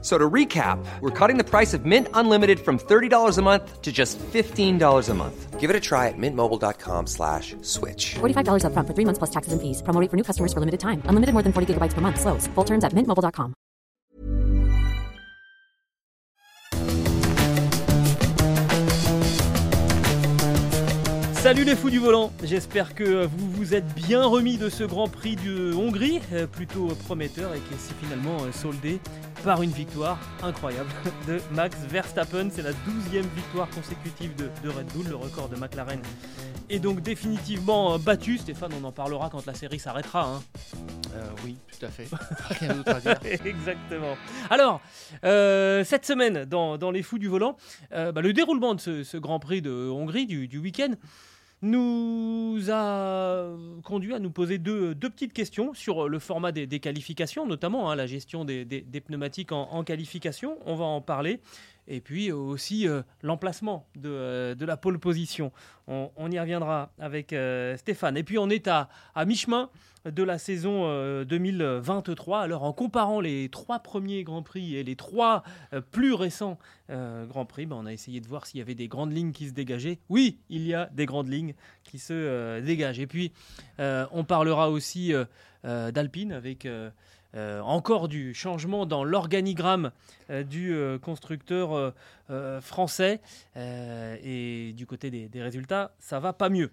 So 0.00 0.16
to 0.16 0.30
recap, 0.30 0.78
we're 1.00 1.10
cutting 1.10 1.38
the 1.38 1.44
price 1.44 1.74
of 1.74 1.84
Mint 1.84 2.06
Unlimited 2.14 2.60
from 2.60 2.78
$30 2.78 3.36
a 3.36 3.42
month 3.42 3.82
to 3.82 3.90
just 3.90 4.16
$15 4.18 5.08
a 5.08 5.14
month. 5.14 5.58
Give 5.58 5.70
it 5.70 5.74
a 5.74 5.80
try 5.80 6.06
at 6.06 6.14
mintmobile.com 6.16 7.08
slash 7.08 7.56
switch. 7.62 8.14
$45 8.20 8.62
upfront 8.62 8.86
for 8.86 8.94
three 8.94 9.04
months 9.04 9.18
plus 9.18 9.30
taxes 9.30 9.52
and 9.52 9.60
fees. 9.60 9.82
Promo 9.82 10.00
rate 10.00 10.08
for 10.08 10.16
new 10.16 10.22
customers 10.22 10.52
for 10.52 10.60
limited 10.60 10.78
time. 10.78 11.02
Unlimited 11.06 11.32
more 11.32 11.42
than 11.42 11.52
40 11.52 11.74
gigabytes 11.74 11.94
per 11.94 12.00
month. 12.00 12.20
Slows. 12.20 12.46
Full 12.54 12.64
terms 12.64 12.84
at 12.84 12.92
mintmobile.com. 12.92 13.54
Salut 21.48 21.64
les 21.64 21.76
fous 21.76 21.88
du 21.88 21.98
volant, 21.98 22.30
j'espère 22.42 22.94
que 22.94 23.24
vous 23.24 23.50
vous 23.52 23.74
êtes 23.74 23.86
bien 23.94 24.22
remis 24.24 24.58
de 24.58 24.68
ce 24.68 24.82
Grand 24.82 25.08
Prix 25.08 25.36
de 25.36 25.72
Hongrie, 25.72 26.20
euh, 26.32 26.46
plutôt 26.46 26.88
prometteur 27.06 27.54
et 27.54 27.60
qui 27.60 27.78
s'est 27.78 27.94
finalement 28.02 28.36
euh, 28.42 28.52
soldé 28.52 29.00
par 29.44 29.62
une 29.62 29.70
victoire 29.70 30.18
incroyable 30.42 30.90
de 31.28 31.38
Max 31.52 31.76
Verstappen. 31.88 32.48
C'est 32.50 32.62
la 32.62 32.72
12e 32.72 33.24
victoire 33.34 33.68
consécutive 33.70 34.34
de, 34.36 34.50
de 34.62 34.68
Red 34.68 34.86
Bull, 34.92 35.06
le 35.08 35.16
record 35.16 35.48
de 35.48 35.56
McLaren 35.56 36.00
est 36.70 36.78
donc 36.80 37.00
définitivement 37.00 37.94
euh, 37.94 37.98
battu. 37.98 38.36
Stéphane, 38.38 38.72
on 38.78 38.84
en 38.84 38.92
parlera 38.92 39.30
quand 39.30 39.46
la 39.46 39.54
série 39.54 39.78
s'arrêtera. 39.78 40.24
hein. 40.26 40.42
Euh, 41.14 41.24
oui, 41.44 41.56
tout 41.78 41.86
à 41.86 41.88
fait. 41.88 42.06
Rien 42.60 42.74
d'autre 42.74 42.94
à 42.94 43.00
dire. 43.00 43.18
Exactement. 43.46 44.16
Alors, 44.50 44.80
euh, 45.24 45.82
cette 45.84 46.04
semaine, 46.04 46.44
dans, 46.44 46.76
dans 46.76 46.90
les 46.90 47.02
fous 47.02 47.18
du 47.18 47.28
volant, 47.28 47.56
euh, 47.92 48.12
bah, 48.12 48.20
le 48.20 48.32
déroulement 48.32 48.74
de 48.74 48.80
ce, 48.80 49.02
ce 49.02 49.16
Grand 49.16 49.38
Prix 49.38 49.62
de 49.62 49.70
Hongrie 49.88 50.26
du, 50.26 50.46
du 50.46 50.58
week-end 50.58 50.92
nous 51.62 52.70
a 52.70 53.48
conduit 53.82 54.14
à 54.14 54.18
nous 54.18 54.30
poser 54.30 54.58
deux, 54.58 54.94
petites 54.94 55.32
questions 55.32 55.74
sur 55.74 56.08
le 56.08 56.18
format 56.18 56.52
des, 56.52 56.80
qualifications, 56.80 57.46
notamment 57.46 57.90
hein, 57.90 57.96
la 57.96 58.06
gestion 58.06 58.44
des, 58.44 58.64
pneumatiques 59.04 59.52
en 59.52 59.82
qualification. 59.84 60.58
On 60.66 60.76
va 60.76 60.84
en 60.84 61.00
parler. 61.00 61.40
Et 61.88 62.00
puis 62.00 62.30
aussi 62.30 62.86
euh, 62.86 63.02
l'emplacement 63.22 63.86
de, 63.96 64.10
euh, 64.10 64.54
de 64.54 64.64
la 64.64 64.76
pole 64.76 64.98
position. 64.98 65.50
On, 65.90 66.30
y 66.30 66.38
reviendra 66.38 66.90
avec 66.98 67.32
euh, 67.32 67.78
Stéphane. 67.78 68.18
Et 68.18 68.22
puis 68.22 68.36
on 68.36 68.50
est 68.50 68.68
à, 68.68 68.90
à 69.14 69.24
mi-chemin 69.24 69.70
de 70.04 70.22
la 70.22 70.36
saison 70.38 70.82
euh, 70.84 71.24
2023. 71.24 72.40
Alors 72.40 72.62
en 72.62 72.74
comparant 72.74 73.20
les 73.20 73.48
trois 73.48 73.78
premiers 73.78 74.22
Grands 74.22 74.42
Prix 74.42 74.76
et 74.76 74.84
les 74.84 74.96
trois 74.96 75.42
euh, 75.72 75.80
plus 75.80 76.12
récents 76.12 76.58
euh, 76.90 77.24
Grands 77.24 77.46
Prix, 77.46 77.64
ben, 77.64 77.76
on 77.80 77.86
a 77.86 77.92
essayé 77.92 78.20
de 78.20 78.28
voir 78.28 78.46
s'il 78.46 78.58
y 78.58 78.60
avait 78.60 78.74
des 78.74 78.88
grandes 78.88 79.12
lignes 79.12 79.32
qui 79.32 79.48
se 79.48 79.54
dégageaient. 79.54 79.98
Oui, 80.10 80.38
il 80.50 80.66
y 80.66 80.74
a 80.74 80.90
des 80.92 81.06
grandes 81.06 81.28
lignes 81.28 81.54
qui 81.84 81.98
se 81.98 82.12
euh, 82.12 82.60
dégagent. 82.60 83.00
Et 83.00 83.06
puis 83.06 83.32
euh, 83.80 84.06
on 84.12 84.24
parlera 84.24 84.70
aussi 84.70 85.14
euh, 85.14 85.24
euh, 85.64 85.90
d'Alpine 85.90 86.32
avec... 86.32 86.68
euh, 87.34 87.60
encore 87.60 88.08
du 88.08 88.32
changement 88.32 88.86
dans 88.86 89.04
l'organigramme 89.04 89.92
euh, 90.30 90.42
du 90.42 90.72
euh, 90.72 90.98
constructeur 90.98 91.92
français 92.60 93.20
et 93.56 94.72
du 94.76 94.86
côté 94.86 95.10
des, 95.10 95.42
résultats, 95.42 95.94
ça 95.98 96.20
va 96.20 96.32
pas 96.32 96.50
mieux. 96.50 96.70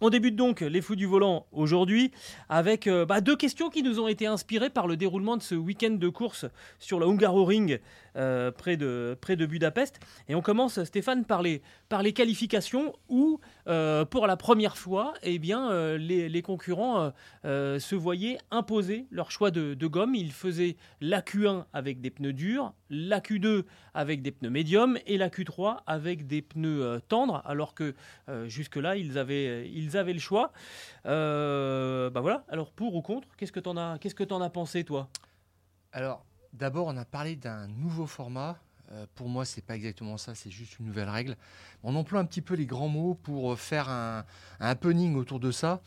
On 0.00 0.10
débute 0.10 0.36
donc 0.36 0.60
les 0.60 0.80
fous 0.82 0.96
du 0.96 1.06
volant 1.06 1.46
aujourd'hui 1.50 2.12
avec 2.48 2.88
bah, 3.08 3.20
deux 3.20 3.36
questions 3.36 3.70
qui 3.70 3.82
nous 3.82 4.00
ont 4.00 4.06
été 4.06 4.26
inspirées 4.26 4.70
par 4.70 4.86
le 4.86 4.96
déroulement 4.96 5.36
de 5.36 5.42
ce 5.42 5.54
week-end 5.54 5.90
de 5.90 6.08
course 6.08 6.44
sur 6.78 7.00
la 7.00 7.06
Hungaroring 7.06 7.78
euh, 8.18 8.50
près, 8.50 8.76
de, 8.76 9.16
près 9.20 9.36
de 9.36 9.46
Budapest. 9.46 10.00
Et 10.28 10.34
on 10.34 10.42
commence, 10.42 10.82
Stéphane, 10.82 11.24
par 11.24 11.40
les, 11.40 11.62
par 11.88 12.02
les 12.02 12.12
qualifications 12.12 12.94
où, 13.08 13.38
euh, 13.68 14.04
pour 14.04 14.26
la 14.26 14.36
première 14.36 14.76
fois, 14.76 15.14
eh 15.22 15.38
bien, 15.38 15.70
euh, 15.70 15.96
les, 15.98 16.28
les 16.28 16.42
concurrents 16.42 17.12
se 17.44 17.94
voyaient 17.94 18.38
imposer 18.50 19.06
leur 19.10 19.30
choix 19.30 19.50
de, 19.50 19.86
gomme. 19.86 20.14
Ils 20.14 20.32
faisaient 20.32 20.76
la 21.00 21.20
Q1 21.20 21.64
avec 21.72 22.00
des 22.00 22.10
pneus 22.10 22.32
durs, 22.32 22.74
la 22.90 23.20
Q2 23.20 23.64
avec 23.94 24.22
des 24.22 24.32
pneus 24.32 24.50
médiums 24.50 24.98
et 25.06 25.16
la 25.16 25.28
Q3 25.28 25.78
avec 25.86 26.26
des 26.26 26.42
pneus 26.42 27.00
tendres, 27.08 27.42
alors 27.46 27.74
que 27.74 27.94
jusque-là, 28.46 28.96
ils 28.96 29.16
avaient, 29.16 29.70
ils 29.70 29.96
avaient 29.96 30.12
le 30.12 30.18
choix. 30.18 30.52
Bah 31.04 32.20
voilà, 32.20 32.44
alors 32.48 32.72
pour 32.72 32.94
ou 32.94 33.02
contre, 33.02 33.28
qu'est-ce 33.36 33.52
que 33.52 33.60
tu 33.60 33.68
en, 33.68 33.98
que 33.98 34.42
as 34.42 34.50
pensé, 34.50 34.84
toi? 34.84 35.08
Alors, 35.92 36.24
d'abord, 36.52 36.86
on 36.86 36.96
a 36.96 37.04
parlé 37.04 37.36
d'un 37.36 37.66
nouveau 37.68 38.06
format. 38.06 38.58
Euh, 38.92 39.06
pour 39.14 39.28
moi, 39.28 39.44
c'est 39.44 39.62
pas 39.62 39.76
exactement 39.76 40.16
ça, 40.16 40.34
c'est 40.34 40.50
juste 40.50 40.78
une 40.78 40.86
nouvelle 40.86 41.10
règle. 41.10 41.36
On 41.82 41.94
emploie 41.94 42.20
un 42.20 42.24
petit 42.24 42.40
peu 42.40 42.54
les 42.54 42.66
grands 42.66 42.88
mots 42.88 43.14
pour 43.22 43.52
euh, 43.52 43.56
faire 43.56 43.88
un, 43.88 44.24
un 44.60 44.66
happening 44.66 45.14
autour 45.16 45.40
de 45.40 45.50
ça. 45.50 45.80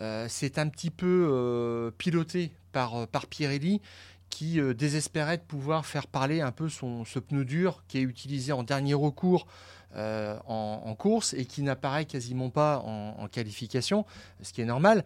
Euh, 0.00 0.26
c'est 0.28 0.58
un 0.58 0.68
petit 0.68 0.90
peu 0.90 1.92
piloté 1.98 2.52
par, 2.72 3.06
par 3.08 3.26
Pirelli 3.26 3.80
qui 4.28 4.60
désespérait 4.74 5.38
de 5.38 5.42
pouvoir 5.42 5.86
faire 5.86 6.08
parler 6.08 6.40
un 6.40 6.50
peu 6.50 6.68
son, 6.68 7.04
ce 7.04 7.20
pneu 7.20 7.44
dur 7.44 7.84
qui 7.86 7.98
est 7.98 8.02
utilisé 8.02 8.50
en 8.52 8.64
dernier 8.64 8.94
recours 8.94 9.46
en, 9.94 10.82
en 10.84 10.94
course 10.96 11.34
et 11.34 11.44
qui 11.44 11.62
n'apparaît 11.62 12.04
quasiment 12.04 12.50
pas 12.50 12.80
en, 12.80 13.14
en 13.16 13.28
qualification, 13.28 14.04
ce 14.42 14.52
qui 14.52 14.60
est 14.60 14.64
normal. 14.64 15.04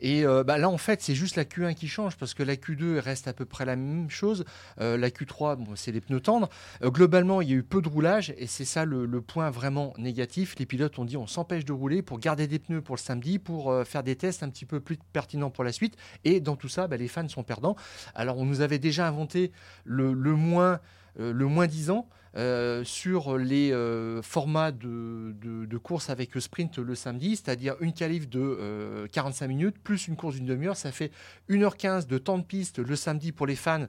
Et 0.00 0.24
euh, 0.24 0.44
bah, 0.44 0.58
là, 0.58 0.68
en 0.68 0.78
fait, 0.78 1.02
c'est 1.02 1.14
juste 1.14 1.36
la 1.36 1.44
Q1 1.44 1.74
qui 1.74 1.88
change 1.88 2.16
parce 2.16 2.34
que 2.34 2.42
la 2.42 2.56
Q2 2.56 2.98
reste 2.98 3.28
à 3.28 3.32
peu 3.32 3.44
près 3.44 3.64
la 3.64 3.76
même 3.76 4.10
chose. 4.10 4.44
Euh, 4.80 4.96
la 4.96 5.10
Q3, 5.10 5.56
bon, 5.56 5.76
c'est 5.76 5.92
les 5.92 6.00
pneus 6.00 6.20
tendres. 6.20 6.48
Euh, 6.82 6.90
globalement, 6.90 7.40
il 7.40 7.50
y 7.50 7.52
a 7.52 7.56
eu 7.56 7.62
peu 7.62 7.80
de 7.80 7.88
roulage 7.88 8.34
et 8.36 8.46
c'est 8.46 8.64
ça 8.64 8.84
le, 8.84 9.06
point 9.20 9.50
vraiment 9.50 9.94
négatif. 9.96 10.56
Les 10.58 10.66
pilotes 10.66 10.98
ont 10.98 11.04
dit 11.04 11.16
on 11.16 11.26
s'empêche 11.26 11.64
de 11.64 11.72
rouler 11.72 12.02
pour 12.02 12.18
garder 12.18 12.46
des 12.46 12.58
pneus 12.58 12.82
pour 12.82 12.96
le 12.96 13.00
samedi, 13.00 13.38
pour 13.38 13.74
faire 13.86 14.02
des 14.02 14.16
tests 14.16 14.42
un 14.42 14.50
petit 14.50 14.66
peu 14.66 14.80
plus 14.80 14.98
pertinents 15.12 15.50
pour 15.50 15.64
la 15.64 15.72
suite. 15.72 15.96
Et 16.24 16.40
dans 16.40 16.56
tout 16.56 16.68
ça, 16.68 16.86
bah, 16.86 16.96
les 16.96 17.08
fans 17.08 17.28
sont 17.28 17.42
perdants. 17.42 17.76
Alors, 18.14 18.36
on 18.38 18.44
nous 18.44 18.60
avait 18.60 18.78
déjà 18.78 19.08
inventé 19.08 19.52
le, 19.84 20.14
moins. 20.14 20.80
le 21.16 21.46
moins 21.46 21.66
10 21.66 21.90
ans 21.90 22.08
euh, 22.36 22.82
sur 22.84 23.38
les 23.38 23.72
euh, 23.72 24.22
formats 24.22 24.72
de, 24.72 25.34
de, 25.40 25.66
de 25.66 25.78
course 25.78 26.10
avec 26.10 26.30
sprint 26.38 26.78
le 26.78 26.94
samedi, 26.94 27.36
c'est-à-dire 27.36 27.76
une 27.80 27.92
qualif 27.92 28.28
de 28.28 28.40
euh, 28.40 29.06
45 29.12 29.46
minutes 29.46 29.78
plus 29.78 30.08
une 30.08 30.16
course 30.16 30.36
d'une 30.36 30.46
demi-heure. 30.46 30.76
Ça 30.76 30.92
fait 30.92 31.12
1h15 31.48 32.06
de 32.06 32.18
temps 32.18 32.38
de 32.38 32.44
piste 32.44 32.78
le 32.78 32.96
samedi 32.96 33.32
pour 33.32 33.46
les 33.46 33.56
fans 33.56 33.86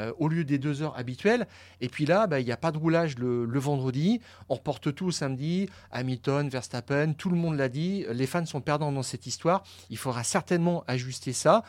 euh, 0.00 0.12
au 0.18 0.28
lieu 0.28 0.44
des 0.44 0.58
deux 0.58 0.82
heures 0.82 0.98
habituelles. 0.98 1.46
Et 1.80 1.88
puis 1.88 2.04
là, 2.04 2.26
bah, 2.26 2.40
il 2.40 2.46
n'y 2.46 2.52
a 2.52 2.56
pas 2.56 2.72
de 2.72 2.78
roulage 2.78 3.16
le, 3.16 3.44
le 3.44 3.60
vendredi. 3.60 4.20
On 4.48 4.54
reporte 4.54 4.92
tout 4.92 5.06
au 5.06 5.10
samedi. 5.12 5.68
Hamilton, 5.92 6.48
Verstappen, 6.48 7.12
tout 7.12 7.30
le 7.30 7.36
monde 7.36 7.56
l'a 7.56 7.68
dit. 7.68 8.04
Les 8.12 8.26
fans 8.26 8.44
sont 8.44 8.60
perdants 8.60 8.90
dans 8.90 9.04
cette 9.04 9.26
histoire. 9.26 9.62
Il 9.90 9.96
faudra 9.96 10.24
certainement 10.24 10.82
ajuster 10.88 11.32
ça. 11.32 11.62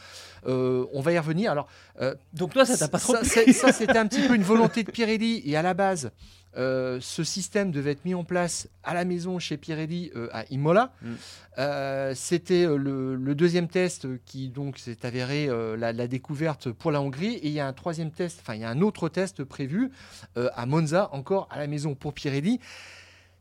Euh, 0.47 0.85
on 0.91 1.01
va 1.01 1.11
y 1.11 1.19
revenir. 1.19 1.51
Alors, 1.51 1.67
euh, 2.01 2.15
Donc 2.33 2.53
toi, 2.53 2.65
ça 2.65 2.77
t'a 2.77 2.87
pas 2.87 2.97
trop 2.99 3.15
ça, 3.15 3.71
c'était 3.71 3.97
un 3.97 4.07
petit 4.07 4.27
peu 4.27 4.33
une 4.33 4.43
volonté 4.43 4.83
de 4.83 4.89
Pirelli. 4.89 5.43
Et 5.45 5.55
à 5.55 5.61
la 5.61 5.75
base, 5.75 6.11
euh, 6.57 6.99
ce 7.01 7.23
système 7.23 7.71
devait 7.71 7.91
être 7.91 8.05
mis 8.05 8.13
en 8.13 8.23
place 8.23 8.67
à 8.83 8.93
la 8.93 9.03
maison 9.05 9.39
chez 9.39 9.57
Pirelli 9.57 10.11
euh, 10.15 10.29
à 10.31 10.45
Imola. 10.51 10.93
Mm. 11.01 11.13
Euh, 11.57 12.13
c'était 12.15 12.65
le, 12.65 13.15
le 13.15 13.35
deuxième 13.35 13.67
test 13.67 14.07
qui 14.25 14.49
donc 14.49 14.77
s'est 14.77 15.05
avéré 15.05 15.47
la, 15.77 15.91
la 15.93 16.07
découverte 16.07 16.71
pour 16.71 16.91
la 16.91 17.01
Hongrie. 17.01 17.35
Et 17.35 17.47
il 17.47 17.53
y 17.53 17.59
a 17.59 17.67
un 17.67 17.73
troisième 17.73 18.11
test, 18.11 18.39
enfin 18.41 18.55
il 18.55 18.61
y 18.61 18.65
a 18.65 18.69
un 18.69 18.81
autre 18.81 19.09
test 19.09 19.43
prévu 19.43 19.91
à 20.35 20.65
Monza, 20.65 21.09
encore 21.13 21.47
à 21.51 21.59
la 21.59 21.67
maison 21.67 21.95
pour 21.95 22.13
Pirelli. 22.13 22.59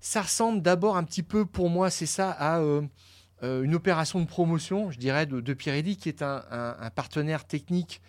Ça 0.00 0.22
ressemble 0.22 0.60
d'abord 0.62 0.97
un 0.97 1.04
petit 1.04 1.22
peu, 1.22 1.47
pour 1.47 1.70
moi, 1.70 1.91
c'est 1.91 2.06
ça, 2.06 2.30
à 2.30 2.60
une 3.42 3.74
opération 3.74 4.20
de 4.20 4.26
promotion, 4.26 4.91
je 4.91 4.98
dirais, 4.98 5.26
de, 5.26 5.41
de 5.41 5.54
Pirelli, 5.54 5.97
qui 5.97 6.08
est 6.08 6.22
un, 6.22 6.42
un- 6.50 6.76
un 6.80 6.91
partenaire 6.91 7.44
technique 7.44 8.00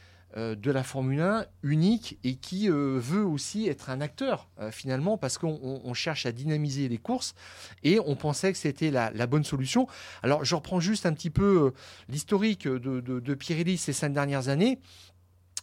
de 0.55 0.69
la 0.71 0.83
Formule 0.83 1.21
1 1.21 1.45
unique 1.63 2.19
et 2.25 2.35
qui 2.35 2.69
euh, 2.69 2.99
veut 2.99 3.23
aussi 3.25 3.67
être 3.69 3.89
un 3.89 4.01
acteur 4.01 4.49
euh, 4.59 4.69
finalement 4.71 5.17
parce 5.17 5.37
qu'on 5.37 5.59
on- 5.63 5.81
on 5.83 5.93
cherche 5.93 6.25
à 6.25 6.31
dynamiser 6.33 6.89
les 6.89 6.97
courses 6.97 7.35
et 7.83 7.99
on 8.05 8.15
pensait 8.15 8.51
que 8.51 8.57
c'était 8.57 8.91
la, 8.91 9.11
bonne 9.27 9.45
solution. 9.45 9.87
Alors 10.23 10.43
je 10.43 10.53
reprends 10.55 10.79
juste 10.81 11.05
un 11.05 11.13
petit 11.13 11.29
peu 11.29 11.67
euh, 11.67 11.71
l'historique 12.09 12.67
de, 12.67 12.99
de- 12.99 13.19
de 13.19 13.33
ces 13.77 13.93
cinq 13.93 14.11
dernières 14.13 14.49
années. 14.49 14.79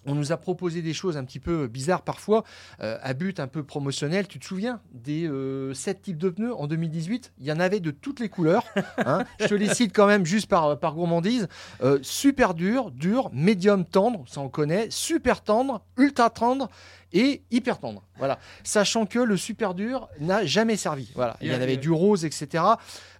On 0.07 0.15
nous 0.15 0.33
a 0.33 0.37
proposé 0.37 0.83
des 0.83 0.95
choses 0.95 1.17
un 1.17 1.25
petit 1.25 1.39
peu 1.39 1.67
bizarres 1.69 2.03
parfois, 2.03 2.45
euh, 2.81 2.99
à 3.03 3.15
but 3.15 3.39
un 3.41 3.47
peu 3.47 3.63
promotionnel. 3.63 4.27
Tu 4.27 4.39
te 4.39 4.45
souviens 4.45 4.81
des 4.93 5.29
euh, 5.29 5.75
sept 5.75 6.03
types 6.03 6.19
de 6.19 6.31
pneus 6.31 6.55
en 6.55 6.67
2018 6.67 7.33
Il 7.39 7.47
y 7.47 7.53
en 7.53 7.61
avait 7.61 7.81
de 7.81 7.91
toutes 7.91 8.21
les 8.21 8.29
couleurs. 8.29 8.65
hein. 9.07 9.25
Je 9.39 9.47
te 9.47 9.55
les 9.55 9.73
cite 9.73 9.95
quand 9.95 10.07
même 10.07 10.27
juste 10.27 10.49
par, 10.49 10.79
par 10.79 10.95
gourmandise. 10.95 11.49
Euh, 11.83 11.99
super 12.03 12.55
dur, 12.55 12.91
dur, 12.91 13.31
médium 13.33 13.85
tendre, 13.85 14.25
ça 14.27 14.41
on 14.41 14.49
connaît, 14.49 14.89
super 14.91 15.43
tendre, 15.43 15.85
ultra 15.97 16.31
tendre 16.31 16.69
et 17.13 17.43
hyper 17.51 17.79
tendre. 17.79 18.03
Voilà. 18.19 18.39
Sachant 18.65 19.07
que 19.07 19.19
le 19.19 19.37
super 19.37 19.75
dur 19.75 20.09
n'a 20.21 20.45
jamais 20.45 20.77
servi. 20.77 21.11
Voilà. 21.15 21.37
Il 21.41 21.51
y 21.51 21.55
en 21.55 21.61
avait 21.61 21.77
du 21.77 21.91
rose, 21.91 22.25
etc. 22.25 22.63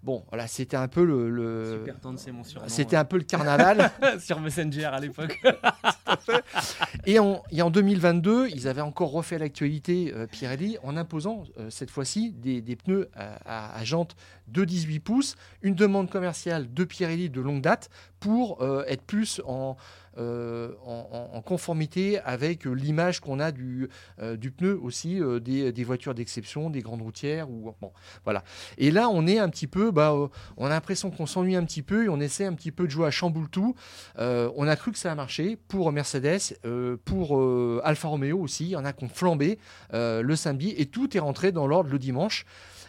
Bon, 0.03 0.25
voilà, 0.31 0.47
c'était 0.49 0.77
un 0.77 0.89
peu 0.89 1.05
le, 1.05 1.31
le- 1.31 1.79
Super 1.81 2.01
tendre, 2.01 2.19
c'est 2.19 2.33
mon 2.33 2.43
surnom. 2.45 2.69
c'était 2.69 2.97
un 2.97 3.05
peu 3.05 3.17
le 3.19 3.23
carnaval. 3.25 3.91
sur 4.21 4.41
Messenger 4.41 4.87
à 4.87 4.99
l'époque. 5.01 5.41
Et 7.07 7.19
en, 7.19 7.43
et 7.51 7.63
en 7.63 7.71
2022, 7.71 8.49
ils 8.49 8.69
avaient 8.69 8.81
encore 8.81 9.11
refait 9.13 9.39
l'actualité 9.39 10.13
euh, 10.15 10.27
Pirelli 10.27 10.77
en 10.83 10.97
imposant 10.97 11.45
euh, 11.59 11.69
cette 11.71 11.91
fois-ci 11.91 12.33
des, 12.33 12.61
des 12.61 12.77
pneus 12.77 13.09
à, 13.15 13.39
à- 13.73 13.79
à 13.79 13.85
jantes 13.85 14.15
de 14.49 14.65
18 14.65 15.01
pouces, 15.01 15.37
une 15.63 15.75
demande 15.75 16.11
commerciale 16.11 16.73
de 16.73 16.85
Pirelli 16.85 17.31
de 17.31 17.41
longue 17.41 17.63
date 17.63 17.89
pour 18.21 18.63
euh, 18.63 18.85
être 18.87 19.03
plus 19.03 19.41
en, 19.47 19.77
euh, 20.19 20.73
en, 20.85 21.41
conformité 21.41 22.21
avec 22.21 22.67
euh, 22.67 22.73
l'image 22.73 23.21
qu'on 23.21 23.41
a 23.41 23.51
du, 23.51 23.89
euh, 24.21 24.37
pneu 24.37 24.79
aussi 24.81 25.21
des, 25.41 25.85
voitures 25.85 26.15
d'exception, 26.15 26.71
des 26.71 26.81
grandes 26.81 27.03
routières. 27.03 27.51
Ou, 27.51 27.75
bon, 27.81 27.93
voilà. 28.25 28.45
Et 28.79 28.91
là, 28.91 29.09
on 29.09 29.27
est 29.27 29.39
un 29.39 29.49
petit 29.49 29.67
peu, 29.67 29.91
bah, 29.91 30.15
on 30.57 30.67
a 30.67 30.69
l'impression 30.69 31.11
qu'on 31.11 31.27
s'ennuie 31.27 31.57
un 31.57 31.65
petit 31.65 31.83
peu 31.83 32.05
et 32.05 32.09
on 32.09 32.21
essaie 32.21 32.45
un 32.45 32.53
petit 32.53 32.73
peu 32.73 32.85
de 32.85 32.91
jouer 32.91 33.07
à 33.07 33.11
chamboule 33.11 33.49
tout. 33.49 33.75
On 34.19 34.69
a 34.69 34.77
cru 34.77 34.93
que 34.93 34.99
ça 34.99 35.11
a 35.11 35.15
marché 35.15 35.57
pour 35.69 35.91
Mercedes, 35.93 36.59
pour 37.05 37.43
Alfa 37.85 38.09
Romeo 38.09 38.39
aussi. 38.39 38.67
Il 38.67 38.71
y 38.71 38.77
en 38.77 38.85
a 38.85 38.93
qui 38.93 39.05
ont 39.05 39.09
flambé 39.09 39.59
le 39.93 40.35
samedi 40.37 40.75
et 40.77 40.87
tout 40.87 41.17
est 41.17 41.21
rentré 41.21 41.53
dans 41.53 41.67
l'ordre 41.67 41.91
le 41.91 41.99
dimanche. 41.99 42.45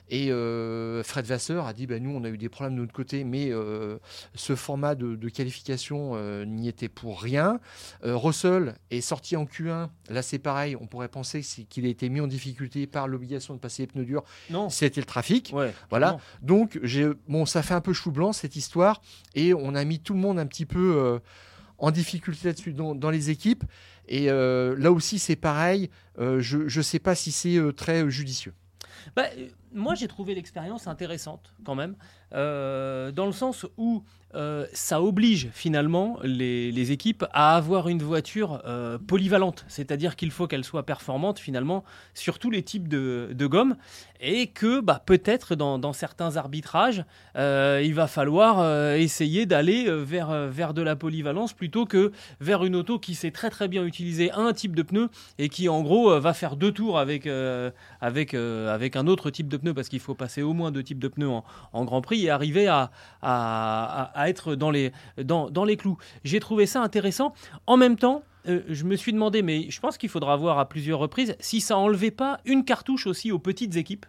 Et 0.09 0.31
euh, 0.31 1.01
Fred 1.03 1.25
Vasseur 1.25 1.65
a 1.65 1.73
dit 1.73 1.87
bah, 1.87 1.99
nous, 1.99 2.09
on 2.11 2.23
a 2.23 2.29
eu 2.29 2.37
des 2.37 2.49
problèmes 2.49 2.75
de 2.75 2.81
notre 2.81 2.93
côté, 2.93 3.23
mais 3.23 3.51
euh, 3.51 3.97
ce 4.35 4.55
format 4.55 4.95
de, 4.95 5.15
de 5.15 5.29
qualification 5.29 6.11
euh, 6.15 6.45
n'y 6.45 6.67
était 6.67 6.89
pour 6.89 7.21
rien. 7.21 7.59
Russell 8.03 8.75
est 8.91 9.01
sorti 9.01 9.35
en 9.35 9.45
Q1. 9.45 9.89
Là, 10.09 10.21
c'est 10.21 10.39
pareil. 10.39 10.75
On 10.79 10.87
pourrait 10.87 11.07
penser 11.07 11.41
qu'il 11.41 11.85
a 11.85 11.89
été 11.89 12.09
mis 12.09 12.19
en 12.21 12.27
difficulté 12.27 12.85
par 12.85 13.07
l'obligation 13.07 13.53
de 13.53 13.59
passer 13.59 13.83
les 13.83 13.87
pneus 13.87 14.05
durs. 14.05 14.23
non. 14.49 14.69
C'était 14.69 15.01
le 15.01 15.05
trafic. 15.05 15.51
Ouais. 15.53 15.73
Voilà. 15.89 16.17
Donc, 16.41 16.79
bon, 17.27 17.45
ça 17.45 17.63
fait 17.63 17.73
un 17.73 17.81
peu 17.81 17.93
chou 17.93 18.11
blanc 18.11 18.33
cette 18.33 18.55
histoire, 18.55 19.01
et 19.35 19.53
on 19.53 19.73
a 19.75 19.83
mis 19.85 19.99
tout 19.99 20.13
le 20.13 20.19
monde 20.19 20.37
un 20.39 20.45
petit 20.45 20.65
peu 20.65 20.95
euh, 20.97 21.19
en 21.77 21.91
difficulté 21.91 22.49
là-dessus 22.49 22.73
dans, 22.73 22.95
dans 22.95 23.09
les 23.09 23.29
équipes. 23.29 23.63
Et 24.07 24.29
euh, 24.29 24.75
là 24.77 24.91
aussi, 24.91 25.17
c'est 25.19 25.35
pareil. 25.35 25.89
euh, 26.19 26.39
je 26.41 26.57
ne 26.77 26.83
sais 26.83 26.99
pas 26.99 27.15
si 27.15 27.31
c'est 27.31 27.57
très 27.75 28.09
judicieux. 28.09 28.53
Bah, 29.15 29.25
moi, 29.73 29.95
j'ai 29.95 30.07
trouvé 30.07 30.35
l'expérience 30.35 30.87
intéressante 30.87 31.53
quand 31.65 31.75
même, 31.75 31.95
euh, 32.33 33.11
dans 33.11 33.25
le 33.25 33.31
sens 33.31 33.65
où 33.77 34.03
euh, 34.35 34.65
ça 34.73 35.03
oblige 35.03 35.49
finalement 35.53 36.17
les, 36.23 36.91
équipes 36.91 37.23
à 37.33 37.55
avoir 37.55 37.87
une 37.87 38.01
voiture 38.01 38.61
euh, 38.65 38.97
polyvalente, 38.97 39.63
c'est-à-dire 39.67 40.15
qu'il 40.15 40.31
faut 40.31 40.47
qu'elle 40.47 40.63
soit 40.63 40.85
performante 40.85 41.37
finalement 41.37 41.83
sur 42.15 42.39
tous 42.39 42.49
les 42.49 42.63
types 42.63 42.87
de, 42.87 43.29
de 43.31 43.47
gommes, 43.47 43.75
et 44.19 44.47
que 44.47 44.79
bah, 44.79 45.01
peut-être 45.05 45.55
dans, 45.55 45.93
certains 45.93 46.37
arbitrages, 46.37 47.05
il 47.35 47.93
va 47.93 48.07
falloir 48.07 48.95
essayer 48.95 49.45
d'aller 49.45 49.85
vers, 50.03 50.47
vers 50.47 50.73
de 50.73 50.81
la 50.81 50.95
polyvalence 50.95 51.53
plutôt 51.53 51.85
que 51.85 52.11
vers 52.39 52.63
une 52.63 52.75
auto 52.75 52.99
qui 52.99 53.15
sait 53.15 53.31
très 53.31 53.49
très 53.49 53.67
bien 53.67 53.85
utiliser 53.85 54.31
un 54.31 54.53
type 54.53 54.75
de 54.75 54.81
pneu 54.81 55.09
et 55.39 55.49
qui 55.49 55.67
en 55.67 55.81
gros 55.81 56.19
va 56.19 56.33
faire 56.33 56.55
deux 56.55 56.71
tours 56.71 56.99
avec, 56.99 57.27
avec, 58.01 58.33
avec 58.33 58.95
un 58.95 59.07
autre 59.07 59.29
type 59.29 59.49
de 59.49 59.57
pneu 59.57 59.62
parce 59.71 59.87
qu'il 59.87 59.99
faut 59.99 60.15
passer 60.15 60.41
au 60.41 60.53
moins 60.53 60.71
deux 60.71 60.83
types 60.83 60.99
de 60.99 61.07
pneus 61.07 61.29
en, 61.71 61.85
Grand 61.85 62.01
Prix 62.01 62.25
et 62.25 62.29
arriver 62.29 62.67
à, 62.67 62.89
être 64.27 64.55
dans 64.55 64.71
les, 64.71 64.91
dans, 65.17 65.49
dans 65.49 65.63
les 65.63 65.77
clous. 65.77 65.97
J'ai 66.23 66.39
trouvé 66.39 66.65
ça 66.65 66.81
intéressant. 66.81 67.33
En 67.67 67.77
même 67.77 67.97
temps, 67.97 68.23
euh, 68.47 68.61
je 68.67 68.83
me 68.83 68.95
suis 68.95 69.13
demandé, 69.13 69.41
mais 69.41 69.69
je 69.69 69.79
pense 69.79 69.97
qu'il 69.97 70.09
faudra 70.09 70.35
voir 70.35 70.59
à 70.59 70.67
plusieurs 70.67 70.99
reprises, 70.99 71.35
si 71.39 71.61
ça 71.61 71.77
enlevait 71.77 72.11
pas 72.11 72.39
une 72.45 72.65
cartouche 72.65 73.07
aussi 73.07 73.31
aux 73.31 73.39
petites 73.39 73.75
équipes. 73.77 74.05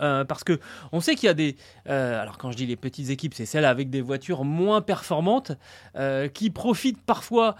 Euh, 0.00 0.24
parce 0.24 0.42
que 0.42 0.58
on 0.92 1.00
sait 1.00 1.14
qu'il 1.16 1.26
y 1.26 1.30
a 1.30 1.34
des. 1.34 1.56
euh, 1.88 2.20
alors 2.20 2.38
quand 2.38 2.50
je 2.50 2.56
dis 2.56 2.66
les 2.66 2.76
petites 2.76 3.10
équipes, 3.10 3.34
c'est 3.34 3.44
celles 3.46 3.64
avec 3.66 3.90
des 3.90 4.00
voitures 4.00 4.42
moins 4.44 4.80
performantes 4.80 5.52
euh, 5.96 6.28
qui 6.28 6.50
profitent 6.50 7.02
parfois 7.02 7.56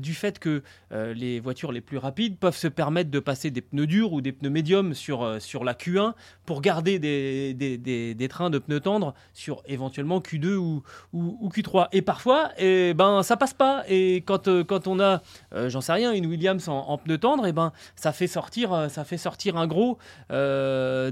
du 0.00 0.14
fait 0.14 0.38
que 0.38 0.62
les 0.90 1.40
voitures 1.40 1.72
les 1.72 1.80
plus 1.80 1.96
rapides 1.98 2.36
peuvent 2.38 2.56
se 2.56 2.68
permettre 2.68 3.10
de 3.10 3.18
passer 3.20 3.50
des 3.50 3.62
pneus 3.62 3.86
durs 3.86 4.12
ou 4.12 4.20
des 4.20 4.32
pneus 4.32 4.50
médiums 4.50 4.94
sur, 4.94 5.40
sur 5.40 5.64
la 5.64 5.72
Q1 5.74 6.12
pour 6.44 6.60
garder 6.60 6.98
des, 6.98 7.54
des, 7.54 7.78
des- 7.78 8.14
des 8.14 8.28
trains 8.28 8.50
de 8.50 8.58
pneus 8.58 8.80
tendres 8.80 9.14
sur 9.32 9.62
éventuellement 9.66 10.20
Q2 10.20 10.54
ou, 10.56 10.82
ou, 11.12 11.38
ou 11.40 11.48
Q3. 11.48 11.88
Et 11.92 12.02
parfois, 12.02 12.50
eh 12.58 12.92
ben, 12.94 13.22
ça 13.22 13.36
passe 13.36 13.54
pas. 13.54 13.84
Et 13.88 14.16
quand, 14.26 14.48
quand 14.64 14.86
on 14.86 15.00
a, 15.00 15.22
j'en 15.68 15.80
sais 15.80 15.92
rien, 15.92 16.12
une 16.12 16.26
Williams 16.26 16.68
en, 16.68 16.98
pneus 16.98 17.18
tendres, 17.18 17.46
et 17.46 17.52
ben, 17.52 17.72
ça, 17.96 18.12
fait 18.12 18.26
sortir, 18.26 18.88
ça 18.90 19.04
fait 19.04 19.18
sortir 19.18 19.56
un 19.56 19.66
gros 19.66 19.98
de, 20.30 21.10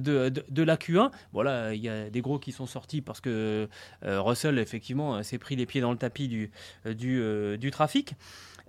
de 0.51 0.63
la 0.63 0.77
Q1. 0.77 1.11
Voilà, 1.33 1.75
il 1.75 1.81
y 1.81 1.89
a 1.89 2.11
des 2.11 2.21
gros 2.21 2.39
qui 2.39 2.53
sont 2.53 2.67
sortis 2.67 3.01
parce 3.01 3.21
que 3.21 3.69
euh, 4.05 4.21
Russell, 4.21 4.59
effectivement, 4.59 5.17
euh, 5.17 5.23
s'est 5.23 5.39
pris 5.39 5.57
les 5.57 5.67
pieds 5.67 5.81
dans 5.81 5.93
le 5.93 5.99
tapis 5.99 6.29
du, 6.29 6.51
euh, 6.87 7.57
du, 7.57 7.71
trafic. 7.71 8.15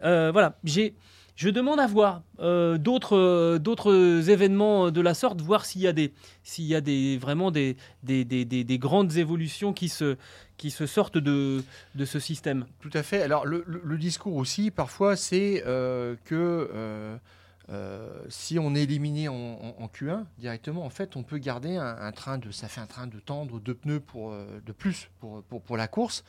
Voilà, 0.02 0.58
j'ai. 0.64 0.96
Je 1.38 1.50
demande 1.50 1.80
à 1.80 1.88
voir 1.88 2.22
d'autres 2.38 4.30
événements 4.30 4.92
de 4.92 5.02
la 5.02 5.14
sorte, 5.14 5.42
voir 5.42 5.66
s'il 5.66 5.82
y 5.82 5.88
a 5.88 5.94
des 5.94 6.14
s'il 6.44 6.66
y 6.66 6.76
a 6.76 6.82
des 6.82 7.18
vraiment 7.18 7.50
des 7.52 7.78
des, 8.04 8.26
des, 8.26 8.46
des- 8.46 8.64
des 8.64 8.78
grandes 8.78 9.18
évolutions 9.18 9.74
qui 9.74 9.90
se 9.90 10.18
qui 10.58 10.70
se 10.70 10.86
sortent 10.86 11.18
de 11.18 11.64
de 11.96 12.06
ce 12.06 12.20
système. 12.20 12.66
Tout 12.80 12.92
à 12.94 13.02
fait. 13.02 13.24
Alors, 13.24 13.46
le, 13.46 13.64
discours 13.98 14.36
aussi, 14.36 14.70
parfois, 14.72 15.16
c'est 15.16 15.64
que 16.26 17.18
euh, 17.72 18.10
si 18.30 18.60
on 18.60 18.76
est 18.76 18.84
éliminé 18.84 19.28
en, 19.30 19.34
en- 19.36 19.76
en 19.84 19.88
Q1 19.88 20.26
directement, 20.38 20.84
en 20.86 20.90
fait, 20.90 21.16
on 21.16 21.24
peut 21.24 21.38
garder 21.38 21.78
un, 21.78 22.12
train 22.12 22.38
de. 22.38 22.52
Ça 22.52 22.68
fait 22.68 22.82
un 22.82 22.86
train 22.88 23.08
de 23.08 23.20
tendre 23.20 23.60
deux 23.60 23.74
pneus 23.76 24.00
pour, 24.02 24.32
euh, 24.32 24.60
de 24.66 24.72
plus 24.72 25.10
pour 25.20 25.78
la 25.78 25.88
course. 25.88 26.24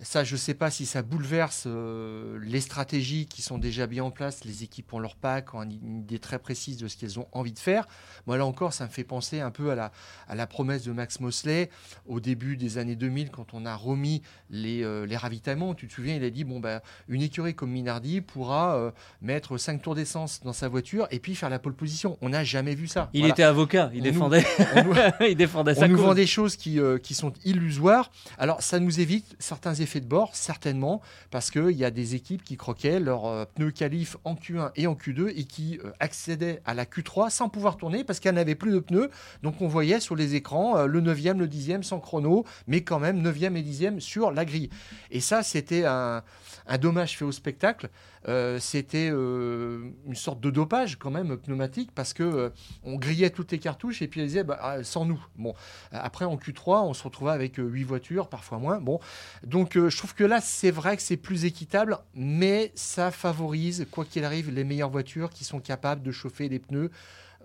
Ça, 0.00 0.24
je 0.24 0.32
ne 0.34 0.38
sais 0.38 0.54
pas 0.54 0.70
si 0.72 0.86
ça 0.86 1.02
bouleverse 1.02 1.64
euh, 1.66 2.38
les 2.42 2.60
stratégies 2.60 3.26
qui 3.26 3.42
sont 3.42 3.58
déjà 3.58 3.86
bien 3.86 4.02
en 4.02 4.10
place. 4.10 4.44
Les 4.44 4.64
équipes 4.64 4.92
ont 4.92 4.98
leur 4.98 5.14
pack, 5.14 5.54
ont 5.54 5.62
une 5.62 6.00
idée 6.00 6.18
très 6.18 6.40
précise 6.40 6.76
de 6.78 6.88
ce 6.88 6.96
qu'elles 6.96 7.20
ont 7.20 7.28
envie 7.30 7.52
de 7.52 7.58
faire. 7.60 7.86
Moi, 8.26 8.36
là 8.36 8.44
encore, 8.44 8.72
ça 8.72 8.84
me 8.86 8.90
fait 8.90 9.04
penser 9.04 9.40
un 9.40 9.52
peu 9.52 9.70
à 9.70 9.76
la, 9.76 9.92
à 10.26 10.34
la 10.34 10.48
promesse 10.48 10.82
de 10.82 10.90
Max 10.90 11.20
Mosley 11.20 11.70
au 12.06 12.18
début 12.18 12.56
des 12.56 12.76
années 12.76 12.96
2000, 12.96 13.30
quand 13.30 13.54
on 13.54 13.64
a 13.64 13.76
remis 13.76 14.20
les, 14.50 14.82
euh, 14.82 15.06
les 15.06 15.16
ravitaillements. 15.16 15.74
Tu 15.74 15.86
te 15.86 15.92
souviens, 15.94 16.16
il 16.16 16.24
a 16.24 16.30
dit 16.30 16.42
bon, 16.42 16.58
bah, 16.58 16.82
une 17.06 17.22
écurie 17.22 17.54
comme 17.54 17.70
Minardi 17.70 18.20
pourra 18.20 18.74
euh, 18.76 18.90
mettre 19.22 19.58
5 19.58 19.80
tours 19.80 19.94
d'essence 19.94 20.40
dans 20.42 20.52
sa 20.52 20.66
voiture 20.66 21.06
et 21.12 21.20
puis 21.20 21.36
faire 21.36 21.50
la 21.50 21.60
pole 21.60 21.74
position. 21.74 22.18
On 22.20 22.30
n'a 22.30 22.42
jamais 22.42 22.74
vu 22.74 22.88
ça. 22.88 23.10
Il 23.14 23.20
Voilà. 23.20 23.32
était 23.32 23.42
avocat, 23.44 23.90
il 23.94 24.00
On 24.00 24.02
défendait 24.02 24.44
On 24.74 24.84
nous- 24.84 24.94
il 25.28 25.36
défendait 25.36 25.72
on 25.76 25.80
sa 25.80 25.88
nous 25.88 25.96
vend 25.98 26.14
des 26.14 26.26
choses 26.26 26.56
qui, 26.56 26.80
qui 27.02 27.14
sont 27.14 27.32
illusoires. 27.44 28.10
Alors, 28.38 28.60
ça 28.60 28.80
nous 28.80 28.98
évite 29.00 29.36
certains 29.38 29.72
effets 29.84 30.00
de 30.00 30.06
bord, 30.06 30.34
certainement, 30.34 31.00
parce 31.30 31.50
qu'il 31.50 31.70
y 31.70 31.84
a 31.84 31.92
des 31.92 32.16
équipes 32.16 32.42
qui 32.42 32.56
croquaient 32.56 32.98
leurs 32.98 33.26
euh, 33.26 33.44
pneus 33.44 33.70
qualif 33.70 34.16
en 34.24 34.34
Q1 34.34 34.72
et 34.74 34.88
en 34.88 34.94
Q2 34.94 35.32
et 35.36 35.44
qui 35.44 35.78
euh, 35.84 35.92
accédaient 36.00 36.60
à 36.64 36.74
la 36.74 36.84
Q3 36.84 37.30
sans 37.30 37.48
pouvoir 37.48 37.76
tourner 37.76 38.02
parce 38.02 38.18
qu'elles 38.18 38.34
n'avaient 38.34 38.56
plus 38.56 38.72
de 38.72 38.80
pneus. 38.80 39.10
Donc, 39.42 39.60
on 39.60 39.68
voyait 39.68 40.00
sur 40.00 40.16
les 40.16 40.34
écrans 40.34 40.76
euh, 40.76 40.86
le 40.86 41.00
9e, 41.00 41.38
le 41.38 41.46
10e 41.46 41.82
sans 41.82 42.00
chrono, 42.00 42.44
mais 42.66 42.82
quand 42.82 42.98
même 42.98 43.22
9e 43.22 43.56
et 43.56 43.62
10e 43.62 44.00
sur 44.00 44.32
la 44.32 44.44
grille. 44.44 44.70
Et 45.10 45.20
ça, 45.20 45.42
c'était 45.44 45.84
un, 45.84 46.22
un 46.66 46.78
dommage 46.78 47.16
fait 47.16 47.24
au 47.24 47.32
spectacle. 47.32 47.88
Euh, 48.28 48.58
c'était 48.58 49.10
euh, 49.12 49.90
une 50.06 50.14
sorte 50.14 50.40
de 50.40 50.50
dopage 50.50 50.98
quand 50.98 51.10
même 51.10 51.36
pneumatique 51.36 51.90
parce 51.94 52.14
que 52.14 52.22
euh, 52.22 52.50
on 52.82 52.96
grillait 52.96 53.30
toutes 53.30 53.52
les 53.52 53.58
cartouches 53.58 54.00
et 54.02 54.08
puis 54.08 54.20
elles 54.20 54.28
disaient 54.28 54.44
bah, 54.44 54.58
ah, 54.60 54.82
sans 54.82 55.04
nous. 55.04 55.22
Bon, 55.36 55.54
après 55.92 56.24
en 56.24 56.36
Q3, 56.36 56.84
on 56.86 56.94
se 56.94 57.02
retrouvait 57.02 57.32
avec 57.32 57.56
8 57.58 57.84
voitures, 57.84 58.28
parfois 58.28 58.58
moins. 58.58 58.80
Bon, 58.80 58.98
donc 59.44 59.74
je 59.74 59.96
trouve 59.96 60.14
que 60.14 60.24
là 60.24 60.40
c'est 60.40 60.70
vrai 60.70 60.96
que 60.96 61.02
c'est 61.02 61.16
plus 61.16 61.44
équitable, 61.44 61.98
mais 62.14 62.72
ça 62.74 63.10
favorise 63.10 63.86
quoi 63.90 64.04
qu'il 64.04 64.24
arrive 64.24 64.50
les 64.50 64.64
meilleures 64.64 64.90
voitures 64.90 65.30
qui 65.30 65.44
sont 65.44 65.60
capables 65.60 66.02
de 66.02 66.12
chauffer 66.12 66.48
les 66.48 66.58
pneus. 66.58 66.90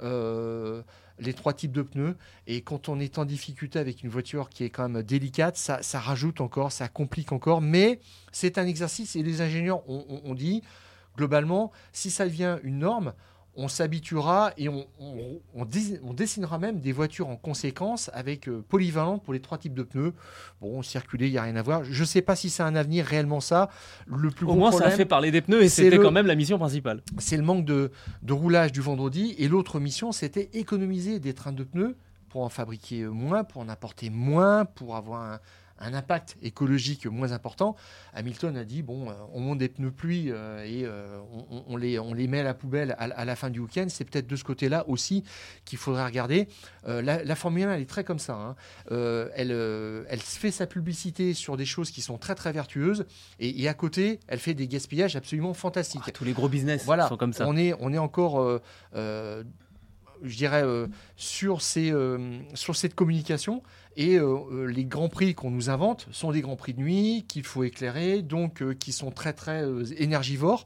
Euh, 0.01 0.81
les 1.19 1.33
trois 1.33 1.53
types 1.53 1.71
de 1.71 1.81
pneus. 1.81 2.15
Et 2.47 2.61
quand 2.61 2.89
on 2.89 2.99
est 2.99 3.17
en 3.17 3.25
difficulté 3.25 3.79
avec 3.79 4.03
une 4.03 4.09
voiture 4.09 4.49
qui 4.49 4.63
est 4.63 4.69
quand 4.69 4.87
même 4.87 5.03
délicate, 5.03 5.57
ça, 5.57 5.81
ça 5.81 5.99
rajoute 5.99 6.41
encore, 6.41 6.71
ça 6.71 6.87
complique 6.87 7.31
encore, 7.31 7.61
mais 7.61 7.99
c'est 8.31 8.57
un 8.57 8.65
exercice 8.65 9.15
et 9.15 9.23
les 9.23 9.41
ingénieurs 9.41 9.87
ont, 9.89 10.21
ont 10.23 10.35
dit 10.35 10.63
globalement, 11.17 11.71
si 11.91 12.11
ça 12.11 12.25
devient 12.25 12.59
une 12.63 12.79
norme, 12.79 13.13
on 13.61 13.67
s'habituera 13.67 14.51
et 14.57 14.69
on, 14.69 14.85
on- 14.99 15.39
on 15.53 15.65
dé- 15.65 15.99
on 16.03 16.13
dessinera 16.13 16.57
même 16.59 16.79
des 16.79 16.91
voitures 16.91 17.27
en 17.27 17.35
conséquence 17.35 18.09
avec 18.13 18.47
euh, 18.47 18.63
polyvalentes 18.69 19.23
pour 19.23 19.33
les 19.33 19.39
trois 19.41 19.57
types 19.57 19.73
de 19.73 19.83
pneus. 19.83 20.13
Bon, 20.61 20.81
circuler, 20.81 21.27
il 21.27 21.31
n'y 21.31 21.37
a 21.37 21.43
rien 21.43 21.55
à 21.55 21.61
voir. 21.61 21.83
Je 21.83 21.99
ne 22.01 22.05
sais 22.05 22.21
pas 22.21 22.35
si 22.35 22.49
c'est 22.49 22.63
un 22.63 22.75
avenir 22.75 23.05
réellement 23.05 23.41
ça. 23.41 23.69
Le 24.07 24.29
plus 24.29 24.45
Au 24.45 24.49
gros 24.49 24.57
moins, 24.57 24.71
ça 24.71 24.85
a 24.85 24.91
fait 24.91 25.05
parler 25.05 25.31
des 25.31 25.41
pneus 25.41 25.61
et 25.63 25.69
c'est 25.69 25.83
c'était 25.83 25.97
quand 25.97 26.11
même 26.11 26.27
la 26.27 26.35
mission 26.35 26.57
principale. 26.57 27.01
c'est 27.17 27.37
le 27.37 27.43
manque 27.43 27.65
de, 27.65 27.91
de 28.23 28.33
roulage 28.33 28.71
du 28.71 28.81
vendredi. 28.81 29.35
Et 29.37 29.47
l'autre 29.47 29.79
mission, 29.79 30.11
c'était 30.11 30.49
économiser 30.53 31.19
des 31.19 31.33
trains 31.33 31.51
de 31.53 31.63
pneus 31.63 31.95
pour 32.29 32.43
en 32.43 32.49
fabriquer 32.49 33.05
moins, 33.05 33.43
pour 33.43 33.61
en 33.61 33.69
apporter 33.69 34.09
moins, 34.09 34.63
pour 34.65 34.95
avoir 34.95 35.21
un, 35.23 35.39
un 35.79 35.93
impact 35.93 36.35
écologique 36.41 37.05
moins 37.07 37.31
important, 37.31 37.75
Hamilton 38.13 38.57
a 38.57 38.63
dit 38.63 38.81
bon, 38.81 39.09
euh, 39.09 39.13
on 39.33 39.39
monte 39.39 39.59
des 39.59 39.69
pneus 39.69 39.91
pluie 39.91 40.31
euh, 40.31 40.63
et 40.63 40.83
euh, 40.85 41.19
on, 41.49 41.63
on 41.67 41.77
les, 41.77 41.99
on 41.99 42.13
les 42.13 42.27
met 42.27 42.39
à 42.41 42.43
la 42.43 42.53
poubelle 42.53 42.91
à, 42.99 43.03
à 43.05 43.25
la 43.25 43.35
fin 43.35 43.49
du 43.49 43.59
week-end. 43.59 43.85
C'est 43.89 44.05
peut-être 44.05 44.27
de 44.27 44.35
ce 44.35 44.43
côté-là 44.43 44.83
aussi 44.87 45.23
qu'il 45.65 45.77
faudrait 45.77 46.05
regarder. 46.05 46.47
La, 46.85 47.23
la 47.23 47.35
Formule 47.35 47.63
1, 47.63 47.73
elle 47.75 47.81
est 47.81 47.89
très 47.89 48.03
comme 48.03 48.19
ça. 48.19 48.33
hein. 48.33 48.55
Elle, 49.35 49.51
elle 50.09 50.19
fait 50.19 50.51
sa 50.51 50.67
publicité 50.67 51.33
sur 51.33 51.57
des 51.57 51.65
choses 51.65 51.91
qui 51.91 52.01
sont 52.01 52.17
très 52.17 52.35
très 52.35 52.51
vertueuses 52.51 53.05
et, 53.39 53.61
et 53.61 53.67
à 53.67 53.73
côté, 53.73 54.19
elle 54.27 54.39
fait 54.39 54.53
des 54.53 54.67
gaspillages 54.67 55.15
absolument 55.15 55.53
fantastiques. 55.53 56.01
Ah, 56.07 56.11
tous 56.11 56.25
les 56.25 56.33
gros 56.33 56.49
business 56.49 56.83
Voilà, 56.85 57.07
sont 57.07 57.17
comme 57.17 57.33
ça. 57.33 57.47
On 57.47 57.55
est, 57.55 57.73
on 57.79 57.93
est 57.93 57.97
encore, 57.97 58.59
je 60.23 60.35
dirais, 60.35 60.63
euh, 60.63 60.87
sur, 61.15 61.61
ces, 61.61 61.91
euh, 61.91 62.39
sur 62.53 62.75
cette 62.75 62.95
communication. 62.95 63.63
Et 63.99 64.15
euh, 64.15 64.37
euh, 64.53 64.65
les 64.65 64.85
grands 64.85 65.09
prix 65.09 65.35
qu'on 65.35 65.51
nous 65.51 65.69
invente 65.69 66.07
sont 66.11 66.31
des 66.31 66.39
grands 66.39 66.55
prix 66.55 66.73
de 66.73 66.79
nuit 66.79 67.25
qu'il 67.27 67.43
faut 67.43 67.65
éclairer, 67.65 68.21
donc 68.21 68.61
euh, 68.61 68.73
qui 68.73 68.93
sont 68.93 69.11
très 69.11 69.33
très 69.33 69.61
énergivores. 69.97 70.65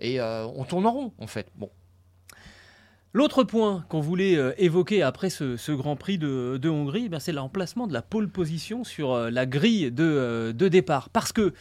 Et 0.00 0.20
on 0.20 0.64
tourne 0.64 0.84
en 0.86 0.92
rond, 0.92 1.12
en 1.18 1.26
fait. 1.26 1.46
Bon, 1.56 1.70
L'autre 3.12 3.44
point 3.44 3.86
qu'on 3.88 4.00
voulait 4.00 4.36
évoquer 4.58 5.04
après 5.04 5.30
ce, 5.30 5.70
Grand 5.70 5.94
Prix 5.94 6.18
de, 6.18 6.68
Hongrie, 6.68 7.08
bien, 7.08 7.20
c'est 7.20 7.32
l'emplacement 7.32 7.86
de 7.86 7.92
la 7.92 8.02
pole 8.02 8.28
position 8.28 8.82
sur 8.82 9.16
la 9.30 9.46
grille 9.46 9.92
de, 9.92 10.52
départ. 10.52 11.10
Parce 11.10 11.32
que 11.32 11.54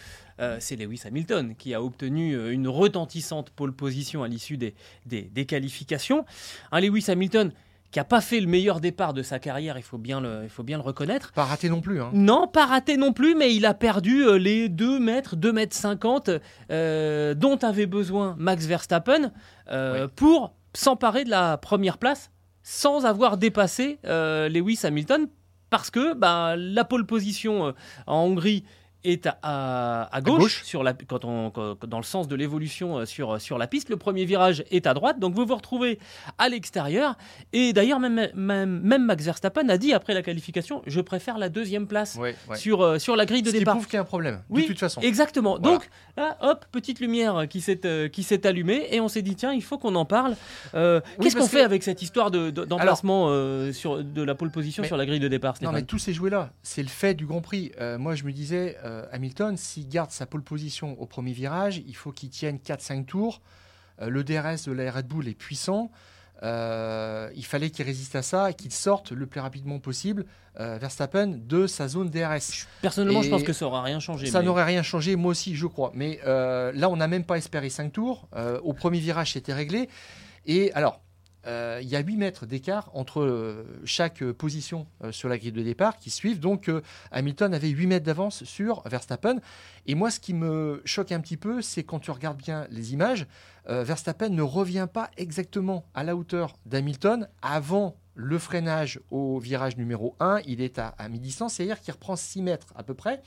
c'est 0.58 0.76
Lewis 0.76 1.04
Hamilton 1.06 1.54
qui 1.56 1.76
a 1.76 1.84
obtenu 1.84 2.52
une 2.52 2.68
retentissante 2.68 3.52
pole 3.52 3.72
position 3.72 4.24
à 4.24 4.28
l'issue 4.28 4.58
des, 4.58 4.74
des, 5.06 5.46
qualifications. 5.46 6.26
Lewis 6.74 7.06
Hamilton 7.08 7.54
qui 7.94 8.00
n'a 8.00 8.04
pas 8.06 8.20
fait 8.22 8.40
le 8.42 8.48
meilleur 8.48 8.82
départ 8.82 9.14
de 9.14 9.22
sa 9.22 9.38
carrière, 9.40 9.78
il 9.78 9.84
faut 9.84 10.00
bien 10.00 10.20
le, 10.20 10.42
il 10.44 10.50
faut 10.50 10.64
bien 10.64 10.78
le 10.78 10.84
reconnaître. 10.84 11.32
pas 11.32 11.46
raté 11.46 11.70
non 11.70 11.80
plus. 11.80 12.02
hein. 12.02 12.10
Non, 12.12 12.48
pas 12.48 12.66
raté 12.66 12.98
non 12.98 13.14
plus, 13.14 13.36
mais 13.36 13.54
il 13.56 13.66
a 13.68 13.74
perdu 13.76 14.26
euh, 14.26 14.38
les 14.40 14.68
2 14.68 15.00
mètres, 15.00 15.36
2 15.36 15.54
mètres 15.54 15.76
50 15.76 16.32
euh, 16.72 17.34
dont 17.36 17.58
avait 17.58 17.86
besoin 17.86 18.36
Max 18.40 18.66
Verstappen 18.66 19.32
euh, 19.72 20.06
Oui. 20.08 20.12
pour 20.16 20.56
s'emparer 20.74 21.24
de 21.24 21.30
la 21.30 21.58
première 21.58 21.98
place 22.00 22.32
sans 22.64 23.06
avoir 23.06 23.38
dépassé 23.38 24.00
euh, 24.06 24.50
Lewis 24.50 24.80
Hamilton 24.84 25.28
parce 25.70 25.92
que 25.92 26.14
bah, 26.16 26.56
la 26.58 26.84
pole 26.86 27.06
position 27.06 27.74
en 28.08 28.16
Hongrie 28.24 28.64
est 29.04 29.28
à, 29.28 29.38
à- 29.44 30.16
à 30.16 30.22
gauche, 30.22 30.40
gauche. 30.40 30.64
Sur 30.64 30.84
la, 30.84 30.94
quand 30.94 31.26
on, 31.26 31.52
quand- 31.52 31.86
dans 31.86 31.98
le 31.98 32.04
sens 32.04 32.28
de 32.28 32.36
l'évolution 32.36 33.00
euh, 33.00 33.06
sur, 33.06 33.40
sur 33.42 33.58
la 33.58 33.68
piste. 33.68 33.90
Le 33.90 33.98
premier 33.98 34.26
virage 34.26 34.64
est 34.72 34.88
à 34.88 34.94
droite, 34.94 35.20
donc 35.20 35.34
vous 35.36 35.46
vous 35.46 35.56
retrouvez 35.56 36.00
à 36.38 36.50
l'extérieur. 36.50 37.16
Et 37.52 37.74
d'ailleurs, 37.74 38.00
même, 38.00 38.30
même, 38.36 38.80
même 38.82 39.06
Max 39.06 39.24
Verstappen 39.26 39.68
a 39.70 39.78
dit 39.78 39.94
après 39.94 40.14
la 40.14 40.22
qualification, 40.22 40.82
je 40.88 41.02
préfère 41.02 41.38
la 41.38 41.50
deuxième 41.50 41.88
place 41.88 42.18
sur, 42.56 42.82
euh, 42.82 43.00
sur 43.00 43.16
la 43.16 43.26
grille 43.26 43.42
de 43.42 43.48
Ce 43.48 43.54
qui 43.54 43.60
départ. 43.60 43.76
prouve 43.76 43.86
qu'il 43.88 43.96
y 43.96 43.98
a 43.98 44.02
un 44.02 44.06
problème, 44.06 44.42
Oui, 44.50 44.64
de 44.64 44.68
toute 44.68 44.80
façon. 44.80 45.02
Exactement. 45.02 45.58
Voilà. 45.60 45.78
Donc 45.78 45.90
là, 46.18 46.38
hop, 46.42 46.66
petite 46.72 47.00
lumière 47.00 47.48
qui 47.50 47.62
s'est 47.62 47.86
euh, 47.86 48.08
qui 48.08 48.24
s'est 48.24 48.46
allumée 48.48 48.88
et 48.92 49.00
on 49.02 49.08
s'est 49.08 49.22
dit 49.22 49.36
tiens, 49.36 49.52
il 49.54 49.64
faut 49.64 49.78
qu'on 49.78 49.96
en 49.96 50.06
parle. 50.06 50.36
Euh, 50.76 51.02
Oui, 51.18 51.26
Qu'est-ce 51.26 51.36
qu'on 51.36 51.48
fait 51.48 51.60
que- 51.60 51.66
avec 51.66 51.84
cette 51.84 52.02
histoire 52.02 52.32
de- 52.32 52.50
de- 52.50 52.66
d'emplacement 52.66 53.28
euh, 53.30 53.72
sur 53.74 54.04
de 54.04 54.24
la 54.24 54.36
pole 54.36 54.52
position 54.52 54.82
Mais- 54.82 54.88
sur 54.88 54.98
la 54.98 55.06
grille 55.06 55.20
de 55.20 55.28
départ 55.28 55.56
Non, 55.62 55.72
mais 55.72 55.84
tous 55.84 56.00
ces 56.00 56.14
jouets-là, 56.14 56.52
c'est 56.64 56.82
le 56.84 56.90
fait 56.90 57.14
du 57.14 57.26
Grand 57.26 57.42
Prix. 57.42 57.72
Euh, 57.80 57.98
moi, 57.98 58.16
je 58.16 58.24
me 58.24 58.32
disais, 58.32 58.78
euh, 58.94 59.06
Hamilton, 59.12 59.58
s'il 59.58 59.88
garde 59.90 60.12
sa 60.12 60.26
pole 60.26 60.44
position 60.44 61.00
au 61.02 61.06
premier 61.06 61.34
virage, 61.34 61.82
il 61.88 61.96
faut 61.96 62.12
qu'il 62.12 62.30
tienne 62.30 62.58
4-5 62.58 63.06
tours. 63.06 63.42
Euh, 64.02 64.10
le 64.10 64.24
DRS 64.24 64.66
de 64.68 64.72
la 64.72 64.92
Red 64.92 65.08
Bull 65.08 65.28
est 65.28 65.34
puissant. 65.34 65.92
Euh, 66.42 67.30
il 67.36 67.46
fallait 67.46 67.70
qu'il 67.70 67.86
résiste 67.86 68.16
à 68.16 68.22
ça 68.22 68.52
et 68.52 68.54
qu'il 68.54 68.72
sorte 68.72 69.12
le 69.12 69.26
plus 69.28 69.40
rapidement 69.40 69.80
possible, 69.80 70.26
Verstappen, 70.56 71.28
de 71.28 71.66
sa 71.68 71.88
zone 71.88 72.10
DRS. 72.10 72.68
Personnellement, 72.82 73.24
je 73.24 73.30
pense 73.30 73.44
que 73.44 73.54
ça 73.54 73.66
aura 73.66 73.82
rien 73.82 74.00
changé. 74.00 74.28
Ça 74.28 74.40
mais- 74.40 74.46
n'aurait 74.46 74.66
rien 74.66 74.84
changé, 74.84 75.16
moi 75.16 75.32
aussi, 75.32 75.56
je 75.56 75.66
crois. 75.66 75.92
Mais 75.96 76.20
là, 76.26 76.90
on 76.90 76.98
n'a 76.98 77.08
même 77.08 77.24
pas 77.24 77.38
espéré 77.38 77.70
5 77.70 77.94
tours. 77.94 78.28
Au 78.62 78.74
premier 78.74 79.00
virage, 79.00 79.34
c'était 79.34 79.54
réglé. 79.54 79.90
Et 80.46 80.72
alors, 80.74 81.02
euh, 81.46 81.80
il 81.82 81.90
y 81.90 81.96
a 81.96 82.00
8 82.00 82.18
mètres 82.18 82.46
d'écart 82.46 82.90
entre 82.94 83.22
euh, 83.22 83.66
chaque 83.86 84.24
euh, 84.24 84.34
position 84.34 84.88
sur 85.12 85.30
la 85.30 85.38
grille 85.38 85.52
de 85.52 85.62
départ 85.62 85.98
qui 85.98 86.10
suivent. 86.10 86.40
Donc, 86.40 86.72
Hamilton 87.12 87.54
avait 87.54 87.70
8 87.70 87.88
mètres 87.88 88.06
d'avance 88.06 88.44
sur 88.44 88.82
Verstappen. 88.88 89.40
Et 89.86 89.96
moi, 89.96 90.12
ce 90.12 90.20
qui 90.20 90.34
me 90.34 90.82
choque 90.86 91.12
un 91.12 91.20
petit 91.20 91.38
peu, 91.38 91.62
c'est 91.62 91.84
quand 91.84 92.00
tu 92.00 92.12
regardes 92.12 92.38
bien 92.38 92.68
les 92.70 92.94
images, 92.94 93.28
Verstappen 93.68 94.30
ne 94.30 94.42
revient 94.42 94.88
pas 94.92 95.10
exactement 95.18 95.86
à 95.94 96.04
la 96.04 96.16
hauteur 96.16 96.58
d'Hamilton 96.66 97.28
avant 97.42 97.98
le 98.16 98.38
freinage 98.38 99.00
au 99.10 99.40
virage 99.40 99.78
numéro 99.78 100.16
1. 100.20 100.42
Il 100.46 100.62
est 100.62 100.80
à, 100.80 100.90
à 100.90 101.10
mi-distance, 101.10 101.56
c'est-à-dire 101.56 101.80
qu'il 101.80 101.94
reprend 101.94 102.16
6 102.16 102.42
mètres 102.42 102.74
à 102.76 102.84
peu 102.84 102.94
près. 102.94 103.22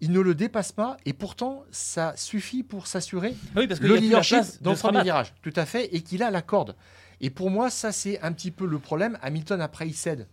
Il 0.00 0.10
ne 0.12 0.20
le 0.20 0.34
dépasse 0.34 0.72
pas 0.72 0.96
et 1.06 1.12
pourtant 1.12 1.64
ça 1.70 2.14
suffit 2.16 2.62
pour 2.62 2.86
s'assurer 2.86 3.34
Oui, 3.56 3.66
parce 3.66 3.80
que 3.80 3.86
le 3.86 3.96
leadership 3.96 4.42
dans 4.60 4.72
le 4.72 4.76
premier 4.76 5.02
virage. 5.02 5.32
Tout 5.42 5.52
à 5.56 5.64
fait, 5.66 5.94
et 5.94 6.02
qu'il 6.02 6.22
a 6.22 6.30
la 6.30 6.42
corde. 6.42 6.74
Et 7.20 7.30
pour 7.30 7.50
moi, 7.50 7.70
ça 7.70 7.92
c'est 7.92 8.20
un 8.20 8.32
petit 8.32 8.50
peu 8.50 8.66
le 8.66 8.78
problème. 8.78 9.18
Hamilton 9.22 9.60
après 9.60 9.86
il 9.88 9.94
cède 9.94 10.26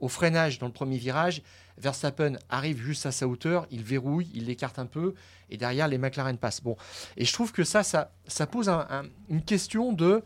au 0.00 0.08
freinage 0.08 0.58
dans 0.58 0.66
le 0.66 0.72
premier 0.72 0.96
virage. 0.98 1.42
Verstappen 1.78 2.34
arrive 2.48 2.82
juste 2.82 3.06
à 3.06 3.12
sa 3.12 3.26
hauteur, 3.28 3.66
il 3.70 3.82
verrouille, 3.82 4.28
il 4.34 4.46
l'écarte 4.46 4.78
un 4.78 4.86
peu, 4.86 5.14
et 5.50 5.56
derrière 5.56 5.88
les 5.88 5.96
McLaren 5.98 6.36
passent. 6.36 6.62
Bon, 6.62 6.76
et 7.16 7.24
je 7.24 7.32
trouve 7.32 7.52
que 7.52 7.64
ça, 7.64 7.82
ça, 7.82 8.12
ça 8.26 8.46
pose 8.46 8.68
un- 8.68 8.86
un- 8.90 9.04
une 9.30 9.42
question 9.42 9.92
de 9.92 10.22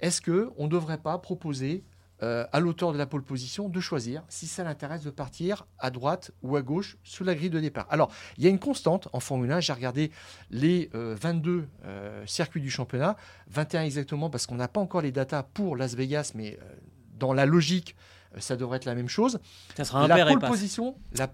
est-ce 0.00 0.20
que 0.20 0.50
on 0.56 0.64
ne 0.64 0.70
devrait 0.70 0.98
pas 0.98 1.18
proposer 1.18 1.84
euh, 2.22 2.46
à 2.52 2.60
l'auteur 2.60 2.92
de 2.92 2.98
la 2.98 3.06
pole 3.06 3.22
position 3.22 3.68
de 3.68 3.80
choisir 3.80 4.22
si 4.28 4.46
ça 4.46 4.64
l'intéresse 4.64 5.02
de 5.02 5.10
partir 5.10 5.66
à 5.78 5.90
droite 5.90 6.30
ou 6.42 6.56
à 6.56 6.62
gauche 6.62 6.96
sous 7.04 7.24
la 7.24 7.34
grille 7.34 7.50
de 7.50 7.60
départ. 7.60 7.86
Alors, 7.90 8.10
il 8.38 8.44
y 8.44 8.46
a 8.46 8.50
une 8.50 8.58
constante 8.58 9.08
en 9.12 9.20
Formule 9.20 9.52
1. 9.52 9.60
J'ai 9.60 9.72
regardé 9.72 10.10
les 10.50 10.90
euh, 10.94 11.14
22 11.20 11.68
euh, 11.84 12.26
circuits 12.26 12.60
du 12.60 12.70
championnat, 12.70 13.16
21 13.48 13.82
exactement 13.82 14.30
parce 14.30 14.46
qu'on 14.46 14.54
n'a 14.56 14.68
pas 14.68 14.80
encore 14.80 15.02
les 15.02 15.12
datas 15.12 15.42
pour 15.42 15.76
Las 15.76 15.94
Vegas, 15.94 16.32
mais 16.34 16.58
euh, 16.62 16.74
dans 17.18 17.32
la 17.32 17.46
logique, 17.46 17.96
euh, 18.34 18.40
ça 18.40 18.56
devrait 18.56 18.76
être 18.76 18.84
la 18.84 18.94
même 18.94 19.08
chose. 19.08 19.38
Ça 19.76 19.84
sera 19.84 20.04
un 20.04 20.08
La 20.08 20.26
pole 20.26 20.40
position, 20.40 20.96
la, 21.12 21.28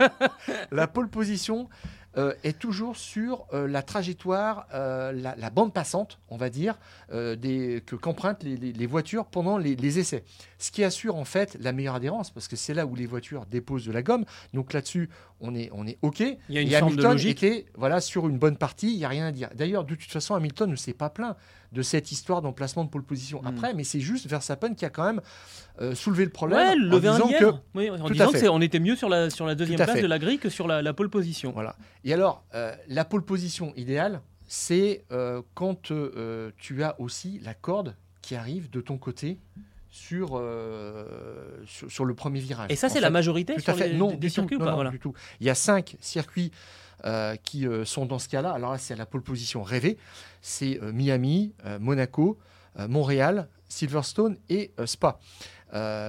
la 0.70 0.86
pole 0.86 1.08
position 1.08 1.68
euh, 2.16 2.32
est 2.42 2.58
toujours 2.58 2.96
sur 2.96 3.46
euh, 3.52 3.68
la 3.68 3.82
trajectoire, 3.82 4.66
euh, 4.74 5.12
la, 5.12 5.36
la 5.36 5.50
bande 5.50 5.72
passante, 5.72 6.18
on 6.30 6.36
va 6.36 6.48
dire, 6.50 6.78
des, 7.12 7.82
que 7.86 7.96
qu'empruntent 7.96 8.42
les, 8.42 8.56
les- 8.56 8.72
les 8.72 8.86
voitures 8.86 9.26
pendant 9.26 9.58
les, 9.58 9.76
les 9.76 9.98
essais. 9.98 10.24
Ce 10.58 10.70
qui 10.70 10.82
assure 10.84 11.16
en 11.16 11.24
fait 11.24 11.56
la 11.60 11.72
meilleure 11.72 11.94
adhérence, 11.96 12.30
parce 12.30 12.48
que 12.48 12.56
c'est 12.56 12.74
là 12.74 12.86
où 12.86 12.94
les 12.94 13.06
voitures 13.06 13.46
déposent 13.46 13.84
de 13.86 13.92
la 13.92 14.02
gomme. 14.02 14.24
Donc 14.54 14.72
là-dessus, 14.72 15.08
on 15.40 15.54
est, 15.54 15.70
on 15.72 15.86
est 15.86 15.98
OK. 16.02 16.20
Il 16.20 16.36
y 16.48 16.58
a 16.58 16.60
une 16.62 16.68
Et 16.68 16.70
de 16.70 16.76
Hamilton 16.76 17.12
logique. 17.12 17.42
était 17.42 17.66
voilà, 17.76 18.00
sur 18.00 18.28
une 18.28 18.38
bonne 18.38 18.56
partie, 18.56 18.92
il 18.92 18.98
n'y 18.98 19.04
a 19.04 19.08
rien 19.08 19.26
à 19.26 19.32
dire. 19.32 19.50
D'ailleurs, 19.54 19.84
de 19.84 19.94
toute 19.94 20.10
façon, 20.10 20.34
Hamilton 20.34 20.70
ne 20.70 20.76
s'est 20.76 20.94
pas 20.94 21.10
plaint 21.10 21.36
de 21.72 21.82
cette 21.82 22.12
histoire 22.12 22.42
d'emplacement 22.42 22.84
de 22.84 22.88
pole 22.90 23.02
position 23.02 23.40
Hmm. 23.42 23.46
après, 23.48 23.74
mais 23.74 23.84
c'est 23.84 24.00
juste 24.00 24.26
Verstappen 24.26 24.74
qui 24.74 24.84
a 24.84 24.90
quand 24.90 25.04
même 25.04 25.20
euh, 25.80 25.94
soulevé 25.94 26.24
le 26.24 26.30
problème. 26.30 26.88
Ouais, 26.90 26.94
en 26.94 26.98
disant 26.98 27.28
que 27.28 27.54
Oui, 27.74 27.90
en 27.90 28.08
disant 28.10 28.32
que 28.32 28.48
on 28.48 28.60
était 28.60 28.80
mieux 28.80 28.96
sur 28.96 29.08
la, 29.08 29.30
sur 29.30 29.46
la 29.46 29.54
deuxième 29.54 29.78
place 29.78 30.00
de 30.00 30.06
la 30.06 30.18
grille 30.18 30.38
que 30.38 30.48
sur 30.48 30.66
la, 30.66 30.82
la 30.82 30.92
pole 30.92 31.10
position. 31.10 31.52
Voilà. 31.52 31.76
Et 32.04 32.12
alors, 32.12 32.44
euh, 32.54 32.74
la 32.88 33.04
pole 33.04 33.24
position 33.24 33.72
idéale, 33.76 34.20
c'est 34.46 35.04
euh, 35.12 35.42
quand 35.54 35.90
tu 36.56 36.82
as 36.82 37.00
aussi 37.00 37.40
la 37.44 37.54
corde 37.54 37.94
qui 38.22 38.34
arrive 38.34 38.70
de 38.70 38.80
ton 38.80 38.96
côté 38.98 39.38
sur, 39.90 40.32
euh, 40.38 41.62
sur, 41.66 41.90
sur 41.90 42.04
le 42.04 42.14
premier 42.14 42.40
virage. 42.40 42.70
Et 42.70 42.76
ça, 42.76 42.88
c'est 42.88 43.00
la 43.00 43.10
majorité 43.10 43.54
Tout 43.54 43.60
sur 43.60 43.72
à 43.72 43.76
fait. 43.76 43.88
les, 43.88 43.96
non, 43.96 44.12
des 44.14 44.28
tout. 44.28 44.34
circuits 44.34 44.56
ou 44.56 44.60
pas 44.60 44.66
non, 44.66 44.74
Voilà. 44.74 44.90
du 44.90 44.98
tout. 44.98 45.14
Il 45.40 45.46
y 45.46 45.50
a 45.50 45.54
cinq 45.54 45.96
circuits 46.00 46.50
euh, 47.04 47.36
qui 47.36 47.66
euh, 47.66 47.84
sont 47.84 48.06
dans 48.06 48.18
ce 48.18 48.28
cas-là. 48.28 48.50
Alors 48.52 48.72
là, 48.72 48.78
c'est 48.78 48.96
la 48.96 49.06
pole 49.06 49.22
position 49.22 49.62
rêvée. 49.62 49.96
C'est 50.42 50.80
Miami, 50.92 51.52
Monaco, 51.80 52.38
Montréal, 52.88 53.48
Silverstone 53.68 54.36
et 54.48 54.72
Spa. 54.86 55.18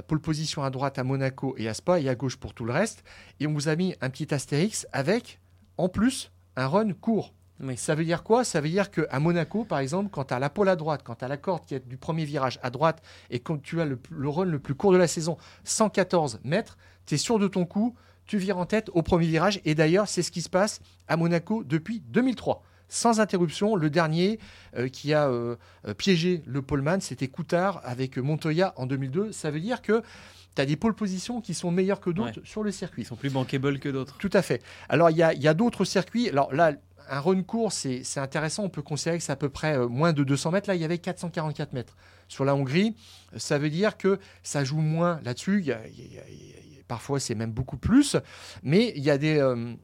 Pole 0.08 0.20
position 0.22 0.64
à 0.64 0.70
droite 0.70 1.00
à 1.00 1.04
Monaco 1.04 1.56
et 1.58 1.68
à 1.68 1.74
Spa 1.74 2.00
et 2.00 2.08
à 2.10 2.16
gauche 2.16 2.38
pour 2.38 2.54
tout 2.54 2.64
le 2.66 2.72
reste. 2.74 3.04
Et 3.40 3.48
on 3.48 3.54
vous 3.54 3.70
a 3.70 3.76
mis 3.76 3.96
un 4.02 4.10
petit 4.10 4.34
astérix 4.34 4.88
avec, 4.92 5.40
en 5.78 5.90
plus, 5.90 6.32
un 6.56 6.68
run 6.68 6.94
court. 6.94 7.34
Oui. 7.62 7.78
Ça 7.78 7.96
veut 7.96 8.06
dire 8.06 8.24
quoi? 8.24 8.44
Ça 8.44 8.62
veut 8.62 8.70
dire 8.70 8.92
qu'à 8.92 9.20
Monaco, 9.20 9.66
par 9.66 9.80
exemple, 9.80 10.10
quand 10.12 10.26
tu 10.26 10.34
as 10.34 10.40
la 10.40 10.50
pole 10.50 10.70
à 10.70 10.76
droite, 10.76 11.02
quand 11.04 11.16
tu 11.16 11.26
as 11.26 11.28
la 11.28 11.38
corde 11.38 11.66
qui 11.66 11.76
est 11.76 11.88
du 11.88 11.98
premier 11.98 12.26
virage 12.26 12.60
à 12.64 12.70
droite 12.70 13.02
et 13.30 13.40
quand 13.40 13.62
tu 13.62 13.82
as 13.82 13.86
le, 13.86 14.00
le 14.10 14.30
run 14.30 14.46
le 14.46 14.60
plus 14.60 14.76
court 14.76 14.92
de 14.92 14.98
la 14.98 15.08
saison, 15.08 15.38
114 15.66 16.40
mètres, 16.44 16.78
tu 17.06 17.16
es 17.16 17.18
sûr 17.18 17.40
de 17.40 17.48
ton 17.48 17.66
coup, 17.66 17.96
tu 18.26 18.38
vires 18.38 18.60
en 18.60 18.66
tête 18.66 18.90
au 18.94 19.02
premier 19.02 19.26
virage. 19.26 19.60
Et 19.66 19.76
d'ailleurs, 19.76 20.08
c'est 20.08 20.22
ce 20.22 20.32
qui 20.32 20.42
se 20.42 20.50
passe 20.50 20.82
à 21.08 21.18
Monaco 21.18 21.64
depuis 21.64 22.00
2003. 22.00 22.64
Sans 22.88 23.20
interruption, 23.20 23.76
le 23.76 23.90
dernier 23.90 24.40
euh, 24.76 24.88
qui 24.88 25.14
a 25.14 25.28
euh, 25.28 25.56
euh, 25.88 25.94
piégé 25.94 26.44
le 26.46 26.62
poleman, 26.62 27.02
c'était 27.02 27.28
Coutard 27.28 27.82
avec 27.84 28.18
Montoya 28.18 28.74
en 28.78 28.88
2002. 28.88 29.32
Ça 29.32 29.52
veut 29.52 29.60
dire 29.60 29.82
que 29.82 30.02
tu 30.56 30.62
as 30.62 30.66
des 30.66 30.76
pole 30.76 30.96
positions 30.96 31.40
qui 31.40 31.54
sont 31.54 31.72
meilleures 31.72 32.00
que 32.00 32.10
d'autres 32.10 32.42
sur 32.44 32.64
le 32.64 32.72
circuit. 32.72 33.04
Ils 33.04 33.06
sont 33.06 33.16
plus 33.16 33.30
bankable 33.30 33.80
que 33.80 33.90
d'autres. 33.90 34.18
Tout 34.18 34.32
à 34.34 34.42
fait. 34.42 34.64
Alors, 34.90 35.12
il 35.12 35.18
y 35.18 35.24
a, 35.24 35.34
il 35.34 35.42
y 35.42 35.48
a 35.48 35.54
d'autres 35.54 35.86
circuits. 35.86 36.30
Alors 36.30 36.54
là, 36.54 36.74
un 37.10 37.20
run 37.20 37.44
court, 37.44 37.72
c'est 37.72 38.04
intéressant. 38.18 38.64
On 38.64 38.70
peut 38.70 38.82
considérer 38.82 39.18
que 39.18 39.24
c'est 39.24 39.32
à 39.32 39.36
peu 39.38 39.50
près 39.50 39.78
euh, 39.78 39.88
moins 39.88 40.14
de 40.14 40.24
200 40.24 40.52
mètres. 40.52 40.70
Là, 40.70 40.76
il 40.76 40.82
y 40.82 40.86
avait 40.86 40.98
444 40.98 41.74
mètres. 41.74 41.96
Sur 42.28 42.46
la 42.46 42.56
Hongrie, 42.56 42.96
ça 43.38 43.58
veut 43.58 43.70
dire 43.70 43.98
que 43.98 44.20
ça 44.44 44.64
joue 44.64 44.80
moins 44.82 45.20
là-dessus. 45.24 45.66
Parfois, 46.88 47.20
c'est 47.20 47.36
même 47.36 47.52
beaucoup 47.52 47.78
plus. 47.78 48.16
Mais 48.64 48.94
il 48.96 49.04
y 49.04 49.10
a 49.10 49.18
des. 49.18 49.38
euh, 49.38 49.76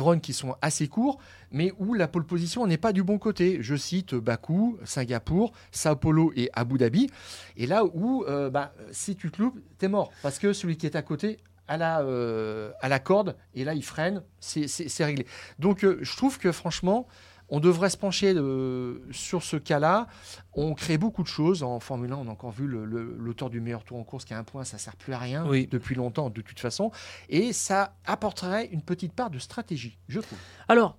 runs 0.00 0.20
qui 0.20 0.32
sont 0.32 0.54
assez 0.62 0.86
courts, 0.88 1.18
mais 1.50 1.72
où 1.78 1.94
la 1.94 2.06
pole 2.06 2.24
position 2.26 2.66
n'est 2.66 2.76
pas 2.78 2.92
du 2.92 3.02
bon 3.02 3.18
côté. 3.18 3.58
Je 3.60 3.74
cite 3.74 4.14
Bakou, 4.14 4.78
Singapour, 4.84 5.52
Sao 5.72 5.96
Paulo 5.96 6.32
et 6.36 6.50
Abu 6.52 6.78
Dhabi. 6.78 7.10
Et 7.56 7.66
là 7.66 7.84
où, 7.84 8.24
euh, 8.28 8.50
bah, 8.50 8.72
si 8.92 9.16
tu 9.16 9.30
te 9.30 9.40
loupes, 9.42 9.58
t'es 9.78 9.88
mort. 9.88 10.12
Parce 10.22 10.38
que 10.38 10.52
celui 10.52 10.76
qui 10.76 10.86
est 10.86 10.96
à 10.96 11.02
côté 11.02 11.38
a 11.72 11.76
la, 11.76 12.00
euh, 12.02 12.70
à 12.80 12.88
la 12.88 12.98
corde, 12.98 13.36
et 13.54 13.64
là, 13.64 13.74
il 13.74 13.82
freine, 13.84 14.22
c'est- 14.40 15.04
réglé. 15.04 15.26
Donc, 15.58 15.84
euh, 15.84 15.98
je 16.02 16.16
trouve 16.16 16.38
que 16.38 16.52
franchement, 16.52 17.06
on 17.54 17.60
devrait 17.60 17.90
se 17.90 17.98
pencher 17.98 18.32
euh, 18.34 19.00
sur 19.10 19.42
ce 19.42 19.56
cas-là. 19.56 20.06
On 20.54 20.72
crée 20.74 20.96
beaucoup 20.96 21.22
de 21.22 21.28
choses. 21.28 21.62
En 21.62 21.80
Formule 21.80 22.10
1, 22.12 22.16
on 22.16 22.26
a 22.28 22.30
encore 22.30 22.50
vu 22.52 22.66
l'auteur 22.66 23.50
du 23.50 23.60
meilleur 23.60 23.84
tour 23.84 23.98
en 23.98 24.04
course 24.04 24.24
qui 24.24 24.32
a 24.32 24.38
un 24.38 24.44
point, 24.44 24.64
ça 24.64 24.78
sert 24.78 24.96
plus 24.96 25.12
à 25.12 25.18
rien 25.18 25.44
Oui. 25.46 25.66
depuis 25.70 25.94
longtemps, 25.94 26.30
de 26.30 26.40
toute 26.40 26.58
façon. 26.60 26.90
Et 27.28 27.52
ça 27.52 27.94
apporterait 28.06 28.66
une 28.72 28.80
petite 28.80 29.12
part 29.12 29.28
de 29.28 29.38
stratégie, 29.38 29.98
je 30.08 30.20
trouve. 30.20 30.38
Alors, 30.68 30.96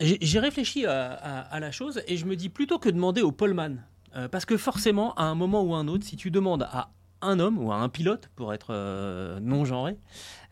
j'ai 0.00 0.18
j'ai 0.20 0.38
réfléchi 0.38 0.86
à, 0.86 1.12
à- 1.12 1.40
à 1.42 1.60
la 1.60 1.70
chose 1.70 2.02
et 2.06 2.16
je 2.16 2.24
me 2.26 2.34
dis 2.34 2.48
plutôt 2.48 2.78
que 2.78 2.88
demander 2.88 3.20
au 3.22 3.32
poleman, 3.32 3.84
euh, 4.16 4.28
parce 4.28 4.44
que 4.46 4.56
forcément, 4.56 5.14
à 5.14 5.24
un 5.24 5.34
moment 5.34 5.62
ou 5.62 5.74
à 5.74 5.78
un 5.78 5.88
autre, 5.88 6.04
si 6.04 6.16
tu 6.16 6.30
demandes 6.30 6.62
à 6.62 6.90
un 7.22 7.38
homme 7.38 7.58
ou 7.58 7.72
à 7.72 7.76
un 7.76 7.88
pilote, 7.88 8.30
pour 8.36 8.52
être 8.52 8.68
euh, 8.70 9.40
non 9.40 9.64
genré, 9.64 9.96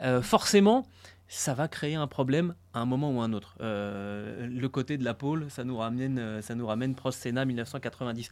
euh, 0.03 0.23
forcément, 0.23 0.87
ça 1.29 1.55
va 1.55 1.69
créer 1.69 1.95
un 1.95 2.07
problème 2.07 2.55
à 2.73 2.81
un 2.81 2.87
moment 2.87 3.11
ou 3.11 3.21
à 3.21 3.25
un 3.25 3.33
autre. 3.33 3.57
Euh, 3.61 4.47
le 4.47 4.69
côté 4.69 4.97
de 4.97 5.05
la 5.05 5.15
pole, 5.15 5.51
ça 5.51 5.65
nous 5.65 5.77
ramène, 5.77 6.41
ça 6.43 6.55
nous 6.55 6.67
ramène 6.67 6.95
Prost 6.95 7.21
Senna 7.21 7.45
1990. 7.45 8.31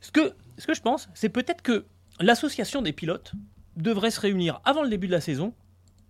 Ce 0.00 0.10
que, 0.10 0.32
ce 0.58 0.66
que 0.66 0.74
je 0.74 0.80
pense, 0.80 1.08
c'est 1.14 1.28
peut-être 1.28 1.62
que 1.62 1.84
l'association 2.20 2.82
des 2.82 2.92
pilotes 2.92 3.32
devrait 3.76 4.10
se 4.10 4.20
réunir 4.20 4.60
avant 4.64 4.82
le 4.82 4.88
début 4.88 5.06
de 5.06 5.12
la 5.12 5.20
saison 5.20 5.52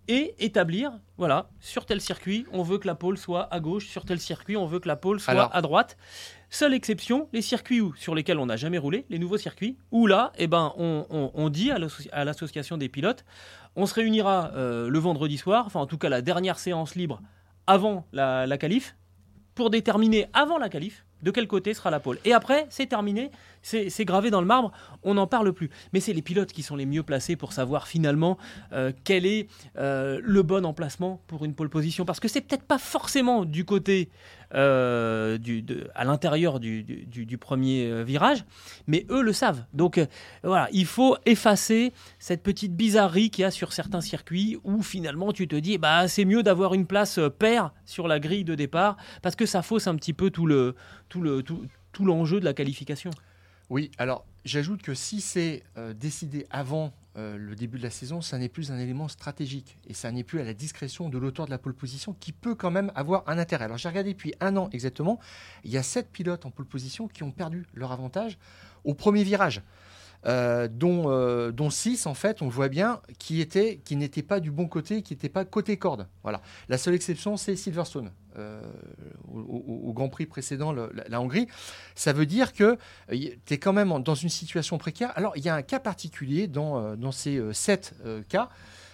et 0.09 0.35
établir, 0.45 0.93
voilà, 1.19 1.49
sur 1.61 1.85
tel 1.87 2.01
circuit, 2.01 2.47
on 2.53 2.63
veut 2.63 2.79
que 2.79 2.87
la 2.87 2.95
pole 2.95 3.19
soit 3.19 3.53
à 3.53 3.61
gauche, 3.61 3.87
sur 3.89 4.05
tel 4.05 4.21
circuit, 4.21 4.57
on 4.57 4.67
veut 4.67 4.79
que 4.79 4.89
la 4.89 4.97
pole 4.97 5.19
soit 5.21 5.33
Alors- 5.33 5.51
à 5.55 5.63
droite. 5.63 5.97
Seule 6.49 6.75
exception, 6.75 7.29
les 7.33 7.43
circuits 7.43 7.81
où, 7.81 7.95
sur 7.97 8.15
lesquels 8.15 8.39
on 8.39 8.47
n'a 8.47 8.57
jamais 8.57 8.79
roulé, 8.79 9.05
les 9.11 9.19
nouveaux 9.19 9.37
circuits, 9.39 9.77
où 9.91 10.07
là, 10.07 10.33
eh 10.39 10.47
ben, 10.47 10.73
on, 10.77 11.07
on- 11.11 11.31
on 11.35 11.49
dit 11.49 11.71
à 11.73 12.25
l'association 12.25 12.77
des 12.77 12.89
pilotes, 12.89 13.25
on 13.75 13.87
se 13.87 13.95
réunira 13.95 14.53
euh, 14.55 14.89
le 14.89 14.99
vendredi 14.99 15.39
soir, 15.39 15.65
enfin 15.67 15.81
en 15.81 15.87
tout 15.87 15.99
cas 15.99 16.09
la 16.09 16.23
dernière 16.23 16.59
séance 16.59 16.95
libre 16.95 17.21
avant 17.67 18.07
la, 18.13 18.47
la 18.47 18.59
qualif, 18.59 18.95
pour 19.57 19.71
déterminer 19.71 20.27
avant 20.35 20.59
la 20.59 20.69
qualif 20.69 21.05
de 21.23 21.31
quel 21.31 21.49
côté 21.49 21.75
sera 21.75 21.91
la 21.91 21.99
pole. 21.99 22.19
Et 22.25 22.33
après, 22.33 22.67
c'est 22.69 22.87
terminé, 22.87 23.31
c'est 23.67 24.05
gravé 24.05 24.31
dans 24.31 24.41
le 24.41 24.47
marbre, 24.47 24.71
on 25.03 25.15
n'en 25.15 25.27
parle 25.27 25.53
plus. 25.53 25.71
Mais 25.93 25.99
c'est 25.99 26.13
les 26.13 26.23
pilotes 26.23 26.53
qui 26.53 26.63
sont 26.63 26.77
les 26.77 26.87
mieux 26.87 27.03
placés 27.03 27.35
pour 27.35 27.53
savoir 27.53 27.89
finalement 27.89 28.39
euh, 28.73 28.93
quel 29.03 29.27
est 29.27 29.49
euh, 29.77 30.21
le 30.23 30.43
bon 30.43 30.65
emplacement 30.65 31.21
pour 31.27 31.45
une 31.45 31.53
pole 31.53 31.69
position. 31.69 32.05
Parce 32.05 32.21
que 32.21 32.29
c'est 32.29 32.41
peut-être 32.41 32.63
pas 32.63 32.79
forcément 32.79 33.45
du 33.45 33.65
côté, 33.65 34.09
euh, 34.55 35.37
à 35.97 36.05
l'intérieur 36.05 36.61
du, 36.61 37.39
premier 37.41 38.05
virage, 38.05 38.45
mais 38.87 39.05
eux 39.11 39.21
le 39.21 39.33
savent. 39.33 39.65
Donc 39.75 40.01
voilà, 40.45 40.69
il 40.73 40.87
faut 40.87 41.17
effacer 41.27 41.93
cette 42.21 42.45
petite 42.45 42.75
bizarrerie 42.77 43.31
qu'il 43.31 43.43
y 43.43 43.45
a 43.45 43.51
sur 43.51 43.73
certains 43.73 44.01
circuits 44.01 44.59
où 44.63 44.83
finalement 44.83 45.33
tu 45.33 45.49
te 45.49 45.57
dis, 45.57 45.77
bah 45.77 46.07
c'est 46.07 46.25
mieux 46.25 46.45
d'avoir 46.45 46.73
une 46.73 46.87
place 46.87 47.19
paire 47.39 47.73
sur 47.85 48.07
la 48.07 48.21
grille 48.21 48.45
de 48.45 48.55
départ 48.55 48.97
parce 49.23 49.35
que 49.35 49.45
ça 49.45 49.63
fausse 49.63 49.89
un 49.89 49.97
petit 49.97 50.13
peu 50.13 50.31
tout 50.31 50.47
l'enjeu 50.47 52.39
de 52.41 52.45
la 52.45 52.55
qualification. 52.55 53.11
Oui, 53.69 53.91
alors 53.99 54.25
j'ajoute 54.45 54.81
que 54.81 54.95
si 54.95 55.21
c'est 55.21 55.65
euh, 55.77 55.93
décidé 55.93 56.47
avant 56.51 56.93
euh, 57.17 57.37
le 57.37 57.57
début 57.57 57.79
de 57.79 57.83
la 57.83 57.91
saison, 57.91 58.21
ça 58.21 58.39
n'est 58.39 58.49
plus 58.49 58.71
un 58.71 58.79
élément 58.79 59.09
stratégique 59.09 59.77
et 59.89 59.95
ça 59.95 60.13
n'est 60.13 60.23
plus 60.23 60.41
à 60.41 60.45
la 60.45 60.55
discrétion 60.55 61.09
de 61.09 61.19
l'auteur 61.19 61.47
de 61.47 61.51
la 61.51 61.59
pole 61.59 61.75
position 61.75 62.15
qui 62.21 62.31
peut 62.31 62.55
quand 62.55 62.71
même 62.71 62.93
avoir 62.95 63.25
un 63.27 63.39
intérêt. 63.39 63.65
Alors 63.65 63.77
j'ai 63.77 63.89
regardé 63.89 64.13
depuis 64.13 64.35
un 64.39 64.57
an 64.57 64.69
exactement, 64.71 65.19
il 65.65 65.73
y 65.73 65.79
a 65.79 65.83
sept 65.83 66.13
pilotes 66.13 66.47
en 66.47 66.53
pole 66.53 66.67
position 66.67 67.09
qui 67.09 67.25
ont 67.25 67.33
perdu 67.33 67.67
leur 67.75 67.91
avantage 67.91 68.39
au 68.85 68.95
premier 68.95 69.25
virage. 69.25 69.63
Euh, 70.27 70.69
dont, 70.69 71.05
euh, 71.07 71.53
dont 71.53 71.71
six, 71.71 72.07
en 72.07 72.15
fait, 72.15 72.43
on 72.43 72.49
voit 72.49 72.69
bien, 72.69 73.01
qui 73.19 73.41
étaient, 73.41 73.81
qui 73.85 73.97
n'étaient 73.97 74.23
pas 74.23 74.41
du 74.41 74.51
bon 74.51 74.67
côté, 74.67 75.03
qui 75.03 75.15
n'étaient 75.15 75.29
pas 75.29 75.45
côté 75.45 75.77
corde. 75.77 76.09
Voilà. 76.23 76.41
La 76.69 76.79
seule 76.79 76.95
exception, 76.95 77.37
c'est 77.37 77.57
Silverstone, 77.57 78.13
euh, 78.39 78.61
au, 79.33 79.93
Grand 79.93 80.09
Prix 80.09 80.27
précédent, 80.27 80.73
la, 80.73 81.21
Hongrie. 81.21 81.47
Ça 81.95 82.13
veut 82.13 82.27
dire 82.27 82.53
que 82.53 82.77
tu 83.11 83.55
es 83.55 83.59
quand 83.59 83.73
même 83.73 84.03
dans 84.03 84.15
une 84.15 84.29
situation 84.29 84.79
précaire. 84.79 85.13
Alors, 85.15 85.37
il 85.37 85.45
y 85.45 85.49
a 85.49 85.55
un 85.55 85.63
cas 85.63 85.81
particulier 85.81 86.47
dans, 86.47 86.79
euh, 86.79 86.97
dans 86.97 87.13
ces 87.13 87.39
euh, 87.39 87.53
sept 87.53 87.95
euh, 88.05 88.23
cas. 88.29 88.51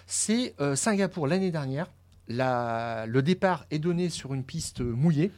C'est 0.07 0.53
euh, 0.59 0.75
Singapour 0.75 1.27
l'année 1.27 1.51
dernière. 1.51 1.87
Le 2.27 3.21
départ 3.21 3.65
est 3.71 3.79
donné 3.79 4.09
sur 4.09 4.33
une 4.33 4.43
piste 4.43 4.81
euh, 4.81 4.83
mouillée. 4.83 5.31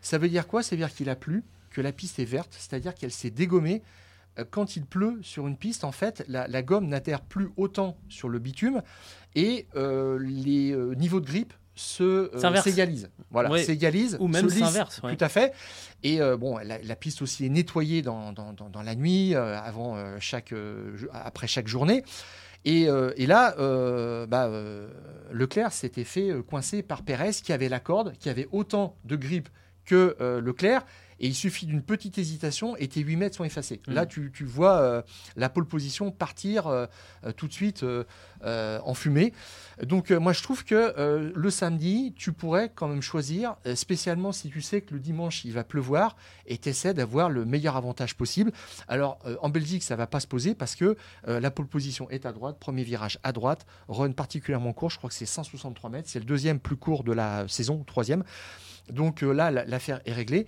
Ça 0.00 0.18
veut 0.18 0.28
dire 0.28 0.46
quoi? 0.46 0.62
Ça 0.62 0.70
veut 0.76 0.80
dire 0.80 0.92
qu'il 0.92 1.08
a 1.08 1.16
plu, 1.16 1.44
que 1.70 1.80
la 1.80 1.92
piste 1.92 2.18
est 2.18 2.24
verte, 2.24 2.54
c'est-à-dire 2.58 2.94
qu'elle 2.94 3.12
s'est 3.12 3.30
dégommée. 3.30 3.82
Euh, 4.38 4.44
Quand 4.50 4.76
il 4.76 4.84
pleut 4.86 5.18
sur 5.22 5.46
une 5.46 5.56
piste, 5.56 5.84
en 5.84 5.92
fait, 5.92 6.24
la, 6.28 6.46
la 6.48 6.62
gomme 6.62 6.86
n'adhère 6.88 7.20
plus 7.22 7.48
autant 7.56 7.96
sur 8.08 8.28
le 8.28 8.38
bitume 8.38 8.82
et 9.34 9.66
euh, 9.76 10.18
les 10.20 10.72
euh, 10.72 10.94
niveaux 10.94 11.20
de 11.20 11.26
grippe 11.26 11.52
se 11.74 12.02
euh, 12.02 12.38
s'égalisent. 12.62 13.10
Voilà, 13.30 13.50
s'égalisent, 13.64 14.16
Ou 14.20 14.28
même 14.28 14.48
se 14.48 14.54
lissent. 14.54 14.64
s'inversent, 14.64 15.02
ouais. 15.02 15.14
Tout 15.16 15.24
à 15.24 15.28
fait. 15.28 15.52
Et 16.02 16.18
bon, 16.38 16.56
la, 16.58 16.78
la 16.78 16.96
piste 16.96 17.20
aussi 17.22 17.44
est 17.44 17.50
nettoyée 17.50 18.00
dans, 18.02 18.32
dans- 18.32 18.52
dans- 18.54 18.70
dans 18.70 18.82
la 18.82 18.94
nuit, 18.94 19.34
avant 19.34 19.98
chaque, 20.20 20.54
après 21.12 21.46
chaque 21.48 21.66
journée. 21.68 22.02
Et, 22.64 22.88
euh, 22.88 23.12
et 23.16 23.26
là, 23.26 23.54
euh, 23.58 24.26
bah, 24.26 24.46
euh, 24.46 24.88
Leclerc 25.30 25.72
s'était 25.72 26.04
fait 26.04 26.30
coincer 26.48 26.82
par 26.82 27.02
Pérez, 27.02 27.30
qui 27.32 27.52
avait 27.52 27.68
la 27.68 27.78
corde, 27.80 28.12
qui 28.18 28.28
avait 28.30 28.48
autant 28.52 28.96
de 29.04 29.16
grippe 29.16 29.48
que 29.84 30.16
Leclerc. 30.42 30.84
Et 31.20 31.28
il 31.28 31.34
suffit 31.34 31.66
d'une 31.66 31.82
petite 31.82 32.18
hésitation 32.18 32.76
et 32.76 32.88
tes 32.88 33.00
8 33.00 33.16
mètres 33.16 33.36
sont 33.36 33.44
effacés. 33.44 33.80
Mm. 33.88 33.92
Là, 33.92 34.06
tu, 34.06 34.30
tu 34.32 34.44
vois 34.44 34.78
euh, 34.80 35.02
la 35.36 35.48
pole 35.48 35.66
position 35.66 36.10
partir 36.10 36.66
euh, 36.66 36.86
euh, 37.24 37.32
tout 37.32 37.48
de 37.48 37.52
suite 37.52 37.82
euh, 37.84 38.04
en 38.42 38.94
fumée. 38.94 39.32
Donc, 39.82 40.10
moi, 40.10 40.32
je 40.32 40.42
trouve 40.42 40.64
que 40.64 41.32
le 41.34 41.50
samedi, 41.50 42.14
tu 42.16 42.32
pourrais 42.32 42.70
quand 42.74 42.88
même 42.88 43.02
choisir, 43.02 43.56
spécialement 43.74 44.32
si 44.32 44.48
tu 44.50 44.60
sais 44.62 44.80
que 44.80 44.94
le 44.94 45.00
dimanche, 45.00 45.44
il 45.44 45.52
va 45.52 45.64
pleuvoir, 45.64 46.16
et 46.46 46.56
tu 46.58 46.68
essaies 46.68 46.94
d'avoir 46.94 47.28
le 47.28 47.44
meilleur 47.44 47.76
avantage 47.76 48.14
possible. 48.16 48.52
Alors, 48.88 49.18
en 49.40 49.48
Belgique, 49.48 49.82
ça 49.82 49.96
va 49.96 50.06
pas 50.06 50.20
se 50.20 50.26
poser 50.26 50.54
parce 50.54 50.76
que 50.76 50.96
la 51.26 51.50
pole 51.50 51.66
position 51.66 52.08
est 52.10 52.24
à 52.26 52.32
droite, 52.32 52.58
premier 52.58 52.84
virage 52.84 53.18
à 53.22 53.32
droite, 53.32 53.66
run 53.88 54.12
particulièrement 54.12 54.72
court, 54.72 54.90
je 54.90 54.98
crois 54.98 55.08
que 55.10 55.16
c'est 55.16 55.26
163 55.26 55.90
mètres, 55.90 56.08
c'est 56.08 56.20
le 56.20 56.24
deuxième 56.24 56.58
plus 56.60 56.76
court 56.76 57.04
de 57.04 57.12
la 57.12 57.46
saison, 57.48 57.84
troisième. 57.84 58.24
Donc 58.90 59.22
là, 59.22 59.50
la- 59.50 59.64
l'affaire 59.64 60.00
est 60.06 60.12
réglée. 60.12 60.46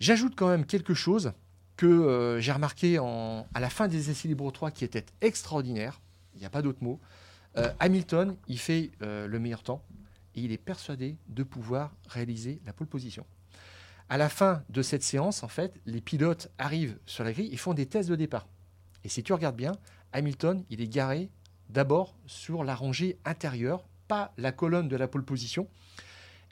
J'ajoute 0.00 0.34
quand 0.34 0.48
même 0.48 0.64
quelque 0.64 0.94
chose 0.94 1.32
que 1.76 1.86
euh, 1.86 2.40
j'ai 2.40 2.52
remarqué 2.52 2.96
à 2.98 3.60
la 3.60 3.70
fin 3.70 3.86
des 3.86 4.10
essais 4.10 4.28
libres 4.28 4.50
3 4.50 4.70
qui 4.70 4.84
était 4.84 5.04
extraordinaire. 5.20 6.00
Il 6.34 6.40
n'y 6.40 6.46
a 6.46 6.50
pas 6.50 6.62
d'autre 6.62 6.82
mot. 6.82 6.98
Euh, 7.58 7.70
Hamilton, 7.80 8.36
il 8.48 8.58
fait 8.58 8.92
euh, 9.02 9.26
le 9.26 9.38
meilleur 9.38 9.62
temps 9.62 9.84
et 10.34 10.40
il 10.40 10.52
est 10.52 10.58
persuadé 10.58 11.18
de 11.28 11.42
pouvoir 11.42 11.94
réaliser 12.08 12.62
la 12.64 12.72
pole 12.72 12.86
position. 12.86 13.26
À 14.08 14.16
la 14.16 14.30
fin 14.30 14.62
de 14.70 14.80
cette 14.80 15.02
séance, 15.02 15.42
en 15.42 15.48
fait, 15.48 15.78
les 15.84 16.00
pilotes 16.00 16.50
arrivent 16.58 16.98
sur 17.04 17.22
la 17.22 17.32
grille, 17.32 17.50
ils 17.52 17.58
font 17.58 17.74
des 17.74 17.86
tests 17.86 18.08
de 18.08 18.16
départ. 18.16 18.48
Et 19.04 19.08
si 19.08 19.22
tu 19.22 19.34
regardes 19.34 19.56
bien, 19.56 19.72
Hamilton, 20.12 20.64
il 20.70 20.80
est 20.80 20.88
garé 20.88 21.30
d'abord 21.68 22.16
sur 22.26 22.64
la 22.64 22.74
rangée 22.74 23.18
intérieure, 23.24 23.84
pas 24.08 24.32
la 24.38 24.50
colonne 24.50 24.88
de 24.88 24.96
la 24.96 25.08
pole 25.08 25.24
position. 25.24 25.68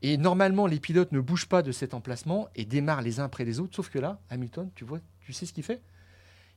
Et 0.02 0.16
normalement, 0.16 0.66
les 0.66 0.78
pilotes 0.78 1.12
ne 1.12 1.20
bougent 1.20 1.48
pas 1.48 1.62
de 1.62 1.72
cet 1.72 1.94
emplacement 1.94 2.48
et 2.54 2.64
démarrent 2.64 3.02
les 3.02 3.20
uns 3.20 3.24
après 3.24 3.44
les 3.44 3.60
autres. 3.60 3.74
Sauf 3.74 3.90
que 3.90 3.98
là, 3.98 4.20
Hamilton, 4.30 4.70
tu 4.74 4.84
vois, 4.84 5.00
tu 5.20 5.32
sais 5.32 5.46
ce 5.46 5.52
qu'il 5.52 5.64
fait? 5.64 5.82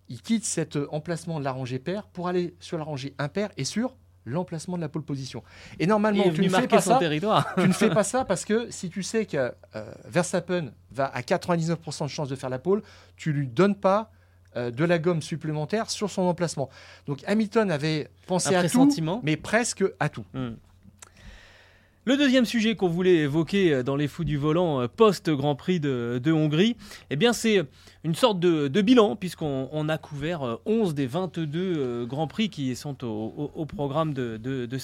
Il 0.09 0.21
quitte 0.21 0.45
cet 0.45 0.75
euh, 0.75 0.87
emplacement 0.91 1.39
de 1.39 1.43
la 1.43 1.51
rangée 1.51 1.79
paire 1.79 2.07
pour 2.07 2.27
aller 2.27 2.55
sur 2.59 2.77
la 2.77 2.83
rangée 2.83 3.15
impaire 3.17 3.49
et 3.57 3.63
sur 3.63 3.95
l'emplacement 4.25 4.75
de 4.75 4.81
la 4.81 4.89
pole 4.89 5.03
position. 5.03 5.43
Et 5.79 5.87
normalement, 5.87 6.29
tu 6.31 6.41
ne 6.41 6.49
fais 6.49 6.67
pas 6.67 6.81
ça. 6.81 6.97
territoire. 6.97 7.55
tu 7.55 7.67
ne 7.67 7.73
fais 7.73 7.89
pas 7.93 8.03
ça 8.03 8.25
parce 8.25 8.45
que 8.45 8.69
si 8.69 8.89
tu 8.89 9.03
sais 9.03 9.25
que 9.25 9.51
euh, 9.75 9.93
Verstappen 10.05 10.71
va 10.91 11.05
à 11.07 11.21
99% 11.21 12.03
de 12.03 12.07
chance 12.07 12.29
de 12.29 12.35
faire 12.35 12.49
la 12.49 12.59
pole, 12.59 12.83
tu 13.15 13.33
lui 13.33 13.47
donnes 13.47 13.75
pas 13.75 14.11
euh, 14.57 14.69
de 14.69 14.83
la 14.83 14.99
gomme 14.99 15.21
supplémentaire 15.21 15.89
sur 15.89 16.09
son 16.09 16.23
emplacement. 16.23 16.69
Donc 17.07 17.23
Hamilton 17.25 17.71
avait 17.71 18.09
pensé 18.27 18.53
Un 18.53 18.65
à 18.65 18.69
tout, 18.69 19.21
mais 19.23 19.37
presque 19.37 19.83
à 19.99 20.09
tout. 20.09 20.25
Hmm. 20.33 20.51
Le 22.03 22.17
deuxième 22.17 22.45
sujet 22.45 22.75
qu'on 22.75 22.87
voulait 22.87 23.17
évoquer 23.17 23.73
euh, 23.75 23.83
dans 23.83 23.95
les 23.95 24.07
fous 24.07 24.23
du 24.23 24.35
volant 24.35 24.81
euh, 24.81 24.87
post-Grand 24.87 25.53
Prix 25.53 25.79
de, 25.79 26.19
de 26.21 26.31
Hongrie, 26.31 26.75
eh 27.11 27.15
bien 27.15 27.31
c'est 27.31 27.63
une 28.03 28.15
sorte 28.15 28.39
de, 28.39 28.81
bilan, 28.81 29.15
puisqu'on 29.15 29.69
on 29.71 29.89
a 29.89 29.97
couvert 29.97 30.41
euh, 30.43 30.55
11 30.65 30.95
des 30.95 31.07
22 31.07 31.59
euh, 31.59 32.05
Grands 32.05 32.27
Prix 32.27 32.49
qui 32.49 32.75
sont 32.75 33.03
au, 33.03 33.65
programme 33.65 34.13
euh, 34.17 34.37
de 34.37 34.77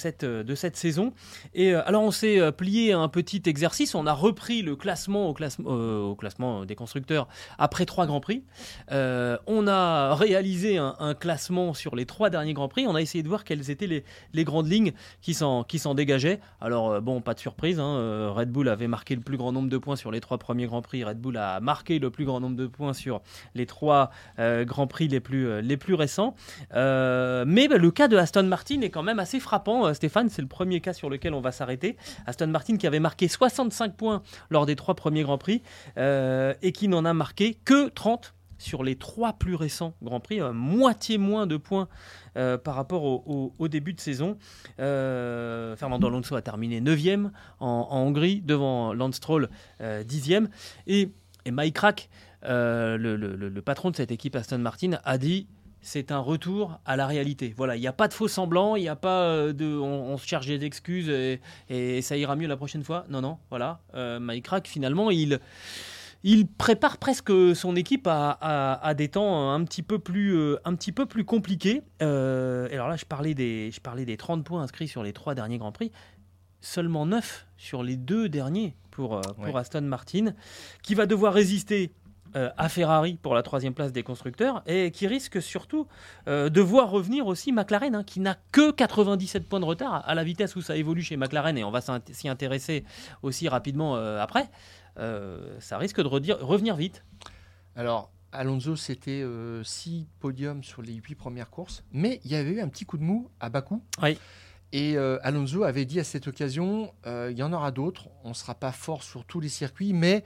cette 0.55 0.75
saison. 0.75 1.13
Et 1.53 1.73
euh, 1.73 1.81
alors 1.87 2.03
on 2.03 2.11
s'est 2.11 2.39
euh, 2.39 2.51
plié 2.51 2.93
à 2.93 2.99
un 2.99 3.07
petit 3.07 3.41
exercice, 3.45 3.95
on 3.95 4.05
a 4.05 4.13
repris 4.13 4.61
le 4.61 4.75
classement 4.75 5.29
au, 5.29 5.35
euh, 5.65 6.01
au 6.01 6.15
classement 6.15 6.65
des 6.65 6.75
constructeurs 6.75 7.27
après 7.57 7.85
trois 7.85 8.05
Grands 8.05 8.19
Prix. 8.19 8.43
Euh, 8.91 9.37
on 9.47 9.67
a 9.67 10.15
réalisé 10.15 10.77
un, 10.77 11.13
classement 11.19 11.73
sur 11.73 11.95
les 11.95 12.05
trois 12.05 12.29
derniers 12.29 12.53
Grands 12.53 12.67
Prix, 12.67 12.85
on 12.87 12.95
a 12.95 13.01
essayé 13.01 13.23
de 13.23 13.27
voir 13.27 13.43
quelles 13.43 13.69
étaient 13.71 14.03
les, 14.33 14.43
grandes 14.43 14.69
lignes 14.69 14.93
qui 15.21 15.33
s'en 15.33 15.65
dégageaient. 15.95 16.39
Alors 16.61 16.91
euh, 16.91 17.01
bon, 17.01 17.21
pas 17.21 17.33
de 17.33 17.39
surprise, 17.39 17.79
hein, 17.79 17.95
euh, 17.95 18.31
Red 18.33 18.51
Bull 18.51 18.69
avait 18.69 18.87
marqué 18.87 19.15
le 19.15 19.21
plus 19.21 19.37
grand 19.37 19.51
nombre 19.51 19.69
de 19.69 19.77
points 19.77 19.95
sur 19.95 20.11
les 20.11 20.21
trois 20.21 20.37
premiers 20.37 20.67
Grands 20.67 20.81
Prix. 20.81 21.03
Red 21.03 21.19
Bull 21.19 21.37
a 21.37 21.59
marqué 21.59 21.99
le 21.99 22.09
plus 22.09 22.25
grand 22.25 22.39
nombre 22.39 22.55
de 22.55 22.67
points 22.67 22.93
sur 22.93 23.06
les 23.55 23.65
trois 23.65 24.11
euh, 24.39 24.65
Grands 24.65 24.87
Prix 24.87 25.07
les 25.07 25.19
plus, 25.19 25.47
euh, 25.47 25.61
les 25.61 25.77
plus 25.77 25.93
récents. 25.93 26.35
Euh, 26.73 27.45
mais 27.47 27.67
bah, 27.67 27.77
le 27.77 27.91
cas 27.91 28.07
de 28.07 28.17
Aston 28.17 28.43
Martin 28.43 28.81
est 28.81 28.89
quand 28.89 29.03
même 29.03 29.19
assez 29.19 29.39
frappant, 29.39 29.93
Stéphane. 29.93 30.29
C'est 30.29 30.41
le 30.41 30.47
premier 30.47 30.81
cas 30.81 30.93
sur 30.93 31.09
lequel 31.09 31.33
on 31.33 31.41
va 31.41 31.51
s'arrêter. 31.51 31.97
Aston 32.25 32.47
Martin 32.47 32.77
qui 32.77 32.87
avait 32.87 32.99
marqué 32.99 33.27
65 33.27 33.95
points 33.95 34.21
lors 34.49 34.65
des 34.65 34.75
trois 34.75 34.95
premiers 34.95 35.23
Grands 35.23 35.37
Prix 35.37 35.61
et 35.97 36.71
qui 36.73 36.87
n'en 36.87 37.05
a 37.05 37.13
marqué 37.13 37.57
que 37.65 37.89
30 37.89 38.33
sur 38.59 38.83
les 38.83 38.95
trois 38.95 39.33
plus 39.33 39.53
récents 39.53 39.93
Grands 40.01 40.19
Prix, 40.19 40.39
moitié 40.53 41.17
moins 41.17 41.45
de 41.47 41.57
points 41.57 41.87
par 42.35 42.75
rapport 42.75 43.03
au, 43.03 43.67
début 43.67 43.93
de 43.93 43.99
saison. 43.99 44.37
Fernando 44.77 46.07
Alonso 46.07 46.35
a 46.35 46.41
terminé 46.41 46.81
9e 46.81 47.31
en, 47.59 47.87
Hongrie, 47.91 48.41
devant 48.41 48.93
Lance 48.93 49.15
Stroll 49.15 49.49
euh, 49.81 50.03
10e. 50.03 50.47
Et, 50.87 51.09
et 51.45 51.51
Mike 51.51 51.77
Rack, 51.77 52.09
euh, 52.45 52.97
le, 52.97 53.15
le- 53.15 53.35
le- 53.35 53.49
le 53.49 53.61
patron 53.61 53.91
de 53.91 53.95
cette 53.95 54.11
équipe 54.11 54.35
Aston 54.35 54.59
Martin, 54.59 54.99
a 55.03 55.17
dit 55.17 55.47
c'est 55.81 56.11
un 56.11 56.19
retour 56.19 56.79
à 56.85 56.95
la 56.97 57.07
réalité. 57.07 57.53
Voilà, 57.55 57.75
il 57.75 57.79
n'y 57.79 57.87
a 57.87 57.93
pas 57.93 58.07
de 58.07 58.13
faux 58.13 58.27
semblants, 58.27 58.75
il 58.75 58.81
n'y 58.81 58.89
a 58.89 58.95
pas 58.95 59.21
euh, 59.23 59.53
de 59.53 59.65
on, 59.77 60.11
on 60.13 60.17
se 60.17 60.27
cherche 60.27 60.47
des 60.47 60.65
excuses 60.65 61.07
et, 61.09 61.39
et 61.69 62.01
ça 62.01 62.17
ira 62.17 62.35
mieux 62.35 62.47
la 62.47 62.57
prochaine 62.57 62.83
fois. 62.83 63.05
Non, 63.09 63.21
non, 63.21 63.37
voilà. 63.49 63.79
Euh, 63.93 64.19
Mike 64.19 64.47
Rack, 64.47 64.67
finalement, 64.67 65.11
il 65.11 65.39
il 66.23 66.47
prépare 66.47 66.97
presque 66.97 67.31
son 67.55 67.75
équipe 67.75 68.07
à, 68.07 68.31
à- 68.41 68.85
à 68.85 68.93
des 68.95 69.07
temps 69.07 69.51
un 69.53 69.63
petit 69.63 69.83
peu 69.83 69.99
plus, 69.99 70.55
un 70.65 70.73
petit 70.75 70.91
peu 70.91 71.05
plus 71.05 71.23
compliqués. 71.23 71.83
Euh, 72.01 72.67
et 72.69 72.73
alors 72.73 72.87
là, 72.89 72.95
je 72.97 73.05
parlais, 73.05 73.35
des, 73.35 73.69
je 73.71 73.79
parlais 73.79 74.03
des 74.03 74.17
30 74.17 74.43
points 74.43 74.63
inscrits 74.63 74.87
sur 74.87 75.03
les 75.03 75.13
trois 75.13 75.35
derniers 75.35 75.59
Grands 75.59 75.71
Prix. 75.71 75.91
Seulement 76.59 77.05
9 77.05 77.45
sur 77.55 77.83
les 77.83 77.95
deux 77.97 78.29
derniers 78.29 78.75
pour, 78.89 79.21
pour 79.21 79.37
Ouais. 79.53 79.55
Aston 79.55 79.81
Martin, 79.83 80.33
qui 80.81 80.95
va 80.95 81.05
devoir 81.05 81.33
résister 81.33 81.91
euh, 82.37 82.49
à 82.55 82.69
Ferrari 82.69 83.17
pour 83.21 83.33
la 83.33 83.41
troisième 83.43 83.73
place 83.73 83.91
des 83.91 84.03
constructeurs 84.03 84.61
et 84.67 84.91
qui 84.91 85.07
risque 85.07 85.41
surtout 85.41 85.87
euh, 86.29 86.47
de 86.49 86.61
voir 86.61 86.89
revenir 86.89 87.27
aussi 87.27 87.51
McLaren, 87.51 87.95
hein, 87.95 88.03
qui 88.03 88.19
n'a 88.21 88.37
que 88.53 88.71
97 88.71 89.49
points 89.49 89.59
de 89.59 89.65
retard 89.65 90.03
à 90.07 90.15
la 90.15 90.23
vitesse 90.23 90.55
où 90.55 90.61
ça 90.61 90.77
évolue 90.77 91.01
chez 91.01 91.17
McLaren, 91.17 91.57
et 91.57 91.63
on 91.65 91.71
va 91.71 91.81
s'y 91.81 92.29
intéresser 92.29 92.85
aussi 93.23 93.49
rapidement 93.49 93.95
euh, 93.97 94.21
après. 94.21 94.49
Ça 95.59 95.77
risque 95.77 96.01
de 96.01 96.07
redire- 96.07 96.39
revenir 96.39 96.75
vite. 96.75 97.03
Alors, 97.75 98.11
Alonso, 98.31 98.75
c'était 98.75 99.23
6 99.63 100.07
podiums 100.19 100.63
sur 100.63 100.81
les 100.81 100.93
8 100.95 101.15
premières 101.15 101.49
courses, 101.51 101.83
mais 101.91 102.19
il 102.25 102.31
y 102.31 102.35
avait 102.35 102.49
eu 102.51 102.61
un 102.61 102.67
petit 102.67 102.85
coup 102.85 102.97
de 102.97 103.03
mou 103.03 103.29
à 103.39 103.49
Bakou. 103.49 103.83
Oui. 104.01 104.17
Et 104.73 104.97
euh, 104.97 105.17
Alonso 105.23 105.63
avait 105.63 105.85
dit 105.85 105.99
à 105.99 106.03
cette 106.03 106.27
occasion, 106.27 106.93
euh, 107.05 107.29
il 107.31 107.37
y 107.37 107.43
en 107.43 107.53
aura 107.53 107.71
d'autres, 107.71 108.09
on 108.23 108.29
ne 108.29 108.33
sera 108.33 108.53
pas 108.55 108.71
fort 108.71 109.01
sur 109.03 109.23
tous 109.23 109.39
les 109.39 109.47
circuits, 109.49 109.93
mais 109.93 110.23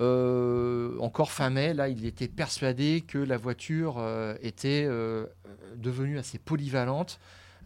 euh, 0.00 0.96
encore 0.98 1.30
fin 1.30 1.50
mai, 1.50 1.74
là, 1.74 1.88
il 1.88 2.06
était 2.06 2.28
persuadé 2.28 3.04
que 3.06 3.18
la 3.18 3.36
voiture 3.36 3.96
euh, 3.98 4.34
était 4.42 4.84
euh, 4.86 5.26
devenue 5.76 6.18
assez 6.18 6.38
polyvalente. 6.38 7.18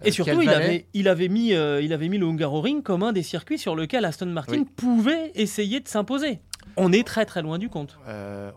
Et 0.05 0.11
surtout, 0.11 0.43
il 0.43 0.51
avait, 0.51 0.87
il, 0.93 1.09
avait 1.09 1.29
mis, 1.29 1.53
il 1.53 1.93
avait 1.93 2.09
mis 2.09 2.19
le 2.19 2.27
Hungaroring 2.27 2.83
comme 2.83 3.03
un 3.03 3.15
des 3.15 3.23
circuits 3.23 3.59
sur 3.59 3.75
lequel 3.75 4.05
Aston 4.05 4.27
Martin 4.27 4.59
Oui. 4.59 4.67
pouvait 4.77 5.33
essayer 5.35 5.81
de 5.81 5.89
s'imposer. 5.89 6.41
On 6.77 6.93
est 6.93 7.07
très 7.07 7.25
très 7.25 7.41
loin 7.41 7.59
du 7.59 7.71
compte. 7.71 7.99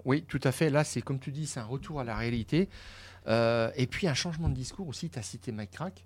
Oui, 0.04 0.26
tout 0.28 0.42
à 0.44 0.52
fait. 0.52 0.70
Là, 0.70 0.84
c'est 0.84 1.02
comme 1.02 1.20
tu 1.20 1.32
dis, 1.32 1.48
c'est 1.48 1.62
un 1.62 1.66
retour 1.66 2.02
à 2.02 2.04
la 2.04 2.18
réalité. 2.18 2.68
Et 3.26 3.88
puis 3.90 4.10
un 4.10 4.14
changement 4.14 4.50
de 4.50 4.54
discours 4.54 4.90
aussi. 4.90 5.10
Tu 5.10 5.18
as 5.18 5.22
cité 5.22 5.54
Mike 5.54 5.72
Crack, 5.72 6.04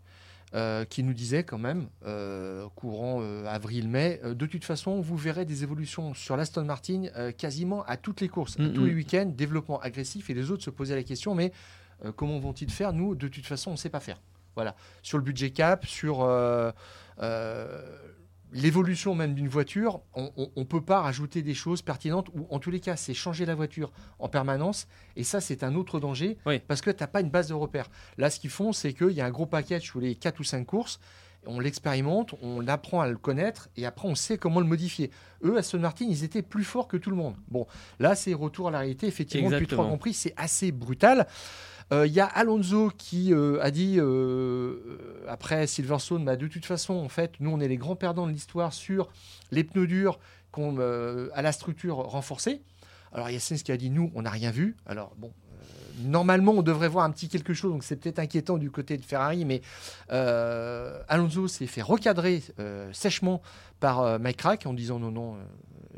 euh, 0.55 0.85
qui 0.85 1.01
nous 1.03 1.13
disait 1.13 1.43
quand 1.43 1.57
même, 1.57 1.87
euh, 2.05 2.67
courant 2.75 3.19
euh, 3.21 3.45
avril-mai, 3.47 4.21
de 4.23 4.45
toute 4.45 4.63
façon, 4.65 5.01
vous 5.01 5.17
verrez 5.17 5.45
des 5.45 5.63
évolutions 5.63 6.13
sur 6.13 6.37
l'Aston 6.37 6.63
Martin 6.65 7.05
quasiment 7.37 7.83
à 7.85 7.97
toutes 7.97 8.21
les 8.21 8.29
courses, 8.29 8.59
à 8.59 8.63
Mhm. 8.63 8.73
tous 8.73 8.85
les 8.85 8.93
week-ends, 8.93 9.31
développement 9.35 9.79
agressif. 9.81 10.29
Et 10.29 10.33
les 10.33 10.51
autres 10.51 10.63
se 10.63 10.69
posaient 10.69 10.95
la 10.95 11.03
question, 11.03 11.33
mais 11.35 11.51
comment 12.15 12.39
vont-ils 12.39 12.69
faire 12.71 12.93
Nous, 12.93 13.15
de 13.15 13.27
toute 13.27 13.45
façon, 13.45 13.71
on 13.71 13.73
ne 13.73 13.77
sait 13.77 13.89
pas 13.89 13.99
faire. 13.99 14.21
Voilà. 14.55 14.75
Sur 15.01 15.17
le 15.17 15.23
budget 15.23 15.49
cap, 15.49 15.85
sur 15.85 16.19
l'évolution 18.53 19.15
même 19.15 19.33
d'une 19.33 19.47
voiture, 19.49 20.01
on 20.13 20.31
ne 20.55 20.63
peut 20.63 20.81
pas 20.81 21.01
rajouter 21.01 21.41
des 21.41 21.53
choses 21.53 21.81
pertinentes 21.81 22.29
ou 22.33 22.47
en 22.49 22.59
tous 22.59 22.71
les 22.71 22.79
cas, 22.79 22.95
c'est 22.95 23.13
changer 23.13 23.45
la 23.45 23.55
voiture 23.55 23.91
en 24.19 24.29
permanence. 24.29 24.87
Et 25.15 25.23
ça, 25.23 25.41
c'est 25.41 25.63
un 25.63 25.75
autre 25.75 25.99
danger 25.99 26.37
Oui. 26.45 26.59
parce 26.67 26.81
que 26.81 26.91
tu 26.91 27.01
n'as 27.03 27.07
pas 27.07 27.21
une 27.21 27.29
base 27.29 27.47
de 27.49 27.53
repère. 27.53 27.89
Là, 28.17 28.29
ce 28.29 28.39
qu'ils 28.39 28.49
font, 28.49 28.71
c'est 28.71 28.93
qu'il 28.93 29.11
y 29.11 29.21
a 29.21 29.25
un 29.25 29.31
gros 29.31 29.45
package 29.47 29.81
sur 29.83 29.99
les 29.99 30.15
4 30.15 30.39
ou 30.39 30.43
5 30.43 30.65
courses. 30.65 30.99
On 31.45 31.59
l'expérimente, 31.59 32.35
on 32.41 32.65
apprend 32.69 33.01
à 33.01 33.07
le 33.09 33.17
connaître 33.17 33.67
et 33.75 33.85
après 33.85 34.07
on 34.07 34.15
sait 34.15 34.37
comment 34.37 34.61
le 34.61 34.65
modifier. 34.65 35.11
Eux, 35.43 35.57
Aston 35.57 35.79
Martin, 35.79 36.05
ils 36.07 36.23
étaient 36.23 36.41
plus 36.41 36.63
forts 36.63 36.87
que 36.87 36.95
tout 36.95 37.09
le 37.09 37.17
monde. 37.17 37.35
Bon, 37.49 37.67
là, 37.99 38.15
c'est 38.15 38.33
retour 38.33 38.69
à 38.69 38.71
la 38.71 38.79
réalité. 38.79 39.07
Effectivement, 39.07 39.49
depuis 39.49 39.63
Exactement. 39.63 39.81
trois 39.83 39.87
Grands 39.89 39.97
Prix, 39.97 40.13
c'est 40.13 40.33
assez 40.37 40.71
brutal. 40.71 41.27
Euh, 41.91 42.07
Il 42.07 42.13
y 42.13 42.19
a 42.19 42.25
Alonso 42.25 42.91
qui 42.97 43.33
euh, 43.33 43.61
a 43.61 43.71
dit 43.71 43.95
euh, 43.97 45.23
après 45.27 45.67
Silverstone, 45.67 46.25
bah, 46.25 46.35
de 46.35 46.47
toute 46.47 46.65
façon, 46.65 46.93
en 46.93 47.09
fait, 47.09 47.33
nous, 47.39 47.51
on 47.51 47.59
est 47.59 47.67
les 47.67 47.77
grands 47.77 47.95
perdants 47.95 48.27
de 48.27 48.31
l'histoire 48.31 48.73
sur 48.73 49.09
les 49.51 49.63
pneus 49.63 49.87
durs 49.87 50.19
à 50.55 51.41
la 51.41 51.51
structure 51.51 51.95
renforcée. 51.95 52.61
Alors, 53.11 53.29
il 53.29 53.33
y 53.33 53.37
a 53.37 53.39
Sainz 53.39 53.63
qui 53.63 53.71
a 53.71 53.77
dit, 53.77 53.89
nous, 53.89 54.11
on 54.13 54.21
n'a 54.21 54.29
rien 54.29 54.51
vu. 54.51 54.75
Alors, 54.85 55.13
bon, 55.17 55.31
normalement, 56.03 56.51
on 56.51 56.61
devrait 56.61 56.87
voir 56.87 57.05
un 57.05 57.09
petit 57.09 57.27
quelque 57.27 57.55
chose, 57.55 57.71
donc 57.71 57.83
c'est 57.83 57.95
peut-être 57.95 58.19
inquiétant 58.19 58.59
du 58.59 58.69
côté 58.69 58.97
de 58.97 59.03
Ferrari, 59.03 59.45
mais 59.45 59.61
Alonso 60.09 61.47
s'est 61.47 61.65
fait 61.65 61.81
recadrer 61.81 62.43
sèchement 62.91 63.41
par 63.83 63.99
euh, 63.99 64.17
Mike 64.17 64.37
Crack 64.37 64.65
en 64.65 64.73
disant 64.73 64.97
non, 64.97 65.11
non, 65.11 65.35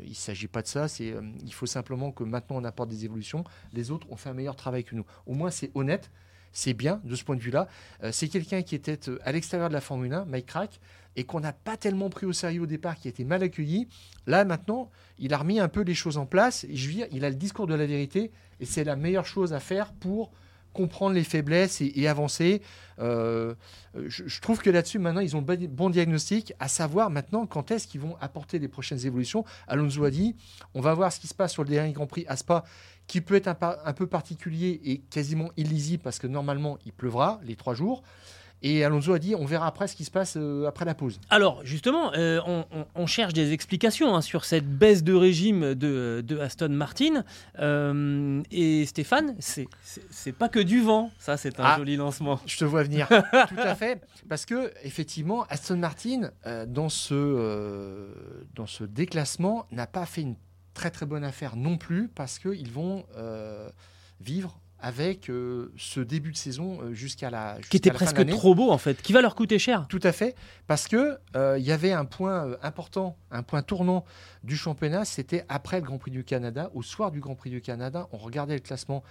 il 0.02 0.10
ne 0.10 0.14
s'agit 0.14 0.48
pas 0.48 0.62
de 0.62 0.66
ça, 0.66 0.88
c'est, 0.88 1.12
euh, 1.12 1.22
il 1.44 1.52
faut 1.52 1.66
simplement 1.66 2.12
que 2.12 2.24
maintenant 2.24 2.56
on 2.56 2.64
apporte 2.64 2.88
des 2.88 3.04
évolutions. 3.04 3.44
Les 3.72 3.90
autres 3.90 4.06
ont 4.10 4.16
fait 4.16 4.28
un 4.28 4.34
meilleur 4.34 4.56
travail 4.56 4.84
que 4.84 4.94
nous. 4.94 5.04
Au 5.26 5.34
moins, 5.34 5.50
c'est 5.50 5.70
honnête. 5.74 6.10
C'est 6.52 6.72
bien 6.72 7.02
de 7.04 7.14
ce 7.14 7.22
point 7.22 7.36
de 7.36 7.40
vue-là. 7.40 7.68
Euh, 8.02 8.12
c'est 8.12 8.28
quelqu'un 8.28 8.62
qui 8.62 8.74
était 8.74 9.10
euh, 9.10 9.18
à 9.24 9.32
l'extérieur 9.32 9.68
de 9.68 9.74
la 9.74 9.80
Formule 9.80 10.12
1, 10.12 10.24
Mike 10.24 10.46
Crack, 10.46 10.80
et 11.14 11.24
qu'on 11.24 11.40
n'a 11.40 11.52
pas 11.52 11.76
tellement 11.76 12.08
pris 12.08 12.26
au 12.26 12.32
sérieux 12.32 12.62
au 12.62 12.66
départ, 12.66 12.96
qui 12.96 13.08
été 13.08 13.24
mal 13.24 13.42
accueilli. 13.42 13.88
Là, 14.26 14.44
maintenant, 14.44 14.90
il 15.18 15.34
a 15.34 15.38
remis 15.38 15.60
un 15.60 15.68
peu 15.68 15.82
les 15.82 15.94
choses 15.94 16.16
en 16.16 16.26
place. 16.26 16.64
Et 16.64 16.76
je 16.76 16.88
veux 16.88 16.94
dire, 16.94 17.06
il 17.12 17.24
a 17.24 17.30
le 17.30 17.36
discours 17.36 17.66
de 17.66 17.74
la 17.74 17.86
vérité, 17.86 18.30
et 18.60 18.64
c'est 18.64 18.84
la 18.84 18.96
meilleure 18.96 19.26
chose 19.26 19.52
à 19.52 19.60
faire 19.60 19.92
pour 19.92 20.32
comprendre 20.76 21.14
les 21.14 21.24
faiblesses 21.24 21.80
et, 21.80 22.06
avancer. 22.06 22.60
Euh, 22.98 23.54
je, 24.06 24.40
trouve 24.40 24.60
que 24.60 24.68
là-dessus, 24.68 24.98
maintenant, 24.98 25.22
ils 25.22 25.34
ont 25.34 25.40
le 25.40 25.66
bon- 25.66 25.88
diagnostic, 25.88 26.52
à 26.60 26.68
savoir 26.68 27.08
maintenant 27.08 27.46
quand 27.46 27.70
est-ce 27.70 27.88
qu'ils 27.88 28.02
vont 28.02 28.16
apporter 28.20 28.58
les 28.58 28.68
prochaines 28.68 29.04
évolutions. 29.06 29.44
Alonso 29.66 30.04
a 30.04 30.10
dit, 30.10 30.36
on 30.74 30.82
va 30.82 30.92
voir 30.92 31.10
ce 31.12 31.18
qui 31.18 31.28
se 31.28 31.34
passe 31.34 31.52
sur 31.52 31.64
le 31.64 31.70
dernier 31.70 31.92
Grand 31.92 32.06
Prix 32.06 32.26
à 32.28 32.36
Spa, 32.36 32.64
qui 33.06 33.22
peut 33.22 33.36
être 33.36 33.48
un 33.48 33.92
peu 33.94 34.06
particulier 34.06 34.80
et 34.84 34.98
quasiment 34.98 35.50
illisible 35.56 36.02
parce 36.02 36.18
que 36.18 36.26
normalement, 36.26 36.78
il 36.84 36.92
pleuvra 36.92 37.40
les 37.42 37.56
trois 37.56 37.74
jours. 37.74 38.02
Et 38.68 38.84
Alonso 38.84 39.12
a 39.12 39.18
dit, 39.20 39.34
on 39.36 39.44
verra 39.44 39.68
après 39.68 39.86
ce 39.86 39.94
qui 39.94 40.04
se 40.04 40.10
passe 40.10 40.34
euh, 40.36 40.66
après 40.66 40.84
la 40.84 40.94
pause. 40.94 41.20
Alors 41.30 41.60
justement, 41.64 42.12
euh, 42.14 42.40
on, 42.46 42.64
on- 42.72 42.86
on 42.96 43.06
cherche 43.06 43.32
des 43.32 43.52
explications 43.52 44.16
hein, 44.16 44.20
sur 44.20 44.44
cette 44.44 44.66
baisse 44.66 45.04
de 45.04 45.14
régime 45.14 45.74
de, 45.74 46.20
de 46.26 46.38
Aston 46.40 46.70
Martin. 46.70 47.22
Euh, 47.60 48.42
et 48.50 48.84
Stéphane, 48.86 49.36
c'est 49.38 50.32
pas 50.32 50.48
que 50.48 50.58
du 50.58 50.80
vent, 50.80 51.10
ça 51.18 51.36
c'est 51.36 51.60
un 51.60 51.64
Ah. 51.64 51.76
joli 51.78 51.96
lancement. 51.96 52.40
Je 52.46 52.56
te 52.58 52.64
vois 52.64 52.82
venir. 52.82 53.06
Tout 53.48 53.54
à 53.58 53.74
fait. 53.76 54.00
Parce 54.28 54.44
que, 54.46 54.72
effectivement, 54.82 55.44
Aston 55.48 55.76
Martin, 55.76 56.30
euh, 56.46 56.66
dans, 56.66 56.88
ce, 56.88 58.08
dans 58.54 58.66
ce 58.66 58.82
déclassement, 58.84 59.66
n'a 59.70 59.86
pas 59.86 60.06
fait 60.06 60.22
une 60.22 60.34
très 60.74 60.90
très 60.90 61.06
bonne 61.06 61.24
affaire 61.24 61.54
non 61.56 61.76
plus, 61.78 62.08
parce 62.08 62.38
qu'ils 62.40 62.70
vont 62.70 63.04
vivre 64.20 64.58
avec 64.78 65.30
euh, 65.30 65.72
ce 65.76 66.00
début 66.00 66.32
de 66.32 66.36
saison 66.36 66.78
euh, 66.82 66.92
jusqu'à 66.92 67.30
la. 67.30 67.58
Qui 67.70 67.78
était 67.78 67.90
la 67.90 67.98
fin 67.98 68.04
de 68.06 68.12
presque 68.12 68.28
trop 68.30 68.54
beau 68.54 68.70
en 68.70 68.78
fait, 68.78 69.00
qui 69.00 69.12
va 69.12 69.22
leur 69.22 69.34
coûter 69.34 69.58
cher. 69.58 69.86
Tout 69.88 70.00
à 70.02 70.12
fait, 70.12 70.34
parce 70.66 70.86
que 70.86 71.18
euh, 71.34 71.58
il 71.58 71.64
y 71.64 71.72
avait 71.72 71.92
un 71.92 72.04
point 72.04 72.56
important, 72.62 73.16
un 73.30 73.42
point 73.42 73.62
tournant 73.62 74.04
du 74.44 74.56
championnat, 74.56 75.04
c'était 75.04 75.44
après 75.48 75.80
le 75.80 75.86
Grand 75.86 75.98
Prix 75.98 76.10
du 76.10 76.24
Canada, 76.24 76.70
au 76.74 76.82
soir 76.82 77.10
du 77.10 77.20
Grand 77.20 77.34
Prix 77.34 77.50
du 77.50 77.60
Canada, 77.60 78.08
on 78.12 78.18
regardait 78.18 78.54
le 78.54 78.60
classement 78.60 79.02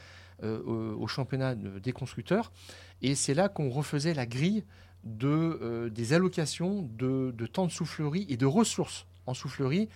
au, 0.43 0.47
au 0.47 1.07
championnat 1.07 1.55
de- 1.55 1.79
des 1.79 1.93
constructeurs, 1.93 2.51
et 3.01 3.15
c'est 3.15 3.33
là 3.33 3.47
qu'on 3.49 3.69
refaisait 3.69 4.13
la 4.13 4.25
grille 4.25 4.65
de, 5.05 5.89
des 5.93 6.13
allocations 6.13 6.81
de, 6.97 7.33
de 7.35 7.45
temps 7.47 7.65
de 7.65 7.71
soufflerie 7.71 8.25
et 8.27 8.37
de 8.37 8.45
ressources 8.45 9.05
en 9.27 9.33
soufflerie 9.33 9.87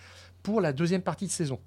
pour 0.42 0.60
la 0.60 0.72
deuxième 0.72 1.02
partie 1.02 1.26
de 1.26 1.30
saison. 1.32 1.60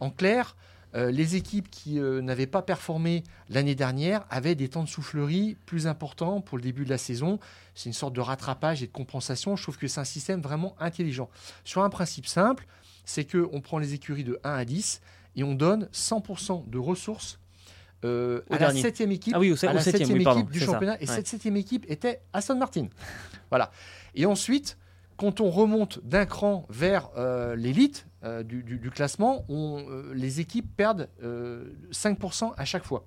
En 0.00 0.10
clair, 0.10 0.56
euh, 0.96 1.10
les 1.10 1.36
équipes 1.36 1.70
qui 1.70 1.98
euh, 2.00 2.22
n'avaient 2.22 2.46
pas 2.46 2.62
performé 2.62 3.22
l'année 3.50 3.74
dernière 3.74 4.24
avaient 4.30 4.54
des 4.54 4.68
temps 4.68 4.82
de 4.82 4.88
soufflerie 4.88 5.56
plus 5.66 5.86
importants 5.86 6.40
pour 6.40 6.56
le 6.56 6.62
début 6.62 6.84
de 6.84 6.90
la 6.90 6.98
saison. 6.98 7.38
C'est 7.74 7.88
une 7.88 7.92
sorte 7.92 8.14
de 8.14 8.20
rattrapage 8.20 8.82
et 8.82 8.86
de 8.86 8.92
compensation. 8.92 9.56
Je 9.56 9.62
trouve 9.62 9.76
que 9.78 9.88
c'est 9.88 10.00
un 10.00 10.04
système 10.04 10.40
vraiment 10.40 10.74
intelligent. 10.80 11.28
Sur 11.64 11.82
un 11.82 11.90
principe 11.90 12.26
simple, 12.26 12.66
c'est 13.04 13.30
qu'on 13.30 13.60
prend 13.60 13.78
les 13.78 13.94
écuries 13.94 14.24
de 14.24 14.40
1 14.42 14.52
à 14.54 14.64
10 14.64 15.00
et 15.36 15.44
on 15.44 15.54
donne 15.54 15.88
100% 15.92 16.68
de 16.70 16.78
ressources 16.78 17.38
euh, 18.04 18.42
à 18.50 18.58
la 18.58 18.72
septième 18.74 19.10
équipe, 19.12 19.34
Ah 19.36 19.38
oui, 19.40 19.52
au 19.52 19.56
se- 19.56 19.66
à 19.66 19.70
au 19.72 19.74
la 19.74 19.80
septième, 19.80 19.98
septième 20.08 20.18
oui, 20.18 20.24
pardon, 20.24 20.40
équipe 20.40 20.52
du 20.52 20.60
ça. 20.60 20.66
championnat. 20.66 20.96
Et 21.02 21.06
cette 21.06 21.26
septième 21.26 21.56
équipe 21.56 21.84
était 21.90 22.20
Aston 22.32 22.56
Martin. 22.56 22.86
voilà. 23.50 23.70
Et 24.14 24.26
ensuite, 24.26 24.76
quand 25.16 25.40
on 25.40 25.50
remonte 25.50 26.00
d'un 26.04 26.26
cran 26.26 26.66
vers 26.68 27.08
euh, 27.16 27.56
l'élite 27.56 28.06
euh, 28.24 28.42
du, 28.42 28.90
classement, 28.90 29.44
euh, 29.50 30.12
les 30.14 30.40
équipes 30.40 30.74
perdent 30.76 31.08
euh, 31.22 31.72
5% 31.92 32.52
à 32.56 32.64
chaque 32.64 32.84
fois. 32.84 33.06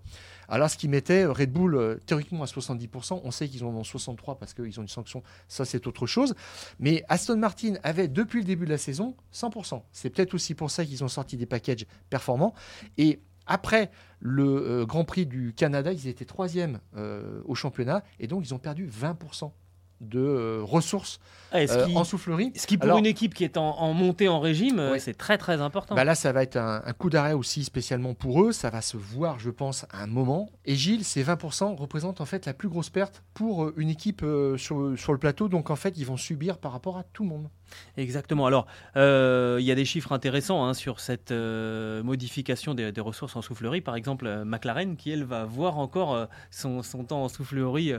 Alors, 0.50 0.70
ce 0.70 0.78
qui 0.78 0.88
mettait 0.88 1.26
Red 1.26 1.52
Bull 1.52 1.76
euh, 1.76 1.96
théoriquement 2.06 2.44
à 2.44 2.48
70%, 2.48 3.22
on 3.24 3.32
sait 3.32 3.48
qu'ils 3.48 3.64
en 3.64 3.70
ont 3.70 3.84
63 3.84 4.40
parce 4.40 4.54
qu'ils 4.54 4.80
ont 4.80 4.84
une 4.84 4.88
sanction, 4.88 5.22
ça 5.48 5.64
c'est 5.64 5.86
autre 5.86 6.08
chose. 6.08 6.34
Mais 6.80 7.04
Aston 7.08 7.38
Martin 7.38 7.76
avait 7.84 8.08
depuis 8.08 8.40
le 8.40 8.46
début 8.46 8.66
de 8.66 8.72
la 8.72 8.80
saison 8.80 9.16
100%. 9.34 9.84
C'est 9.92 10.10
peut-être 10.10 10.34
aussi 10.34 10.56
pour 10.56 10.72
ça 10.72 10.84
qu'ils 10.86 11.04
ont 11.04 11.08
sorti 11.08 11.38
des 11.38 11.46
packages 11.46 11.86
performants. 12.10 12.56
Et 12.98 13.20
après 13.46 13.92
le 14.20 14.44
euh, 14.44 14.86
Grand 14.86 15.06
Prix 15.06 15.26
du 15.26 15.54
Canada, 15.54 15.94
ils 15.94 16.08
étaient 16.08 16.26
troisième 16.26 16.80
euh, 16.96 17.42
au 17.46 17.56
championnat 17.56 18.04
et 18.20 18.28
donc 18.28 18.44
ils 18.46 18.54
ont 18.54 18.60
perdu 18.60 18.88
20% 18.88 19.52
de 20.02 20.20
euh, 20.20 20.62
ressources 20.64 21.20
Ah, 21.52 21.66
ce, 21.68 21.74
euh, 21.74 21.86
qui, 21.88 21.96
en 21.96 22.04
soufflerie. 22.04 22.52
ce 22.56 22.66
qui, 22.68 22.78
pour 22.78 22.86
Alors, 22.86 22.98
une 23.00 23.06
équipe 23.06 23.34
qui 23.34 23.44
est 23.44 23.58
en, 23.58 23.78
en 23.80 23.94
montée 23.94 24.28
en 24.28 24.40
régime, 24.40 24.80
euh, 24.80 24.94
Oui. 24.94 25.00
c'est 25.00 25.14
très 25.14 25.38
très 25.38 25.60
important. 25.62 25.96
bah 25.96 26.04
là, 26.04 26.16
ça 26.16 26.32
va 26.32 26.44
être 26.44 26.56
un, 26.58 26.82
un 26.86 26.94
coup 26.94 27.10
d'arrêt 27.10 27.34
aussi 27.34 27.64
spécialement 27.64 28.14
pour 28.14 28.44
eux. 28.44 28.52
Ça 28.52 28.70
va 28.70 28.82
se 28.82 28.98
voir, 28.98 29.40
je 29.40 29.50
pense, 29.50 29.86
à 29.92 30.04
un 30.04 30.08
moment. 30.08 30.50
Et 30.66 30.76
Gilles, 30.76 31.04
ces 31.04 31.24
20% 31.24 31.76
représentent 31.76 32.22
en 32.22 32.26
fait 32.26 32.46
la 32.46 32.54
plus 32.54 32.70
grosse 32.70 32.90
perte 32.90 33.24
pour 33.34 33.72
une 33.78 33.90
équipe 33.90 34.26
sur, 34.58 34.98
sur 34.98 35.12
le 35.14 35.20
plateau. 35.20 35.48
Donc 35.50 35.70
en 35.70 35.76
fait, 35.76 35.98
ils 35.98 36.06
vont 36.06 36.18
subir 36.18 36.58
par 36.58 36.72
rapport 36.72 36.98
à 36.98 37.04
tout 37.04 37.24
le 37.24 37.30
monde. 37.30 37.50
Exactement. 37.98 38.46
Alors, 38.46 38.68
euh, 38.96 39.58
il 39.60 39.66
y 39.66 39.72
a 39.72 39.76
des 39.76 39.86
chiffres 39.86 40.12
intéressants 40.12 40.66
hein, 40.66 40.74
sur 40.74 41.00
cette 41.00 41.32
euh, 41.32 42.04
modification 42.04 42.74
des, 42.74 42.92
ressources 43.00 43.36
en 43.36 43.42
soufflerie. 43.42 43.82
Par 43.82 43.96
exemple, 43.96 44.28
euh, 44.28 44.46
McLaren, 44.46 44.96
qui 44.96 45.12
elle 45.12 45.24
va 45.24 45.46
voir 45.46 45.78
encore 45.78 46.28
son, 46.52 46.82
temps 47.08 47.24
en 47.24 47.30
soufflerie 47.30 47.94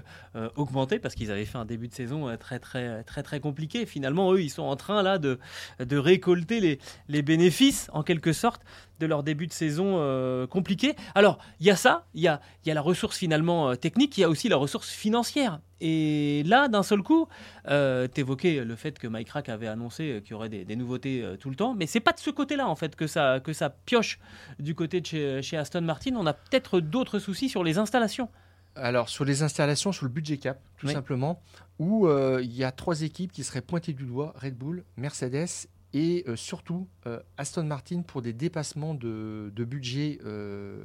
augmenter 0.56 0.98
parce 0.98 1.14
qu'ils 1.14 1.30
avaient 1.30 1.44
fait 1.44 1.58
un 1.58 1.64
début 1.64 1.88
de 1.88 1.94
saison 1.94 2.36
très 2.36 2.58
très 2.58 3.02
très 3.04 3.22
très 3.22 3.40
compliqué. 3.40 3.86
Finalement, 3.86 4.32
eux, 4.32 4.42
ils 4.42 4.50
sont 4.50 4.62
en 4.62 4.76
train 4.76 5.02
là 5.02 5.18
de, 5.18 5.38
récolter 5.78 6.78
les 7.08 7.22
bénéfices 7.22 7.88
en 7.92 8.02
quelque 8.02 8.32
sorte 8.32 8.62
de 9.00 9.06
leur 9.06 9.24
début 9.24 9.48
de 9.48 9.52
saison 9.52 9.96
euh, 9.98 10.46
compliqué. 10.46 10.94
Alors, 11.16 11.38
il 11.58 11.66
y 11.66 11.70
a 11.70 11.76
ça, 11.76 12.06
il 12.14 12.20
y 12.20 12.28
a, 12.28 12.40
y 12.64 12.70
a 12.70 12.74
la 12.74 12.80
ressource 12.82 13.16
finalement 13.16 13.70
euh, 13.70 13.74
technique, 13.74 14.16
il 14.16 14.20
y 14.20 14.24
a 14.24 14.28
aussi 14.28 14.48
la 14.48 14.56
ressource 14.56 14.88
financière. 14.90 15.60
Et 15.80 16.42
là, 16.44 16.68
d'un 16.68 16.82
seul 16.82 17.02
coup, 17.02 17.26
euh, 17.68 18.06
t'évoquais 18.06 18.62
le 18.64 18.76
fait 18.76 18.98
que 18.98 19.08
Mike 19.08 19.30
Rack 19.30 19.48
avait 19.48 19.66
annoncé 19.66 20.10
euh, 20.12 20.20
qu'il 20.20 20.32
y 20.32 20.34
aurait 20.34 20.50
des, 20.50 20.64
des 20.66 20.76
nouveautés 20.76 21.24
tout 21.40 21.48
le 21.50 21.56
temps, 21.56 21.74
mais 21.74 21.86
c'est 21.86 22.00
pas 22.00 22.12
de 22.12 22.20
ce 22.20 22.30
côté-là 22.30 22.68
en 22.68 22.76
fait 22.76 22.94
que 22.94 23.06
ça, 23.06 23.40
que 23.40 23.52
ça 23.54 23.70
pioche 23.70 24.20
du 24.58 24.74
côté 24.74 25.00
de 25.00 25.06
chez, 25.06 25.42
chez 25.42 25.56
Aston 25.56 25.80
Martin. 25.80 26.14
On 26.16 26.26
a 26.26 26.34
peut-être 26.34 26.80
d'autres 26.80 27.18
soucis 27.18 27.48
sur 27.48 27.64
les 27.64 27.78
installations. 27.78 28.28
Alors, 28.76 29.08
sur 29.08 29.24
les 29.24 29.42
installations, 29.42 29.90
sur 29.90 30.04
le 30.04 30.12
budget 30.12 30.36
cap, 30.36 30.60
tout 30.76 30.86
Oui. 30.86 30.92
simplement, 30.92 31.42
où 31.78 32.08
il 32.40 32.52
y 32.54 32.62
a 32.62 32.70
trois 32.70 33.02
équipes 33.02 33.32
qui 33.32 33.42
seraient 33.42 33.62
pointées 33.62 33.94
du 33.94 34.04
doigt 34.04 34.32
Red 34.36 34.56
Bull, 34.56 34.84
Mercedes 34.96 35.66
et 35.92 36.24
euh, 36.28 36.36
surtout 36.36 36.86
euh, 37.06 37.18
Aston 37.36 37.64
Martin 37.64 38.02
pour 38.02 38.22
des 38.22 38.32
dépassements 38.32 38.94
de, 38.94 39.52
de 39.54 39.64
budget 39.64 40.18
euh, 40.24 40.78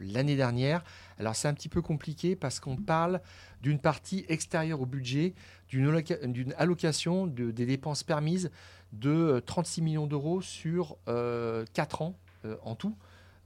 l'année 0.00 0.36
dernière. 0.36 0.84
Alors, 1.18 1.34
c'est 1.34 1.48
un 1.48 1.54
petit 1.54 1.68
peu 1.68 1.82
compliqué 1.82 2.36
parce 2.36 2.60
qu'on 2.60 2.76
parle 2.76 3.20
d'une 3.60 3.78
partie 3.80 4.24
extérieure 4.28 4.80
au 4.80 4.86
budget, 4.86 5.34
d'une 5.68 5.86
alloca- 5.90 6.24
d'une 6.26 6.54
allocation 6.58 7.26
de, 7.26 7.50
des 7.50 7.66
dépenses 7.66 8.02
permises 8.04 8.50
de 8.92 9.10
euh, 9.10 9.40
36 9.40 9.82
millions 9.82 10.06
d'euros 10.06 10.40
sur 10.42 10.96
4 11.06 12.02
ans 12.02 12.16
en 12.62 12.74
tout. 12.74 12.96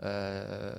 Euh, 0.03 0.75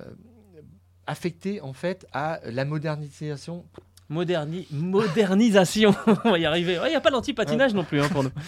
affecté 1.06 1.60
en 1.60 1.72
fait 1.72 2.06
à 2.12 2.38
la 2.44 2.64
modernisation 2.64 3.64
Moderni- 4.10 4.66
modernisation, 4.72 5.94
on 6.24 6.30
va 6.30 6.38
y 6.38 6.46
arriver. 6.46 6.78
Il 6.86 6.88
n'y 6.90 6.94
a 6.94 7.00
pas 7.00 7.10
l'anti-patinage 7.10 7.74
non 7.74 7.84
plus 7.84 8.00
hein, 8.00 8.08
pour 8.10 8.22
nous. 8.24 8.30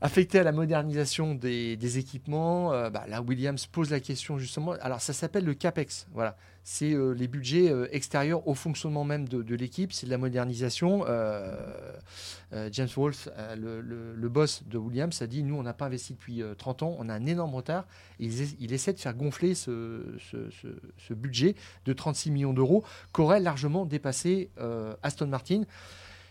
affecté 0.00 0.38
à 0.38 0.42
la 0.42 0.52
modernisation 0.52 1.34
des, 1.34 1.98
équipements. 1.98 2.72
Euh, 2.72 2.90
bah, 2.90 3.04
là, 3.08 3.22
Williams 3.22 3.66
pose 3.66 3.90
la 3.90 4.00
question 4.00 4.38
justement. 4.38 4.72
Alors, 4.80 5.00
ça 5.00 5.12
s'appelle 5.12 5.44
le 5.44 5.54
CAPEX. 5.54 6.06
Voilà. 6.12 6.36
C'est 6.70 6.92
euh, 6.92 7.12
les 7.12 7.28
budgets 7.28 7.70
euh, 7.72 7.88
extérieurs 7.92 8.46
au 8.46 8.52
fonctionnement 8.52 9.02
même 9.02 9.26
de, 9.26 9.54
l'équipe. 9.54 9.90
C'est 9.90 10.04
de 10.04 10.10
la 10.10 10.18
modernisation. 10.18 11.06
James 12.52 12.88
Wolfe, 12.94 13.30
le, 13.56 14.28
boss 14.28 14.64
de 14.66 14.76
Williams, 14.76 15.22
a 15.22 15.26
dit 15.26 15.42
Nous, 15.42 15.54
on 15.54 15.62
n'a 15.62 15.72
pas 15.72 15.86
investi 15.86 16.12
depuis 16.12 16.42
euh, 16.42 16.54
30 16.54 16.82
ans. 16.82 16.96
On 16.98 17.08
a 17.08 17.14
un 17.14 17.24
énorme 17.24 17.54
retard. 17.54 17.86
Et 18.20 18.26
il, 18.26 18.62
il 18.62 18.74
essaie 18.74 18.92
de 18.92 19.00
faire 19.00 19.14
gonfler 19.14 19.54
ce, 19.54 20.02
ce- 20.18 21.14
budget 21.14 21.54
de 21.86 21.94
36 21.94 22.30
millions 22.30 22.52
d'euros 22.52 22.84
qu'aurait 23.12 23.40
largement 23.40 23.86
dépassé 23.86 24.50
Aston 25.02 25.28
Martin. 25.28 25.62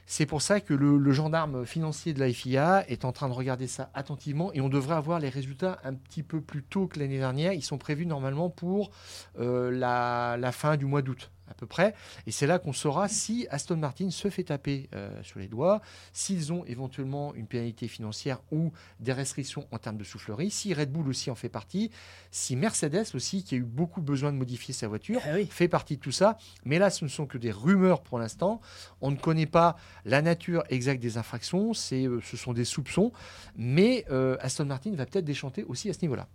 C'est 0.09 0.25
pour 0.25 0.41
ça 0.41 0.61
que 0.61 0.73
le, 0.73 1.11
gendarme 1.11 1.65
financier 1.65 2.13
de 2.13 2.21
la 2.21 2.31
FIA 2.31 2.89
est 2.89 3.03
en 3.03 3.11
train 3.11 3.27
de 3.27 3.33
regarder 3.33 3.67
ça 3.67 3.91
attentivement 3.93 4.53
et 4.53 4.61
on 4.61 4.69
devrait 4.69 4.95
avoir 4.95 5.19
les 5.19 5.27
résultats 5.27 5.79
un 5.83 5.93
petit 5.93 6.23
peu 6.23 6.39
plus 6.39 6.63
tôt 6.63 6.87
que 6.87 6.97
l'année 6.97 7.17
dernière. 7.17 7.51
Ils 7.51 7.61
sont 7.61 7.77
prévus 7.77 8.05
normalement 8.05 8.49
pour 8.49 8.91
euh, 9.37 9.69
la 9.69 10.51
fin 10.53 10.77
du 10.77 10.85
mois 10.85 11.01
d'août 11.01 11.29
à 11.49 11.53
peu 11.53 11.65
près. 11.65 11.93
Et 12.25 12.31
c'est 12.31 12.47
là 12.47 12.59
qu'on 12.59 12.73
saura 12.73 13.07
si 13.07 13.47
Aston 13.49 13.77
Martin 13.77 14.09
se 14.09 14.29
fait 14.29 14.43
taper 14.43 14.89
euh, 14.93 15.21
sur 15.23 15.39
les 15.39 15.47
doigts, 15.47 15.81
s'ils 16.13 16.51
ont 16.53 16.65
éventuellement 16.65 17.33
une 17.35 17.47
pénalité 17.47 17.87
financière 17.87 18.39
ou 18.51 18.71
des 18.99 19.13
restrictions 19.13 19.67
en 19.71 19.77
termes 19.77 19.97
de 19.97 20.03
soufflerie, 20.03 20.51
si 20.51 20.73
Red 20.73 20.91
Bull 20.91 21.07
aussi 21.07 21.29
en 21.29 21.35
fait 21.35 21.49
partie, 21.49 21.91
si 22.31 22.55
Mercedes 22.55 23.05
aussi, 23.13 23.43
qui 23.43 23.55
a 23.55 23.57
eu 23.57 23.63
beaucoup 23.63 24.01
besoin 24.01 24.31
de 24.31 24.37
modifier 24.37 24.73
sa 24.73 24.87
voiture, 24.87 25.21
Ah 25.25 25.29
oui. 25.35 25.47
fait 25.49 25.67
partie 25.67 25.97
de 25.97 26.01
tout 26.01 26.11
ça. 26.11 26.37
Mais 26.65 26.79
là, 26.79 26.89
ce 26.89 27.03
ne 27.03 27.09
sont 27.09 27.25
que 27.25 27.37
des 27.37 27.51
rumeurs 27.51 28.01
pour 28.01 28.19
l'instant. 28.19 28.61
On 29.01 29.11
ne 29.11 29.15
connaît 29.17 29.45
pas 29.45 29.75
la 30.05 30.21
nature 30.21 30.63
exacte 30.69 31.01
des 31.01 31.17
infractions, 31.17 31.73
c'est, 31.73 32.05
euh, 32.05 32.19
ce 32.21 32.37
sont 32.37 32.53
des 32.53 32.65
soupçons. 32.65 33.11
Mais 33.55 34.05
euh, 34.11 34.37
Aston 34.39 34.65
Martin 34.65 34.91
va 34.93 35.05
peut-être 35.05 35.25
déchanter 35.25 35.63
aussi 35.63 35.89
à 35.89 35.93
ce 35.93 35.99
niveau-là. 36.01 36.27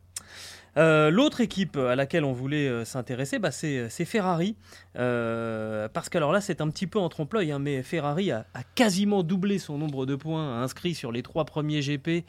Euh, 0.76 1.10
L'autre 1.10 1.40
équipe 1.40 1.76
à 1.76 1.94
laquelle 1.96 2.24
on 2.24 2.32
voulait 2.32 2.68
euh, 2.68 2.84
s'intéresser, 2.84 3.38
bah, 3.38 3.50
c'est 3.50 3.88
c'est 3.90 4.04
Ferrari. 4.04 4.56
Euh, 4.96 5.88
parce 5.92 6.08
que 6.08 6.18
alors 6.18 6.32
là, 6.32 6.40
c'est 6.40 6.60
un 6.60 6.68
petit 6.68 6.86
peu 6.86 6.98
en 6.98 7.08
trompe-l'œil, 7.08 7.52
hein, 7.52 7.58
mais 7.58 7.82
Ferrari 7.82 8.30
a, 8.30 8.46
quasiment 8.74 9.22
doublé 9.22 9.58
son 9.58 9.78
nombre 9.78 10.06
de 10.06 10.16
points 10.16 10.62
inscrits 10.62 10.94
sur 10.94 11.12
les 11.12 11.22
trois 11.22 11.44
premiers 11.44 11.80
GP, 11.80 12.24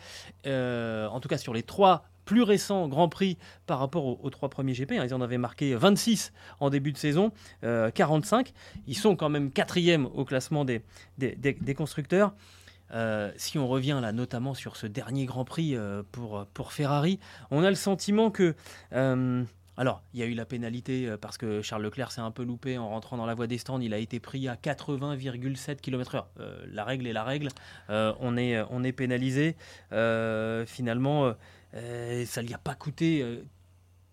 euh, 0.45 1.07
en 1.07 1.19
tout 1.19 1.29
cas 1.29 1.37
sur 1.37 1.53
les 1.53 1.63
trois 1.63 2.05
plus 2.25 2.41
récents 2.41 2.87
Grands 2.87 3.09
Prix 3.09 3.37
par 3.65 3.79
rapport 3.79 4.23
aux, 4.23 4.29
trois 4.29 4.49
premiers 4.49 4.73
GP. 4.73 4.93
hein. 4.93 5.05
Ils 5.05 5.13
en 5.13 5.19
avaient 5.19 5.37
marqué 5.37 5.75
26 5.75 6.31
en 6.61 6.69
début 6.69 6.93
de 6.93 6.97
saison, 6.97 7.31
euh, 7.65 7.91
45. 7.91 8.53
Ils 8.87 8.97
sont 8.97 9.17
quand 9.17 9.29
même 9.29 9.51
quatrième 9.51 10.05
au 10.05 10.23
classement 10.23 10.63
des 10.63 10.81
constructeurs. 11.75 12.33
Euh, 12.93 13.31
si 13.37 13.57
on 13.57 13.67
revient 13.67 13.99
là 14.01 14.11
notamment 14.11 14.53
sur 14.53 14.75
ce 14.75 14.87
dernier 14.87 15.25
Grand 15.25 15.45
Prix 15.45 15.75
euh, 15.75 16.03
pour, 16.11 16.73
Ferrari, 16.73 17.19
on 17.51 17.63
a 17.63 17.69
le 17.69 17.75
sentiment 17.75 18.31
que... 18.31 18.55
euh, 18.93 19.43
alors, 19.75 20.03
il 20.13 20.19
y 20.19 20.23
a 20.23 20.27
eu 20.27 20.35
la 20.35 20.45
pénalité 20.45 21.15
parce 21.19 21.39
que 21.39 21.63
Charles 21.63 21.81
Leclerc 21.81 22.11
s'est 22.11 22.21
un 22.21 22.29
peu 22.29 22.43
loupé 22.43 22.77
en 22.77 22.89
rentrant 22.89 23.17
dans 23.17 23.25
la 23.25 23.33
voie 23.33 23.47
des 23.47 23.57
stands. 23.57 23.79
Il 23.79 23.95
a 23.95 23.97
été 23.97 24.19
pris 24.19 24.47
à 24.47 24.53
80,7 24.53 25.77
km/h. 25.77 26.25
La 26.71 26.83
règle 26.83 27.07
est 27.07 27.13
la 27.13 27.23
règle. 27.23 27.47
On, 27.89 28.37
est, 28.37 28.61
on 28.69 28.83
est 28.83 28.91
pénalisé. 28.91 29.55
Finalement, 30.67 31.33
ça 31.71 32.41
ne 32.43 32.45
lui 32.45 32.53
a 32.53 32.59
pas 32.59 32.75
coûté 32.75 33.25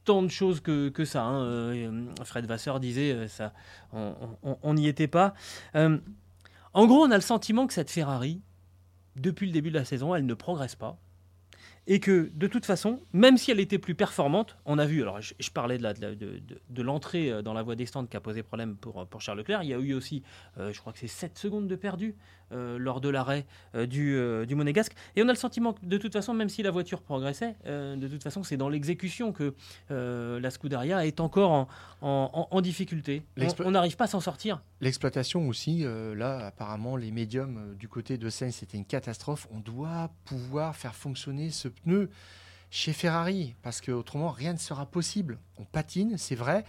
tant 0.06 0.22
de 0.22 0.28
choses 0.28 0.60
que, 0.60 0.88
que 0.88 1.04
ça. 1.04 1.24
hein. 1.24 2.06
Fred 2.24 2.46
Vasseur 2.46 2.80
disait 2.80 3.28
ça, 3.28 3.52
on 3.92 4.72
n'y 4.72 4.88
était 4.88 5.08
pas. 5.08 5.34
En 5.74 6.86
gros, 6.86 7.04
on 7.04 7.10
a 7.10 7.16
le 7.16 7.20
sentiment 7.20 7.66
que 7.66 7.74
cette 7.74 7.90
Ferrari, 7.90 8.40
depuis 9.16 9.46
le 9.46 9.52
début 9.52 9.70
de 9.70 9.78
la 9.78 9.84
saison, 9.84 10.14
elle 10.14 10.26
ne 10.26 10.34
progresse 10.34 10.76
pas. 10.76 10.98
Et 11.90 11.98
que 12.00 12.30
de 12.34 12.46
toute 12.46 12.64
façon, 12.64 13.00
même 13.12 13.36
si 13.36 13.50
elle 13.50 13.60
était 13.60 13.78
plus 13.78 13.94
performante, 13.94 14.56
on 14.64 14.78
a 14.78 14.86
vu, 14.86 15.02
alors 15.02 15.20
je, 15.20 15.34
je 15.38 15.50
parlais 15.50 15.76
de, 15.76 15.82
la- 15.82 15.92
de, 15.92 16.00
la- 16.00 16.14
de- 16.14 16.38
de- 16.38 16.60
de 16.70 16.82
l'entrée 16.82 17.30
euh, 17.30 17.42
dans 17.42 17.52
la 17.52 17.62
voie 17.62 17.74
des 17.76 17.84
stands 17.84 18.06
qui 18.06 18.16
a 18.16 18.20
posé 18.20 18.42
problème 18.42 18.76
pour, 18.76 19.06
pour 19.08 19.20
Charles 19.20 19.38
Leclerc, 19.38 19.62
il 19.64 19.68
y 19.70 19.74
a 19.74 19.78
eu 19.78 19.92
aussi, 19.92 20.22
euh, 20.58 20.72
je 20.72 20.80
crois 20.80 20.92
que 20.92 20.98
c'est 21.00 21.08
7 21.08 21.36
secondes 21.36 21.66
de 21.68 21.76
perdu 21.76 22.14
euh, 22.52 22.78
lors 22.78 23.00
de 23.00 23.08
l'arrêt 23.08 23.44
euh, 23.74 23.86
du, 23.86 24.14
euh, 24.16 24.44
du 24.46 24.54
Monégasque, 24.54 24.92
et 25.16 25.22
on 25.22 25.28
a 25.28 25.32
le 25.32 25.36
sentiment 25.38 25.72
que 25.72 25.84
de 25.84 25.98
toute 25.98 26.12
façon, 26.12 26.32
même 26.32 26.48
si 26.48 26.62
la 26.62 26.70
voiture 26.70 27.02
progressait, 27.02 27.54
euh, 27.66 27.96
de 27.96 28.08
toute 28.08 28.22
façon 28.22 28.42
c'est 28.44 28.56
dans 28.56 28.68
l'exécution 28.68 29.32
que 29.32 29.54
euh, 29.90 30.38
la 30.40 30.50
Scuderia 30.50 31.06
est 31.06 31.20
encore 31.20 31.50
en, 31.50 31.68
en- 32.02 32.30
en- 32.32 32.48
en 32.56 32.60
difficulté. 32.60 33.22
On- 33.36 33.40
L'explo- 33.40 33.64
On 33.66 33.70
n'arrive 33.72 33.96
pas 33.96 34.04
à 34.04 34.08
s'en 34.08 34.20
sortir. 34.20 34.62
L'exploitation 34.80 35.46
aussi, 35.48 35.84
euh, 35.84 36.14
là, 36.14 36.46
apparemment, 36.46 36.96
les 36.96 37.10
médiums 37.10 37.58
euh, 37.58 37.74
du 37.74 37.88
côté 37.88 38.16
de 38.18 38.28
Sainz, 38.30 38.54
c'était 38.56 38.78
une 38.78 38.84
catastrophe. 38.86 39.46
On 39.52 39.58
doit 39.60 40.10
pouvoir 40.24 40.74
faire 40.76 40.94
fonctionner 40.94 41.50
ce 41.50 41.68
chez 42.70 42.92
Ferrari, 42.92 43.54
parce 43.62 43.80
que 43.80 43.92
autrement 43.92 44.30
rien 44.30 44.52
ne 44.52 44.58
sera 44.58 44.86
possible. 44.86 45.38
On 45.58 45.64
patine, 45.64 46.16
c'est 46.18 46.34
vrai. 46.34 46.64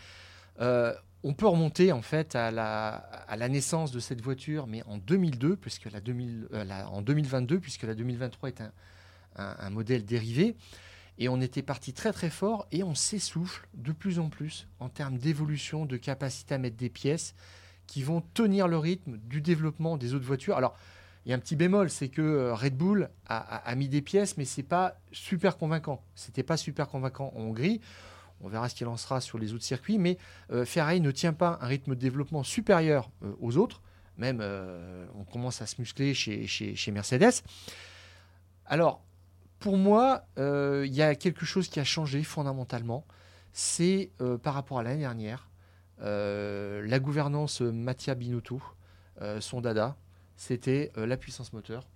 Euh, 0.60 0.93
on 1.24 1.34
peut 1.34 1.47
remonter 1.47 1.91
en 1.91 2.02
fait 2.02 2.36
à 2.36 2.50
la, 2.50 3.50
naissance 3.50 3.91
de 3.91 4.00
cette 4.00 4.21
voiture, 4.21 4.65
mais 4.67 4.84
en 4.88 4.97
2002, 4.97 5.56
puisque 5.56 5.91
la 5.91 6.02
2000, 6.02 6.47
euh, 6.54 6.65
en 6.86 7.02
2022, 7.02 7.60
puisque 7.60 7.84
la 7.84 7.93
2023 7.93 8.50
est 8.50 8.62
un- 8.62 8.71
un 9.36 9.69
modèle 9.69 10.04
dérivé. 10.04 10.56
Et 11.17 11.30
on 11.30 11.39
était 11.39 11.62
parti 11.62 11.93
très 11.93 12.12
très 12.12 12.30
fort 12.30 12.67
et 12.71 12.82
on 12.84 12.95
s'essouffle 12.95 13.67
de 13.76 13.91
plus 13.91 14.17
en 14.17 14.30
plus 14.30 14.67
en 14.80 14.89
termes 14.89 15.17
d'évolution, 15.17 15.86
de 15.86 15.97
capacité 15.97 16.56
à 16.56 16.58
mettre 16.58 16.78
des 16.78 16.89
pièces 16.89 17.36
qui 17.86 18.02
vont 18.02 18.21
tenir 18.34 18.67
le 18.67 18.78
rythme 18.78 19.17
du 19.17 19.41
développement 19.41 19.97
des 19.97 20.13
autres 20.13 20.26
voitures. 20.26 20.58
Alors, 20.58 20.76
il 21.26 21.30
y 21.30 21.34
a 21.34 21.36
un 21.36 21.40
petit 21.40 21.56
bémol, 21.56 21.90
c'est 21.90 22.10
que 22.10 22.22
euh, 22.22 22.54
Red 22.56 22.76
Bull 22.76 23.10
a, 23.28 23.76
mis 23.76 23.88
des 23.88 24.02
pièces, 24.02 24.38
mais 24.38 24.46
c'est 24.46 24.64
pas 24.64 24.96
super 25.12 25.58
convaincant. 25.58 26.04
C'était 26.16 26.44
pas 26.44 26.58
super 26.58 26.88
convaincant 26.88 27.32
en 27.36 27.42
Hongrie. 27.42 27.80
On 28.44 28.50
verra 28.50 28.70
ce 28.70 28.76
qu'il 28.76 28.88
en 28.88 28.98
sera 28.98 29.22
sur 29.22 29.38
les 29.38 29.54
autres 29.54 29.64
circuits, 29.64 30.00
mais 30.00 30.18
euh, 30.52 30.66
Ferrari 30.66 31.00
ne 31.00 31.12
tient 31.12 31.34
pas 31.34 31.60
un 31.62 31.68
rythme 31.68 31.94
de 31.94 32.00
développement 32.00 32.44
supérieur 32.44 33.12
euh, 33.24 33.34
aux 33.40 33.58
autres. 33.58 33.82
Même, 34.18 34.40
euh, 34.42 35.06
on 35.16 35.24
commence 35.24 35.62
à 35.62 35.68
se 35.68 35.76
muscler 35.80 36.16
chez, 36.16 36.48
chez- 36.48 36.92
Mercedes. 36.92 37.44
Alors, 38.66 39.04
pour 39.60 39.78
moi, 39.78 40.26
il 40.38 40.94
y 40.94 41.04
a 41.04 41.14
quelque 41.14 41.46
chose 41.46 41.68
qui 41.70 41.80
a 41.80 41.84
changé 41.84 42.24
fondamentalement. 42.24 43.06
C'est 43.54 44.12
par 44.42 44.56
rapport 44.56 44.80
à 44.80 44.84
l'année 44.84 45.00
dernière, 45.00 45.50
la 46.00 47.00
gouvernance 47.00 47.62
Mattia 47.62 48.16
Binotto, 48.16 48.62
son 49.40 49.62
dada, 49.62 49.96
c'était 50.42 50.92
euh, 50.98 51.06
la 51.06 51.18
puissance 51.18 51.54
moteur. 51.54 51.88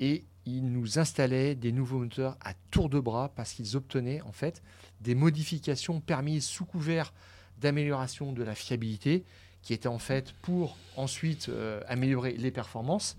Et 0.00 0.24
il 0.46 0.72
nous 0.72 0.98
installait 0.98 1.54
des 1.54 1.70
nouveaux 1.70 2.00
moteurs 2.00 2.36
à 2.40 2.52
tour 2.72 2.88
de 2.88 2.98
bras 2.98 3.30
parce 3.36 3.52
qu'ils 3.52 3.76
obtenaient 3.76 4.20
en 4.22 4.32
fait 4.32 4.62
des 5.00 5.14
modifications 5.14 6.00
permises 6.00 6.44
sous 6.44 6.64
couvert 6.64 7.12
d'amélioration 7.60 8.32
de 8.32 8.42
la 8.42 8.56
fiabilité, 8.56 9.22
qui 9.62 9.72
étaient 9.74 9.86
en 9.86 10.00
fait 10.00 10.32
pour 10.42 10.76
ensuite 10.96 11.48
euh, 11.48 11.80
améliorer 11.86 12.32
les 12.32 12.50
performances. 12.50 13.16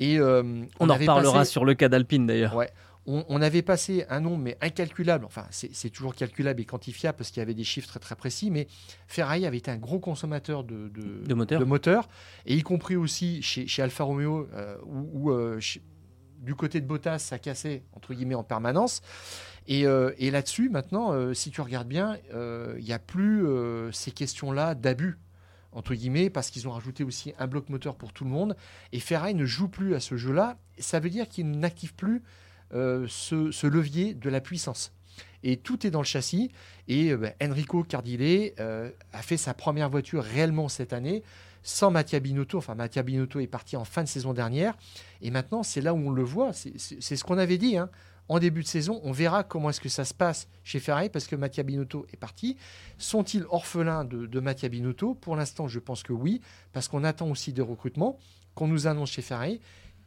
Et 0.00 0.18
euh, 0.18 0.42
On, 0.80 0.90
en 0.90 0.94
reparlera 0.94 1.40
passé- 1.40 1.52
sur 1.52 1.64
le 1.64 1.74
cas 1.74 1.88
d'Alpine 1.88 2.26
d'ailleurs. 2.26 2.56
Ouais. 2.56 2.70
On, 3.06 3.24
on 3.28 3.40
avait 3.40 3.62
passé 3.62 4.04
un 4.10 4.20
nombre 4.20 4.38
mais 4.38 4.58
incalculable, 4.60 5.24
enfin 5.24 5.46
c'est 5.50 5.88
toujours 5.90 6.14
calculable 6.14 6.60
et 6.60 6.66
quantifiable 6.66 7.16
parce 7.16 7.30
qu'il 7.30 7.40
y 7.40 7.42
avait 7.42 7.54
des 7.54 7.64
chiffres 7.64 7.88
très 7.88 7.98
très 7.98 8.14
précis, 8.14 8.50
mais 8.50 8.66
Ferrari 9.06 9.46
avait 9.46 9.56
été 9.56 9.70
un 9.70 9.78
gros 9.78 10.00
consommateur 10.00 10.64
de, 10.64 10.88
de, 10.88 11.24
De 11.26 11.34
moteurs. 11.34 11.66
moteurs, 11.66 12.08
et 12.44 12.54
y 12.56 12.62
compris 12.62 12.96
aussi 12.96 13.40
chez, 13.42 13.66
chez 13.66 13.82
Alfa 13.82 14.04
Romeo, 14.04 14.46
euh, 14.52 14.76
où, 14.84 15.08
où, 15.14 15.30
euh, 15.32 15.58
chez- 15.60 15.80
du 16.40 16.54
côté 16.54 16.80
de 16.80 16.86
Bottas, 16.86 17.18
ça 17.18 17.38
cassait 17.38 17.84
entre 17.94 18.12
guillemets 18.14 18.34
en 18.34 18.44
permanence. 18.44 19.00
Et, 19.66 19.86
euh, 19.86 20.12
et 20.18 20.30
là-dessus, 20.30 20.68
maintenant, 20.70 21.34
si 21.34 21.50
tu 21.50 21.60
regardes 21.60 21.88
bien, 21.88 22.18
il 22.32 22.82
n'y 22.84 22.92
a 22.92 22.98
plus 22.98 23.44
ces 23.92 24.10
questions-là 24.10 24.74
d'abus 24.74 25.18
entre 25.72 25.94
guillemets, 25.94 26.30
parce 26.30 26.50
qu'ils 26.50 26.66
ont 26.66 26.72
rajouté 26.72 27.04
aussi 27.04 27.32
un 27.38 27.46
bloc 27.46 27.68
moteur 27.68 27.94
pour 27.94 28.12
tout 28.12 28.24
le 28.24 28.30
monde. 28.30 28.56
Et 28.92 28.98
Ferrari 29.00 29.34
ne 29.36 29.44
joue 29.44 29.68
plus 29.68 29.94
à 29.94 30.00
ce 30.00 30.16
jeu-là. 30.16 30.58
Ça 30.78 30.98
veut 30.98 31.10
dire 31.10 31.28
qu'ils 31.28 31.48
n'activent 31.50 31.94
plus 31.94 32.22
euh, 32.74 33.06
ce, 33.08 33.66
levier 33.66 34.14
de 34.14 34.30
la 34.30 34.40
puissance. 34.40 34.92
Et 35.42 35.56
tout 35.56 35.86
est 35.86 35.90
dans 35.90 36.00
le 36.00 36.06
châssis. 36.06 36.50
Et 36.88 37.10
euh, 37.10 37.16
ben, 37.16 37.32
Enrico 37.42 37.82
Cardile 37.82 38.52
euh, 38.60 38.90
a 39.12 39.22
fait 39.22 39.36
sa 39.36 39.54
première 39.54 39.90
voiture 39.90 40.22
réellement 40.22 40.68
cette 40.68 40.92
année, 40.92 41.22
sans 41.62 41.90
Mattia 41.90 42.20
Binotto. 42.20 42.58
Enfin, 42.58 42.74
Mattia 42.74 43.02
Binotto 43.02 43.40
est 43.40 43.46
parti 43.46 43.76
en 43.76 43.84
fin 43.84 44.02
de 44.02 44.08
saison 44.08 44.32
dernière. 44.32 44.76
Et 45.20 45.30
maintenant, 45.30 45.62
c'est 45.62 45.80
là 45.80 45.94
où 45.94 45.98
on 45.98 46.10
le 46.10 46.22
voit. 46.22 46.52
C'est 46.52 47.16
ce 47.16 47.24
qu'on 47.24 47.38
avait 47.38 47.58
dit. 47.58 47.76
hein. 47.76 47.90
En 48.28 48.38
début 48.38 48.62
de 48.62 48.68
saison, 48.68 49.00
on 49.02 49.10
verra 49.10 49.42
comment 49.42 49.70
est-ce 49.70 49.80
que 49.80 49.88
ça 49.88 50.04
se 50.04 50.14
passe 50.14 50.46
chez 50.62 50.78
Ferrari 50.78 51.08
parce 51.08 51.26
que 51.26 51.34
Mattia 51.34 51.64
Binotto 51.64 52.06
est 52.12 52.16
parti. 52.16 52.56
Sont-ils 52.96 53.44
orphelins 53.50 54.04
de, 54.04 54.26
de 54.26 54.40
Mattia 54.40 54.68
Binotto? 54.68 55.14
Pour 55.14 55.34
l'instant, 55.34 55.66
je 55.66 55.80
pense 55.80 56.04
que 56.04 56.12
oui, 56.12 56.40
parce 56.72 56.86
qu'on 56.86 57.02
attend 57.02 57.28
aussi 57.28 57.52
des 57.52 57.60
recrutements 57.62 58.20
qu'on 58.54 58.68
nous 58.68 58.86
annonce 58.86 59.10
chez 59.10 59.22
Ferrari 59.22 59.60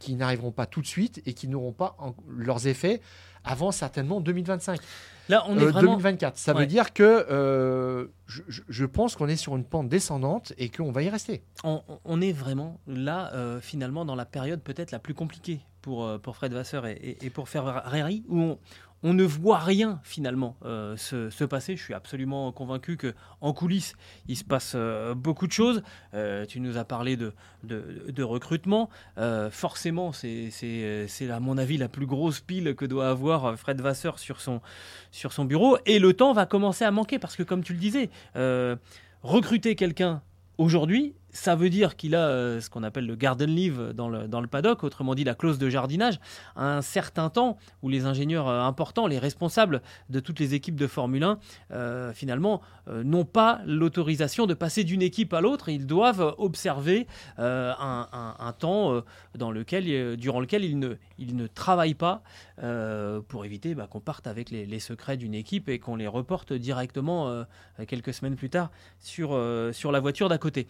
qui 0.04 0.14
n'arriveront 0.14 0.52
pas 0.52 0.66
tout 0.66 0.82
de 0.82 0.86
suite 0.86 1.22
et 1.26 1.32
qui 1.32 1.48
n'auront 1.48 1.72
pas 1.72 1.96
en- 1.98 2.14
leurs 2.28 2.66
effets 2.66 3.00
avant 3.42 3.72
certainement 3.72 4.20
2025. 4.20 4.80
Là, 5.30 5.44
on 5.48 5.56
est 5.58 5.62
Euh, 5.62 5.70
vraiment. 5.70 5.92
2024. 5.92 6.36
Ça 6.36 6.52
Ouais. 6.52 6.60
veut 6.60 6.66
dire 6.66 6.92
que 6.92 7.26
euh, 7.30 8.06
je, 8.26 8.84
pense 8.84 9.16
qu'on 9.16 9.28
est 9.28 9.36
sur 9.36 9.56
une 9.56 9.64
pente 9.64 9.88
descendante 9.88 10.52
et 10.58 10.68
qu'on 10.68 10.92
va 10.92 11.02
y 11.02 11.08
rester. 11.08 11.42
on, 11.64 11.82
on 12.04 12.20
est 12.20 12.32
vraiment 12.32 12.80
là, 12.86 13.32
euh, 13.34 13.60
finalement, 13.60 14.04
dans 14.04 14.14
la 14.16 14.26
période 14.26 14.60
peut-être 14.60 14.90
la 14.92 14.98
plus 14.98 15.14
compliquée 15.14 15.60
pour, 15.80 16.04
euh, 16.04 16.18
pour 16.18 16.36
Fred 16.36 16.52
Vasseur 16.52 16.86
et, 16.86 16.92
et- 16.92 17.26
et 17.26 17.30
pour 17.30 17.48
Ferrari, 17.48 18.24
où 18.28 18.38
on, 18.40 18.58
on 19.04 19.12
ne 19.12 19.22
voit 19.22 19.58
rien 19.58 20.00
finalement 20.02 20.56
euh, 20.64 20.96
se, 20.96 21.28
se 21.28 21.44
passer. 21.44 21.76
Je 21.76 21.82
suis 21.82 21.92
absolument 21.92 22.50
convaincu 22.52 22.96
que 22.96 23.14
en 23.42 23.52
coulisses, 23.52 23.92
il 24.28 24.36
se 24.36 24.44
passe 24.44 24.72
euh, 24.74 25.14
beaucoup 25.14 25.46
de 25.46 25.52
choses. 25.52 25.82
Euh, 26.14 26.46
tu 26.46 26.58
nous 26.58 26.78
as 26.78 26.84
parlé 26.84 27.18
de, 27.18 27.32
recrutement. 28.22 28.88
Forcément, 29.50 30.12
c'est, 30.12 30.50
à 31.30 31.40
mon 31.40 31.58
avis 31.58 31.76
la 31.76 31.88
plus 31.88 32.06
grosse 32.06 32.40
pile 32.40 32.74
que 32.74 32.86
doit 32.86 33.10
avoir 33.10 33.58
Fred 33.58 33.80
Vasseur 33.82 34.18
sur 34.18 34.40
son, 34.40 35.44
bureau. 35.44 35.76
Et 35.84 35.98
le 35.98 36.14
temps 36.14 36.32
va 36.32 36.46
commencer 36.46 36.86
à 36.86 36.90
manquer 36.90 37.18
parce 37.18 37.36
que, 37.36 37.42
comme 37.42 37.62
tu 37.62 37.74
le 37.74 37.78
disais, 37.78 38.08
recruter 39.22 39.76
quelqu'un 39.76 40.22
aujourd'hui, 40.56 41.14
ça 41.34 41.56
veut 41.56 41.68
dire 41.68 41.96
qu'il 41.96 42.14
a 42.14 42.28
euh, 42.28 42.60
ce 42.60 42.70
qu'on 42.70 42.84
appelle 42.84 43.06
le 43.06 43.16
garden 43.16 43.50
leave 43.50 43.92
dans 43.92 44.08
le, 44.08 44.46
paddock, 44.46 44.84
autrement 44.84 45.14
dit 45.14 45.24
la 45.24 45.34
clause 45.34 45.58
de 45.58 45.68
jardinage, 45.68 46.20
un 46.56 46.80
certain 46.80 47.28
temps 47.28 47.58
où 47.82 47.88
les 47.88 48.06
ingénieurs 48.06 48.48
euh, 48.48 48.62
importants, 48.62 49.06
les 49.06 49.18
responsables 49.18 49.82
de 50.10 50.20
toutes 50.20 50.38
les 50.38 50.54
équipes 50.54 50.76
de 50.76 50.86
Formule 50.86 51.24
1, 51.24 51.38
euh, 51.72 52.12
finalement, 52.12 52.62
n'ont 52.86 53.24
pas 53.24 53.60
l'autorisation 53.66 54.46
de 54.46 54.54
passer 54.54 54.84
d'une 54.84 55.02
équipe 55.02 55.32
à 55.32 55.40
l'autre. 55.40 55.70
Ils 55.70 55.86
doivent 55.86 56.34
observer 56.36 57.06
un, 57.38 58.54
temps 58.58 59.02
dans 59.34 59.50
lequel, 59.50 60.16
durant 60.16 60.40
lequel 60.40 60.64
ils 60.64 60.78
ne, 61.36 61.46
travaillent 61.46 61.94
pas 61.94 62.22
pour 63.28 63.46
éviter 63.46 63.74
bah, 63.74 63.88
qu'on 63.90 64.00
parte 64.00 64.26
avec 64.26 64.50
les, 64.50 64.78
secrets 64.80 65.16
d'une 65.16 65.34
équipe 65.34 65.70
et 65.70 65.78
qu'on 65.78 65.96
les 65.96 66.06
reporte 66.06 66.52
directement 66.52 67.44
quelques 67.88 68.12
semaines 68.12 68.36
plus 68.36 68.50
tard 68.50 68.70
sur, 69.00 69.34
la 69.34 70.00
voiture 70.00 70.28
d'à 70.28 70.38
côté. 70.38 70.66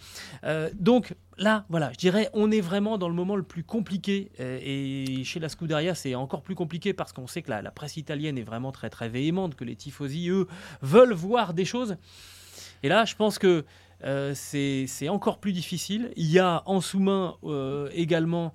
Donc 0.74 1.14
là, 1.38 1.64
voilà, 1.68 1.92
je 1.92 1.98
dirais, 1.98 2.30
on 2.32 2.50
est 2.50 2.60
vraiment 2.60 2.98
dans 2.98 3.08
le 3.08 3.14
moment 3.14 3.36
le 3.36 3.42
plus 3.42 3.64
compliqué. 3.64 4.30
euh, 4.40 4.58
et 4.62 5.24
chez 5.24 5.40
la 5.40 5.48
Scuderia, 5.48 5.94
c'est 5.94 6.14
encore 6.14 6.42
plus 6.42 6.54
compliqué 6.54 6.92
parce 6.92 7.12
qu'on 7.12 7.26
sait 7.26 7.42
que 7.42 7.50
la, 7.50 7.62
presse 7.70 7.96
italienne 7.96 8.38
est 8.38 8.42
vraiment 8.42 8.72
très 8.72 8.90
très 8.90 9.08
véhémente, 9.08 9.54
que 9.54 9.64
les 9.64 9.76
tifosi, 9.76 10.28
eux, 10.28 10.46
veulent 10.82 11.12
voir 11.12 11.54
des 11.54 11.64
choses. 11.64 11.96
Et 12.82 12.88
là, 12.88 13.04
je 13.04 13.14
pense 13.14 13.38
que 13.38 13.64
euh, 14.04 14.34
c'est 14.34 15.08
encore 15.08 15.38
plus 15.38 15.52
difficile. 15.52 16.12
Il 16.16 16.30
y 16.30 16.38
a 16.38 16.62
en 16.66 16.80
sous-main 16.80 17.36
euh, 17.44 17.88
également, 17.92 18.54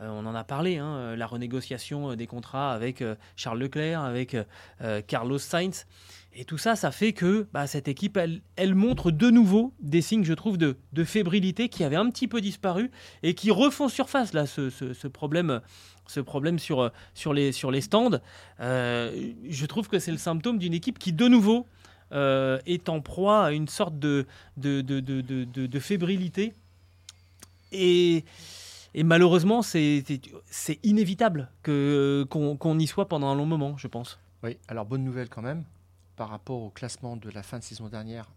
euh, 0.00 0.08
on 0.08 0.26
en 0.26 0.34
a 0.34 0.44
parlé, 0.44 0.78
hein, 0.78 0.94
euh, 0.96 1.16
la 1.16 1.26
renégociation 1.26 2.10
euh, 2.10 2.16
des 2.16 2.26
contrats 2.26 2.72
avec 2.72 3.02
euh, 3.02 3.14
Charles 3.36 3.58
Leclerc, 3.58 4.02
avec 4.02 4.34
euh, 4.34 4.44
euh, 4.82 5.02
Carlos 5.06 5.38
Sainz. 5.38 5.86
Et 6.32 6.44
tout 6.44 6.58
ça, 6.58 6.76
ça 6.76 6.92
fait 6.92 7.12
que 7.12 7.48
bah, 7.52 7.66
cette 7.66 7.88
équipe, 7.88 8.16
elle, 8.16 8.74
montre 8.74 9.10
de 9.10 9.30
nouveau 9.30 9.74
des 9.80 10.00
signes, 10.00 10.24
je 10.24 10.32
trouve, 10.32 10.58
de, 10.58 10.76
fébrilité 11.04 11.68
qui 11.68 11.82
avaient 11.82 11.96
un 11.96 12.08
petit 12.08 12.28
peu 12.28 12.40
disparu 12.40 12.90
et 13.22 13.34
qui 13.34 13.50
refont 13.50 13.88
surface, 13.88 14.32
là, 14.32 14.46
ce, 14.46 15.08
problème, 15.08 15.60
ce 16.06 16.20
problème 16.20 16.58
sur, 16.60 16.92
les, 17.34 17.80
stands. 17.80 18.20
Euh, 18.60 19.32
je 19.48 19.66
trouve 19.66 19.88
que 19.88 19.98
c'est 19.98 20.12
le 20.12 20.18
symptôme 20.18 20.58
d'une 20.58 20.74
équipe 20.74 21.00
qui, 21.00 21.12
de 21.12 21.26
nouveau, 21.26 21.66
euh, 22.12 22.58
est 22.64 22.88
en 22.88 23.00
proie 23.00 23.46
à 23.46 23.50
une 23.50 23.68
sorte 23.68 23.98
de, 23.98 24.26
fébrilité. 25.80 26.54
Et, 27.72 28.24
malheureusement, 28.94 29.62
c'est 29.62 30.04
inévitable 30.84 31.50
qu'on 31.64 32.78
y 32.78 32.86
soit 32.86 33.08
pendant 33.08 33.28
un 33.30 33.34
long 33.34 33.46
moment, 33.46 33.76
je 33.76 33.88
pense. 33.88 34.20
Oui, 34.44 34.56
alors 34.68 34.86
bonne 34.86 35.02
nouvelle 35.04 35.28
quand 35.28 35.42
même. 35.42 35.64
Par 36.20 36.28
rapport 36.28 36.60
au 36.60 36.68
classement 36.68 37.16
de 37.16 37.30
la 37.30 37.42
fin 37.42 37.58
de 37.58 37.64
saison 37.64 37.88
dernière, 37.88 38.30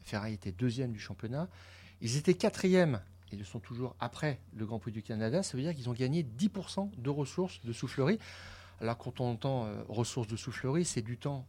Ferrari 0.00 0.32
était 0.32 0.50
deuxième 0.50 0.92
du 0.92 0.98
championnat. 0.98 1.46
Ils 2.00 2.16
étaient 2.16 2.32
quatrième 2.32 3.02
et 3.30 3.36
ils 3.36 3.44
sont 3.44 3.60
toujours 3.60 3.94
après 4.00 4.40
le 4.54 4.64
Grand 4.64 4.78
Prix 4.78 4.92
du 4.92 5.02
Canada. 5.02 5.42
Ça 5.42 5.58
veut 5.58 5.62
dire 5.62 5.74
qu'ils 5.74 5.90
ont 5.90 5.92
gagné 5.92 6.22
10% 6.22 6.92
de 6.96 7.10
ressources 7.10 7.62
de 7.66 7.72
soufflerie. 7.74 8.18
Alors 8.80 8.96
quand 8.96 9.20
on 9.20 9.32
entend 9.32 9.66
euh, 9.66 9.82
ressources 9.90 10.26
de 10.26 10.36
soufflerie, 10.36 10.86
c'est 10.86 11.02
du 11.02 11.18
temps 11.18 11.44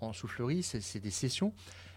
en, 0.00 0.12
soufflerie, 0.12 0.62
c'est 0.62 1.00
des 1.00 1.10
sessions. 1.10 1.54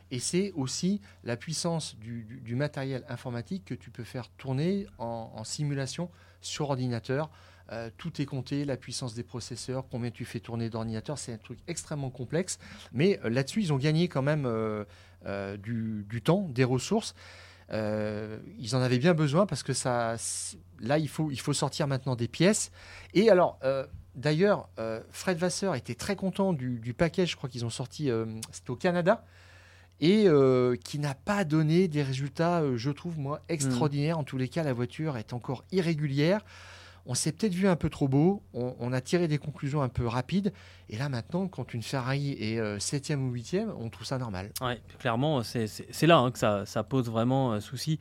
Et 0.10 0.20
c'est 0.20 0.54
aussi 0.54 1.02
la 1.26 1.36
puissance 1.36 1.98
du, 1.98 2.56
matériel 2.56 3.04
informatique 3.10 3.66
que 3.66 3.74
tu 3.74 3.92
peux 3.92 4.06
faire 4.06 4.30
tourner 4.30 4.88
en 4.98 5.44
simulation 5.44 6.10
sur 6.40 6.70
ordinateur. 6.70 7.30
Euh, 7.72 7.90
tout 7.98 8.22
est 8.22 8.26
compté, 8.26 8.66
la 8.66 8.78
puissance 8.78 9.14
des 9.14 9.24
processeurs, 9.24 9.86
combien 9.90 10.12
tu 10.12 10.26
fais 10.26 10.40
tourner 10.40 10.70
d'ordinateur, 10.70 11.18
c'est 11.18 11.34
un 11.34 11.38
truc 11.38 11.60
extrêmement 11.68 12.10
complexe. 12.10 12.60
Mais 12.92 13.20
euh, 13.24 13.30
là-dessus, 13.30 13.62
ils 13.62 13.74
ont 13.74 13.78
gagné 13.78 14.08
quand 14.08 14.22
même 14.22 14.46
euh, 14.46 14.86
du, 15.58 16.06
du 16.10 16.22
temps, 16.22 16.48
des 16.50 16.64
ressources. 16.64 17.16
Ils 17.72 18.76
en 18.76 18.82
avaient 18.82 19.00
bien 19.00 19.16
besoin 19.16 19.48
parce 19.48 19.64
que 19.64 19.74
ça, 19.74 20.16
là, 20.80 21.00
il 21.00 21.10
faut, 21.10 21.32
il 21.32 21.40
faut 21.40 21.54
sortir 21.54 21.88
maintenant 21.88 22.16
des 22.16 22.28
pièces. 22.28 22.72
Et 23.16 23.32
alors, 23.32 23.58
d'ailleurs, 24.14 24.70
Fred 25.10 25.40
Vasseur 25.40 25.74
était 25.74 25.96
très 25.96 26.16
content 26.16 26.54
du, 26.54 26.80
du 26.80 26.94
package, 26.94 27.32
je 27.32 27.36
crois 27.36 27.50
qu'ils 27.50 27.66
ont 27.66 27.72
sorti, 27.72 28.12
c'était 28.52 28.70
au 28.70 28.76
Canada, 28.76 29.26
et 30.00 30.28
euh, 30.28 30.76
qui 30.76 31.00
n'a 31.00 31.16
pas 31.16 31.46
donné 31.46 31.88
des 31.88 32.04
résultats, 32.04 32.62
euh, 32.62 32.78
je 32.78 32.92
trouve, 32.92 33.18
moi, 33.20 33.42
extraordinaires. 33.48 34.20
En 34.20 34.24
tous 34.24 34.38
les 34.38 34.50
cas, 34.50 34.64
la 34.64 34.74
voiture 34.74 35.18
est 35.18 35.32
encore 35.32 35.64
irrégulière. 35.72 36.42
On 37.06 37.16
s'est 37.16 37.32
peut-être 37.32 37.54
vu 37.54 37.68
un 37.68 37.76
peu 37.76 37.90
trop 37.90 38.08
beau, 38.08 38.44
on, 38.54 38.94
a 38.94 39.02
tiré 39.02 39.28
des 39.28 39.38
conclusions 39.38 39.82
un 39.82 39.90
peu 39.90 40.08
rapides, 40.08 40.54
et 40.90 40.98
là 40.98 41.10
maintenant, 41.10 41.48
quand 41.48 41.74
une 41.74 41.84
Ferrari 41.84 42.32
est 42.32 42.60
7e 42.78 43.18
ou 43.18 43.34
8e, 43.34 43.70
on 43.80 43.90
trouve 43.90 44.06
ça 44.06 44.18
normal. 44.18 44.52
Clairement, 45.00 45.44
c'est- 45.44 45.68
là 46.04 46.18
hein, 46.18 46.32
que 46.32 46.40
ça, 46.40 46.84
pose 46.84 47.10
vraiment 47.10 47.54
un 47.54 47.60
souci. 47.60 48.00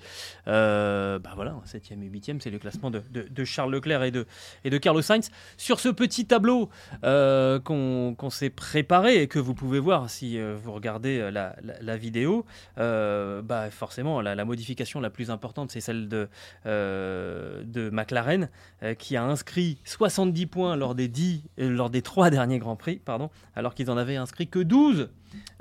Euh, 0.48 1.18
bah 1.18 1.32
voilà, 1.34 1.56
7e 1.64 2.02
et 2.02 2.08
8e, 2.08 2.40
c'est 2.40 2.50
le 2.50 2.58
classement 2.58 2.90
de, 2.90 3.44
Charles 3.44 3.72
Leclerc 3.72 4.02
et 4.02 4.10
de, 4.10 4.78
Carlos 4.78 5.02
Sainz. 5.02 5.30
Sur 5.56 5.80
ce 5.80 5.88
petit 5.88 6.26
tableau 6.26 6.68
euh, 7.04 7.58
qu'on 7.60 8.30
s'est 8.30 8.50
préparé 8.50 9.22
et 9.22 9.28
que 9.28 9.38
vous 9.38 9.54
pouvez 9.54 9.78
voir 9.78 10.10
si 10.10 10.38
euh, 10.38 10.56
vous 10.62 10.72
regardez 10.72 11.18
euh, 11.18 11.30
la, 11.30 11.96
vidéo, 11.96 12.44
euh, 12.78 13.42
bah 13.42 13.70
forcément, 13.70 14.20
la, 14.20 14.44
modification 14.44 15.00
la 15.00 15.10
plus 15.10 15.30
importante, 15.30 15.70
c'est 15.70 15.80
celle 15.80 16.08
euh, 16.66 17.62
de 17.64 17.90
McLaren, 17.90 18.48
euh, 18.92 18.94
qui 18.94 19.16
a 19.16 19.24
inscrit 19.24 19.78
70 19.84 20.46
points 20.46 20.76
lors 20.76 20.94
des, 20.94 21.08
10, 21.08 21.42
euh, 21.58 21.68
lors 21.68 21.90
des 21.90 22.02
trois 22.02 22.30
derniers 22.30 22.58
Grands 22.58 22.76
Prix, 22.76 22.96
pardon, 22.96 23.30
alors 23.56 23.74
qu'ils 23.74 23.90
en 23.90 23.96
avaient 23.96 24.16
inscrit 24.16 24.48
que 24.48 24.58
12 24.58 25.10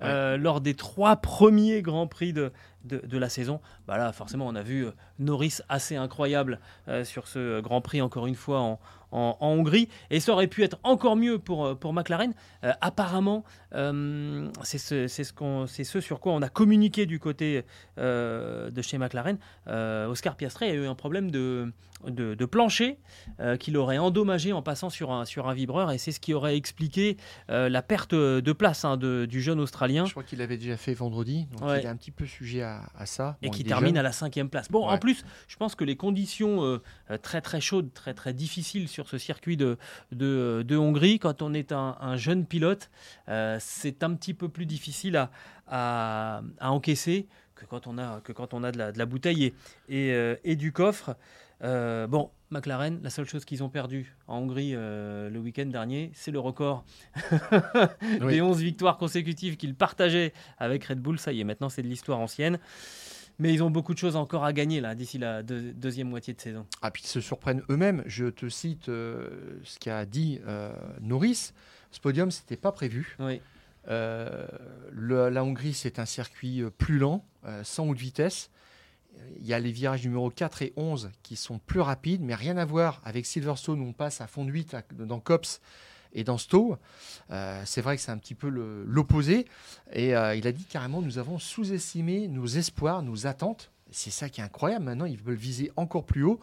euh, 0.01 0.37
lors 0.37 0.61
des 0.61 0.73
trois 0.73 1.15
premiers 1.17 1.81
Grands 1.81 2.07
Prix 2.07 2.33
de, 2.33 2.51
de, 2.83 3.01
de 3.05 3.17
la 3.17 3.29
saison. 3.29 3.61
Bah 3.87 3.97
là, 3.97 4.11
forcément, 4.11 4.47
on 4.47 4.55
a 4.55 4.63
vu 4.63 4.85
Norris 5.19 5.59
assez 5.69 5.95
incroyable 5.95 6.59
sur 7.03 7.27
ce 7.27 7.61
Grand 7.61 7.81
Prix, 7.81 8.01
encore 8.01 8.27
une 8.27 8.35
fois, 8.35 8.59
en, 8.59 8.79
en- 9.11 9.37
en 9.39 9.47
Hongrie. 9.49 9.87
Et 10.09 10.19
ça 10.19 10.31
aurait 10.33 10.47
pu 10.47 10.63
être 10.63 10.79
encore 10.83 11.15
mieux 11.15 11.37
pour, 11.39 11.65
euh, 11.65 11.75
pour 11.75 11.93
McLaren. 11.93 12.33
Euh, 12.63 12.71
apparemment, 12.81 13.43
euh, 13.73 14.49
c'est 14.63 14.77
ce, 14.77 15.99
sur 16.01 16.19
quoi 16.19 16.33
on 16.33 16.41
a 16.41 16.49
communiqué 16.49 17.05
du 17.05 17.19
côté 17.19 17.63
euh, 17.97 18.69
de 18.71 18.81
chez 18.81 18.97
McLaren. 18.97 19.37
Oscar 19.67 20.35
Piastri 20.35 20.65
a 20.65 20.73
eu 20.73 20.85
un 20.87 20.95
problème 20.95 21.31
de, 21.31 21.71
de, 22.05 22.33
de 22.35 22.45
plancher 22.45 22.97
qu'il 23.59 23.77
aurait 23.77 23.97
endommagé 23.97 24.53
en 24.53 24.61
passant 24.61 24.89
sur 24.89 25.11
un, 25.11 25.25
sur 25.25 25.47
un 25.47 25.53
vibreur. 25.53 25.91
Et 25.91 25.97
c'est 25.97 26.11
ce 26.11 26.19
qui 26.19 26.33
aurait 26.33 26.55
expliqué 26.57 27.17
la 27.49 27.81
perte 27.81 28.13
de 28.15 28.51
place 28.53 28.85
hein, 28.85 28.97
de- 28.97 29.25
du 29.25 29.41
jeune 29.41 29.59
Australien. 29.59 30.05
Je 30.05 30.11
crois 30.11 30.23
qu'il 30.23 30.39
l'avait 30.39 30.57
déjà 30.57 30.77
fait 30.77 30.93
vendredi, 30.93 31.47
donc 31.51 31.67
Ouais. 31.69 31.79
il 31.81 31.85
est 31.85 31.89
un 31.89 31.95
petit 31.95 32.11
peu 32.11 32.25
sujet 32.25 32.61
à, 32.63 32.81
à 32.97 33.05
ça. 33.05 33.37
et 33.41 33.49
qui 33.49 33.63
termine 33.63 33.89
jeune. 33.89 33.97
à 33.97 34.03
la 34.03 34.11
cinquième 34.11 34.49
place. 34.49 34.69
Bon, 34.71 34.87
en 34.87 34.97
plus, 34.97 35.23
je 35.47 35.55
pense 35.57 35.75
que 35.75 35.83
les 35.83 35.95
conditions 35.95 36.79
très 37.21 37.41
très 37.41 37.61
chaudes, 37.61 37.93
très 37.93 38.13
très 38.13 38.33
difficiles 38.33 38.87
sur 38.87 39.00
ce 39.07 39.17
circuit 39.17 39.57
de, 39.57 39.77
de, 40.11 40.63
de 40.67 40.77
Hongrie, 40.77 41.19
quand 41.19 41.41
on 41.41 41.53
est 41.53 41.71
un, 41.71 41.97
un 41.99 42.17
jeune 42.17 42.45
pilote, 42.45 42.89
euh, 43.29 43.57
c'est 43.59 44.03
un 44.03 44.13
petit 44.15 44.33
peu 44.33 44.49
plus 44.49 44.65
difficile 44.65 45.15
à, 45.17 45.31
à, 45.67 46.41
à 46.59 46.71
encaisser 46.71 47.27
que 47.55 47.65
quand 47.65 47.87
on 47.87 47.97
a, 47.97 48.21
que 48.21 48.31
quand 48.31 48.53
on 48.53 48.63
a 48.63 48.71
de, 48.71 48.77
la, 48.77 48.91
de 48.91 48.97
la 48.97 49.05
bouteille 49.05 49.45
et, 49.45 49.53
et, 49.89 50.13
euh, 50.13 50.35
et 50.43 50.55
du 50.55 50.71
coffre. 50.71 51.15
Euh, 51.63 52.07
bon, 52.07 52.31
McLaren, 52.49 52.99
la 53.03 53.11
seule 53.11 53.27
chose 53.27 53.45
qu'ils 53.45 53.63
ont 53.63 53.69
perdu 53.69 54.15
en 54.27 54.39
Hongrie 54.39 54.71
euh, 54.73 55.29
le 55.29 55.37
week-end 55.39 55.67
dernier, 55.67 56.09
c'est 56.15 56.31
le 56.31 56.39
record 56.39 56.83
Oui. 58.19 58.33
des 58.33 58.41
11 58.41 58.59
victoires 58.61 58.97
consécutives 58.97 59.57
qu'ils 59.57 59.75
partageaient 59.75 60.33
avec 60.57 60.85
Red 60.85 60.99
Bull. 60.99 61.19
Ça 61.19 61.31
y 61.33 61.39
est, 61.41 61.43
maintenant 61.43 61.69
c'est 61.69 61.83
de 61.83 61.87
l'histoire 61.87 62.17
ancienne. 62.19 62.57
Mais 63.39 63.53
ils 63.53 63.63
ont 63.63 63.71
beaucoup 63.71 63.93
de 63.93 63.97
choses 63.99 64.15
encore 64.15 64.43
à 64.45 64.53
gagner 64.53 64.81
là 64.81 64.93
d'ici 64.95 65.17
la 65.17 65.41
deux- 65.43 65.71
deuxième 65.73 66.09
moitié 66.09 66.33
de 66.33 66.39
saison. 66.41 66.65
Ah, 66.81 66.91
puis 66.91 67.03
ils 67.03 67.07
se 67.07 67.21
surprennent 67.21 67.63
eux-mêmes. 67.69 68.03
Je 68.05 68.25
te 68.25 68.49
cite 68.49 68.87
euh, 68.89 69.29
ce 69.63 69.79
qu'a 69.79 70.05
dit 70.05 70.39
euh, 70.47 70.71
Norris. 71.01 71.51
Ce 71.91 71.99
podium, 71.99 72.29
c'était 72.31 72.57
pas 72.57 72.71
prévu. 72.71 73.15
Oui. 73.19 73.41
Euh, 73.87 74.45
le- 74.91 75.29
la 75.29 75.43
Hongrie, 75.43 75.73
c'est 75.73 75.97
un 75.99 76.05
circuit 76.05 76.61
euh, 76.61 76.69
plus 76.69 76.99
lent, 76.99 77.25
sans 77.63 77.87
haute 77.87 77.97
vitesse. 77.97 78.51
Il 79.39 79.45
y 79.45 79.53
a 79.53 79.59
les 79.59 79.71
virages 79.71 80.03
numéro 80.05 80.29
4 80.29 80.61
et 80.61 80.73
11 80.77 81.11
qui 81.23 81.35
sont 81.35 81.59
plus 81.59 81.81
rapides, 81.81 82.21
mais 82.21 82.35
rien 82.35 82.57
à 82.57 82.65
voir 82.65 83.01
avec 83.03 83.25
Silverstone 83.25 83.81
où 83.81 83.85
on 83.87 83.93
passe 83.93 84.21
à 84.21 84.27
fond 84.27 84.45
de 84.45 84.51
8 84.51 84.73
à- 84.75 84.83
dans 84.99 85.19
Cops 85.19 85.59
et 86.13 86.23
dans 86.23 86.37
Stowe. 86.37 86.77
Euh, 87.31 87.61
c'est 87.65 87.81
vrai 87.81 87.95
que 87.95 88.01
c'est 88.01 88.11
un 88.11 88.17
petit 88.17 88.35
peu 88.35 88.49
l'opposé. 88.49 89.45
Et 89.93 90.15
euh, 90.15 90.35
il 90.35 90.47
a 90.47 90.51
dit 90.51 90.65
carrément, 90.65 91.01
nous 91.01 91.17
avons 91.17 91.39
sous-estimé 91.39 92.27
nos 92.27 92.45
espoirs, 92.45 93.01
nos 93.01 93.27
attentes. 93.27 93.71
C'est 93.91 94.11
ça 94.11 94.29
qui 94.29 94.41
est 94.41 94.43
incroyable. 94.43 94.85
Maintenant, 94.85 95.05
ils 95.05 95.17
veulent 95.17 95.35
viser 95.35 95.71
encore 95.75 96.05
plus 96.05 96.23
haut. 96.23 96.39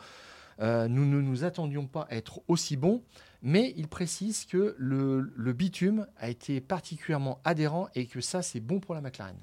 Euh, 0.60 0.88
nous 0.88 1.06
ne 1.06 1.20
nous 1.20 1.44
attendions 1.44 1.86
pas 1.86 2.06
à 2.10 2.16
être 2.16 2.40
aussi 2.48 2.76
bons, 2.76 3.02
mais 3.42 3.72
il 3.76 3.86
précise 3.86 4.44
que 4.44 4.74
le 4.78 5.52
bitume 5.52 6.06
a 6.18 6.28
été 6.28 6.60
particulièrement 6.60 7.40
adhérent 7.44 7.88
et 7.94 8.06
que 8.06 8.20
ça, 8.20 8.42
c'est 8.42 8.60
bon 8.60 8.80
pour 8.80 8.94
la 8.94 9.00
McLaren. 9.00 9.36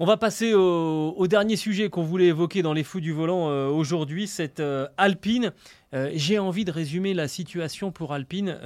On 0.00 0.06
va 0.06 0.16
passer 0.16 0.54
au, 0.54 1.26
dernier 1.28 1.54
sujet 1.54 1.88
qu'on 1.88 2.02
voulait 2.02 2.26
évoquer 2.26 2.62
dans 2.62 2.72
les 2.72 2.82
fous 2.82 3.00
du 3.00 3.12
volant 3.12 3.48
euh, 3.48 3.68
aujourd'hui, 3.68 4.26
cette 4.26 4.58
euh, 4.58 4.88
Alpine. 4.96 5.52
Euh, 5.94 6.10
J'ai 6.14 6.40
envie 6.40 6.64
de 6.64 6.72
résumer 6.72 7.14
la 7.14 7.28
situation 7.28 7.92
pour 7.92 8.12
Alpine. 8.12 8.58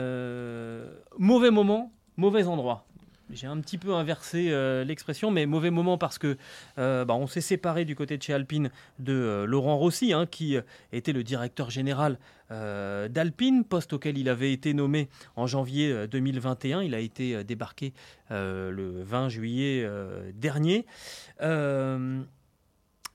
Mauvais 1.18 1.50
moment, 1.50 1.92
mauvais 2.16 2.46
endroit. 2.46 2.86
J'ai 3.30 3.46
un 3.46 3.60
petit 3.60 3.76
peu 3.76 3.94
inversé 3.94 4.48
euh, 4.50 4.84
l'expression, 4.84 5.30
mais 5.30 5.44
mauvais 5.44 5.70
moment 5.70 5.98
parce 5.98 6.18
que 6.18 6.38
euh, 6.78 7.04
bah, 7.04 7.14
on 7.14 7.26
s'est 7.26 7.42
séparé 7.42 7.84
du 7.84 7.94
côté 7.94 8.16
de 8.16 8.22
chez 8.22 8.32
Alpine 8.32 8.70
de 8.98 9.12
euh, 9.12 9.46
Laurent 9.46 9.76
Rossi, 9.76 10.14
hein, 10.14 10.24
qui 10.26 10.56
était 10.92 11.12
le 11.12 11.22
directeur 11.22 11.70
général 11.70 12.18
d'Alpine, 12.50 13.62
poste 13.62 13.92
auquel 13.92 14.16
il 14.16 14.30
avait 14.30 14.54
été 14.54 14.72
nommé 14.72 15.10
en 15.36 15.46
janvier 15.46 15.92
euh, 15.92 16.06
2021. 16.06 16.82
Il 16.82 16.94
a 16.94 17.00
été 17.00 17.44
débarqué 17.44 17.92
le 18.30 19.02
20 19.02 19.28
juillet 19.28 19.86
dernier. 20.34 20.86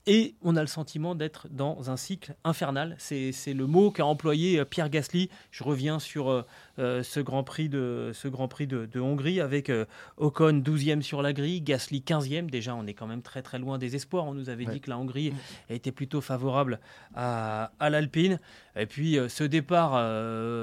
Et 0.06 0.34
on 0.42 0.54
a 0.56 0.60
le 0.60 0.66
sentiment 0.66 1.14
d'être 1.14 1.48
dans 1.50 1.90
un 1.90 1.96
cycle 1.96 2.34
infernal. 2.44 2.94
C'est 2.98 3.32
le 3.54 3.66
mot 3.66 3.90
qu'a 3.90 4.04
employé 4.04 4.58
euh, 4.58 4.66
Pierre 4.66 4.90
Gasly. 4.90 5.30
Je 5.50 5.64
reviens 5.64 5.98
sur 5.98 6.30
euh, 6.30 6.42
euh, 6.78 7.02
ce 7.02 7.20
Grand 7.20 7.42
Prix 7.42 7.70
de, 7.70 8.10
ce 8.12 8.28
Grand 8.28 8.46
Prix 8.46 8.66
de, 8.66 8.84
de 8.84 9.00
Hongrie 9.00 9.40
avec 9.40 9.70
euh, 9.70 9.86
Ocon 10.18 10.60
12e 10.62 11.00
sur 11.00 11.22
la 11.22 11.32
grille, 11.32 11.62
Gasly 11.62 12.00
15e. 12.06 12.50
Déjà, 12.50 12.74
on 12.74 12.86
est 12.86 12.92
quand 12.92 13.06
même 13.06 13.22
très 13.22 13.40
très 13.40 13.58
loin 13.58 13.78
des 13.78 13.96
espoirs. 13.96 14.26
On 14.26 14.34
nous 14.34 14.50
avait 14.50 14.66
Ouais. 14.66 14.74
dit 14.74 14.80
que 14.82 14.90
la 14.90 14.98
Hongrie 14.98 15.32
était 15.70 15.92
plutôt 15.92 16.20
favorable 16.20 16.80
à, 17.14 17.72
à 17.80 17.88
l'Alpine. 17.88 18.40
Et 18.76 18.84
puis 18.84 19.18
euh, 19.18 19.30
ce 19.30 19.44
départ 19.44 19.92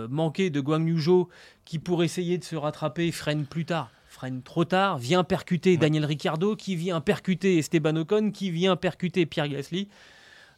manqué 0.09 0.51
de 0.51 0.59
Guang 0.61 0.85
Yu 0.87 0.99
Zhou 1.01 1.29
qui, 1.65 1.79
pour 1.79 2.03
essayer 2.03 2.37
de 2.37 2.43
se 2.43 2.55
rattraper, 2.55 3.11
freine 3.11 3.45
plus 3.45 3.65
tard 3.65 3.89
freine 4.21 4.43
trop 4.43 4.65
tard, 4.65 4.99
vient 4.99 5.23
percuter 5.23 5.77
Daniel 5.77 6.05
Ricciardo, 6.05 6.55
qui 6.55 6.75
vient 6.75 7.01
percuter 7.01 7.57
Esteban 7.57 7.95
Ocon, 7.95 8.29
qui 8.29 8.51
vient 8.51 8.75
percuter 8.75 9.25
Pierre 9.25 9.47
Gasly. 9.47 9.87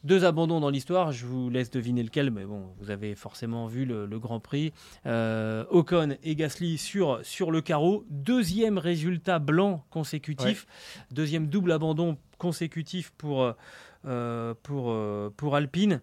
Deux 0.04 0.26
abandons 0.26 0.60
dans 0.60 0.70
l'histoire, 0.70 1.14
je 1.14 1.26
vous 1.26 1.50
laisse 1.50 1.72
deviner 1.72 2.04
lequel, 2.04 2.30
mais 2.30 2.44
bon, 2.44 2.74
vous 2.80 2.92
avez 2.92 3.16
forcément 3.16 3.68
vu 3.68 3.86
le, 3.86 4.06
le 4.06 4.20
Grand 4.20 4.42
Prix. 4.42 4.74
Euh, 5.06 5.64
Ocon 5.70 6.18
et 6.24 6.36
Gasly 6.36 6.78
sur, 6.78 7.22
sur 7.24 7.52
le 7.52 7.62
carreau. 7.62 8.04
Deuxième 8.10 8.78
résultat 8.78 9.40
blanc 9.40 9.86
consécutif. 9.92 10.68
Deuxième 11.12 11.48
double 11.48 11.72
abandon 11.72 12.18
consécutif 12.40 13.14
pour, 13.18 13.56
euh, 14.06 14.54
pour, 14.62 14.92
euh, 14.92 15.30
pour 15.38 15.56
Alpine. 15.56 16.02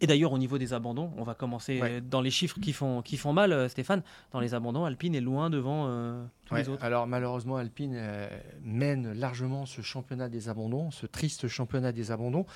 Et 0.00 0.06
d'ailleurs, 0.06 0.32
au 0.32 0.38
niveau 0.38 0.58
des 0.58 0.72
abandons, 0.74 1.10
on 1.16 1.24
va 1.24 1.34
commencer 1.34 1.80
Ouais. 1.80 2.00
dans 2.00 2.20
les 2.20 2.30
chiffres 2.30 2.58
qui 2.60 2.72
font, 2.72 3.02
qui 3.02 3.16
font 3.16 3.32
mal, 3.32 3.52
euh, 3.52 3.68
Stéphane. 3.68 4.02
Dans 4.32 4.40
les 4.40 4.54
abandons, 4.54 4.84
Alpine 4.84 5.14
est 5.14 5.20
loin 5.20 5.50
devant 5.50 5.86
euh, 5.88 6.24
tous 6.46 6.54
Ouais, 6.54 6.62
les 6.62 6.68
autres. 6.68 6.84
Alors 6.84 7.06
malheureusement, 7.06 7.56
Alpine 7.56 7.94
euh, 7.96 8.28
mène 8.62 9.12
largement 9.12 9.66
ce 9.66 9.80
championnat 9.82 10.28
des 10.28 10.48
abandons, 10.48 10.90
ce 10.92 11.06
triste 11.06 11.48
championnat 11.48 11.90
des 11.92 12.10
abandons, 12.12 12.46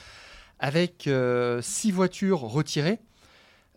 avec 0.61 1.09
euh, 1.09 1.61
six 1.63 1.91
voitures 1.91 2.41
retirées, 2.41 3.01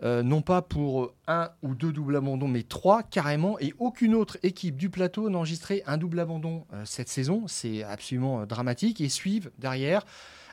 non 0.03 0.41
pas 0.41 0.61
pour 0.61 1.13
un 1.25 1.49
ou 1.63 1.73
deux 1.73 1.91
doubles 1.93 2.17
abandons, 2.17 2.49
mais 2.49 2.63
trois 2.63 3.01
carrément, 3.01 3.57
et 3.59 3.73
aucune 3.79 4.13
autre 4.13 4.37
équipe 4.43 4.75
du 4.75 4.89
plateau 4.89 5.29
n'a 5.29 5.37
enregistré 5.37 5.83
un 5.87 5.97
double 5.97 6.19
abandon 6.19 6.65
cette 6.83 7.07
saison. 7.07 7.45
C'est 7.47 7.81
absolument 7.81 8.45
dramatique. 8.45 8.99
Et 8.99 9.07
suivent 9.07 9.51
derrière 9.57 10.05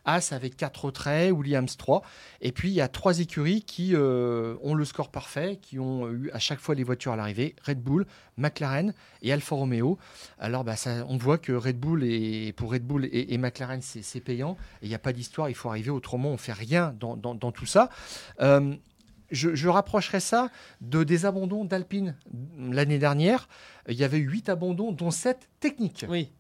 As 0.05 0.33
avec 0.33 0.57
4 0.57 0.87
retraits, 0.87 1.33
Williams 1.33 1.77
3. 1.77 2.03
Et 2.41 2.53
puis 2.53 2.71
il 2.71 2.75
y 2.75 2.81
a 2.81 2.89
trois 2.89 3.21
écuries 3.21 3.63
qui 3.63 3.95
euh, 3.95 4.57
ont 4.63 4.75
le 4.75 4.85
score 4.85 5.11
parfait, 5.11 5.59
qui 5.61 5.79
ont 5.79 6.11
eu 6.11 6.31
à 6.33 6.39
chaque 6.39 6.61
fois 6.61 6.75
les 6.75 6.85
voitures 6.85 7.13
à 7.13 7.17
l'arrivée 7.17 7.55
Red 7.67 7.81
Bull, 7.81 8.07
McLaren 8.37 8.95
et 9.23 9.33
Alfa 9.33 9.55
Romeo. 9.55 9.99
Alors 10.39 10.65
bah, 10.65 10.75
on 11.09 11.17
voit 11.17 11.39
que 11.39 11.53
Red 11.53 11.79
Bull 11.79 12.05
et 12.05 12.53
pour 12.53 12.73
Red 12.73 12.85
Bull 12.85 13.09
et, 13.13 13.39
McLaren 13.39 13.81
c'est 13.83 14.21
payant. 14.21 14.57
Il 14.83 14.89
n'y 14.89 14.95
a 14.95 14.99
pas 14.99 15.13
d'histoire, 15.13 15.49
il 15.49 15.55
faut 15.55 15.69
arriver 15.69 15.91
autrement, 15.91 16.31
on 16.31 16.37
fait 16.37 16.53
rien 16.53 16.95
dans 16.99 17.53
tout 17.53 17.67
ça. 17.67 17.91
Euh, 18.41 18.75
je, 19.33 19.55
je 19.55 19.69
rapprocherais 19.69 20.21
ça 20.21 20.51
de 20.81 21.03
des 21.05 21.27
abandons 21.27 21.65
d'Alpine 21.65 22.15
l'année 22.59 22.99
dernière. 22.99 23.49
Il 23.89 23.97
y 23.97 24.05
avait 24.05 24.19
8 24.19 24.49
abandons, 24.49 24.93
dont 24.93 25.11
7 25.11 25.49
techniques. 25.59 26.05
Oui, 26.09 26.31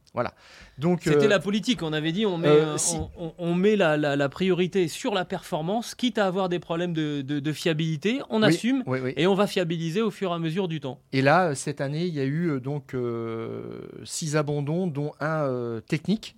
Donc, 0.78 1.00
c'était 1.04 1.24
euh, 1.24 1.28
la 1.28 1.38
politique. 1.38 1.82
On 1.82 1.92
avait 1.92 2.12
dit 2.12 2.26
on 2.26 2.38
met, 2.38 2.48
euh, 2.48 2.76
si- 2.76 2.96
on, 3.38 3.54
met 3.54 3.76
la, 3.76 3.96
la- 3.96 4.16
la 4.16 4.28
priorité 4.28 4.88
sur 4.88 5.14
la 5.14 5.24
performance, 5.24 5.94
quitte 5.94 6.18
à 6.18 6.26
avoir 6.26 6.48
des 6.48 6.58
problèmes 6.58 6.92
de, 6.92 7.22
de- 7.22 7.40
de 7.40 7.52
fiabilité. 7.52 8.20
On 8.30 8.42
oui, 8.42 8.48
assume 8.48 8.82
oui, 8.86 8.98
oui. 9.02 9.12
et 9.16 9.26
on 9.26 9.34
va 9.34 9.46
fiabiliser 9.46 10.02
au 10.02 10.10
fur 10.10 10.30
et 10.30 10.34
à 10.34 10.38
mesure 10.38 10.68
du 10.68 10.80
temps. 10.80 10.98
Et 11.12 11.22
là, 11.22 11.48
euh, 11.48 11.54
cette 11.54 11.80
année, 11.80 12.04
il 12.06 12.14
y 12.14 12.20
a 12.20 12.24
eu 12.24 12.60
donc 12.60 12.94
euh, 12.94 13.80
six 14.04 14.36
abandons, 14.36 14.86
dont 14.86 15.12
un 15.20 15.80
technique. 15.86 16.36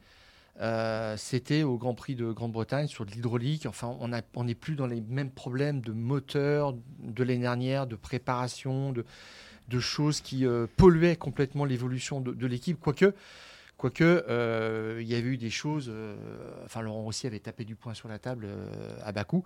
C'était 1.16 1.62
au 1.64 1.76
Grand 1.76 1.94
Prix 1.94 2.14
de 2.14 2.30
Grande-Bretagne 2.30 2.86
sur 2.86 3.04
de 3.04 3.10
l'hydraulique. 3.10 3.66
Enfin, 3.66 3.96
on 4.00 4.12
a- 4.12 4.22
on 4.36 4.44
n'est 4.44 4.54
plus 4.54 4.76
dans 4.76 4.86
les 4.86 5.00
mêmes 5.00 5.30
problèmes 5.30 5.80
de 5.80 5.92
moteur 5.92 6.74
de 7.02 7.24
l'année 7.24 7.40
dernière, 7.40 7.86
de 7.88 7.96
préparation, 7.96 8.92
de, 8.92 9.04
de 9.68 9.80
choses 9.80 10.20
qui 10.20 10.44
polluaient 10.76 11.16
complètement 11.16 11.64
l'évolution 11.64 12.20
de, 12.20 12.32
de 12.32 12.46
l'équipe. 12.46 12.78
Quoique, 12.80 13.14
quoique 13.76 14.04
euh, 14.28 14.98
il 15.00 15.06
y 15.08 15.14
avait 15.14 15.28
eu 15.28 15.36
des 15.36 15.50
choses. 15.50 15.88
euh, 15.88 16.16
enfin, 16.64 16.80
Laurent 16.80 17.02
Rossi 17.02 17.26
avait 17.26 17.40
tapé 17.40 17.64
du 17.64 17.74
poing 17.74 17.94
sur 17.94 18.08
la 18.08 18.18
table 18.18 18.46
euh, 18.46 18.96
à 19.02 19.12
Bakou 19.12 19.44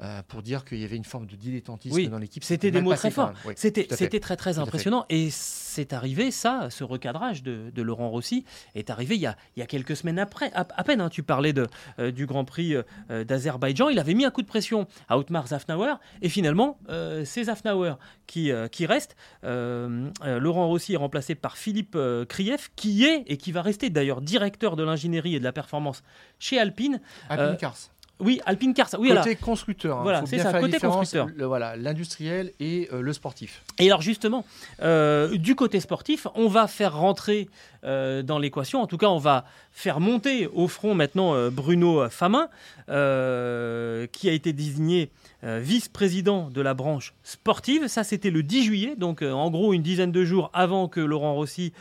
euh, 0.00 0.22
pour 0.28 0.42
dire 0.42 0.64
qu'il 0.64 0.78
y 0.78 0.84
avait 0.84 0.96
une 0.96 1.04
forme 1.04 1.26
de 1.26 1.36
dilettantisme 1.36 1.94
Oui, 1.94 2.08
dans 2.08 2.18
l'équipe. 2.18 2.44
c'était 2.44 2.70
des 2.70 2.80
mots 2.80 2.94
très 2.94 3.10
forts. 3.10 3.32
Oui, 3.44 3.54
C'était 3.56 3.86
très 4.20 4.36
très 4.36 4.58
impressionnant 4.58 5.06
et 5.08 5.30
c'est 5.72 5.92
arrivé 5.94 6.30
ça, 6.30 6.68
ce 6.70 6.84
recadrage 6.84 7.42
de, 7.42 7.70
de 7.74 7.82
Laurent 7.82 8.10
Rossi 8.10 8.44
est 8.74 8.90
arrivé 8.90 9.14
il 9.14 9.22
y 9.22 9.26
a, 9.26 9.36
il 9.56 9.60
y 9.60 9.62
a 9.62 9.66
quelques 9.66 9.96
semaines 9.96 10.18
après, 10.18 10.52
à, 10.52 10.66
à 10.76 10.84
peine. 10.84 11.00
hein, 11.00 11.08
tu 11.08 11.22
parlais 11.22 11.52
de, 11.54 11.66
euh, 11.98 12.10
du 12.10 12.26
Grand 12.26 12.44
Prix 12.44 12.74
euh, 13.10 13.24
d'Azerbaïdjan, 13.24 13.88
il 13.88 13.98
avait 13.98 14.14
mis 14.14 14.24
un 14.26 14.30
coup 14.30 14.42
de 14.42 14.46
pression 14.46 14.86
à 15.08 15.16
Otmar 15.18 15.46
Zafnauer 15.48 15.94
et 16.20 16.28
finalement 16.28 16.78
euh, 16.90 17.24
c'est 17.24 17.44
Zafnauer 17.44 17.94
qui, 18.26 18.50
euh, 18.52 18.68
qui 18.68 18.84
reste. 18.86 19.16
Euh, 19.44 20.08
euh, 20.24 20.38
Laurent 20.38 20.66
Rossi 20.68 20.92
est 20.92 20.96
remplacé 20.98 21.34
par 21.34 21.56
Philippe 21.56 21.94
euh, 21.96 22.24
Krief 22.26 22.70
qui 22.76 23.04
est 23.04 23.24
et 23.26 23.36
qui 23.38 23.50
va 23.52 23.62
rester 23.62 23.88
d'ailleurs 23.90 24.20
directeur 24.20 24.76
de 24.76 24.82
l'ingénierie 24.82 25.36
et 25.36 25.38
de 25.38 25.44
la 25.44 25.52
performance 25.52 26.02
chez 26.38 26.58
Alpine. 26.58 27.00
Alpine 27.30 27.46
Euh, 27.46 27.54
Cars. 27.56 27.76
Oui, 28.20 28.40
Alpine 28.46 28.72
Cars. 28.72 28.88
Oui, 28.98 29.08
côté 29.08 29.20
alors, 29.30 29.38
constructeur. 29.40 29.98
hein. 29.98 30.02
Voilà, 30.02 30.20
c'est 30.26 30.38
ça, 30.38 30.52
côté 30.60 30.78
constructeur. 30.78 31.26
le- 31.34 31.44
voilà, 31.44 31.76
l'industriel 31.76 32.52
et 32.60 32.88
euh, 32.92 33.00
le 33.00 33.12
sportif. 33.12 33.62
Et 33.80 33.86
alors 33.86 34.00
justement, 34.00 34.44
euh, 34.80 35.36
du 35.38 35.56
côté 35.56 35.80
sportif, 35.80 36.28
on 36.36 36.46
va 36.46 36.68
faire 36.68 36.96
rentrer 36.96 37.48
euh, 37.84 38.22
dans 38.22 38.38
l'équation, 38.38 38.80
en 38.80 38.86
tout 38.86 38.96
cas 38.98 39.08
on 39.08 39.18
va 39.18 39.44
faire 39.72 39.98
monter 39.98 40.46
au 40.46 40.68
front 40.68 40.94
maintenant 40.94 41.34
Bruno 41.50 42.08
Famin, 42.10 42.48
qui 42.86 44.28
a 44.28 44.32
été 44.32 44.52
désigné 44.52 45.10
vice-président 45.42 46.48
de 46.50 46.60
la 46.60 46.74
branche 46.74 47.14
sportive. 47.24 47.88
Ça 47.88 48.04
c'était 48.04 48.30
le 48.30 48.42
10 48.44 48.64
juillet, 48.64 48.94
donc 48.96 49.22
en 49.22 49.50
gros 49.50 49.72
une 49.72 49.82
dizaine 49.82 50.12
de 50.12 50.24
jours 50.24 50.50
avant 50.52 50.86
que 50.86 51.00
Laurent 51.00 51.34
Rossi 51.34 51.72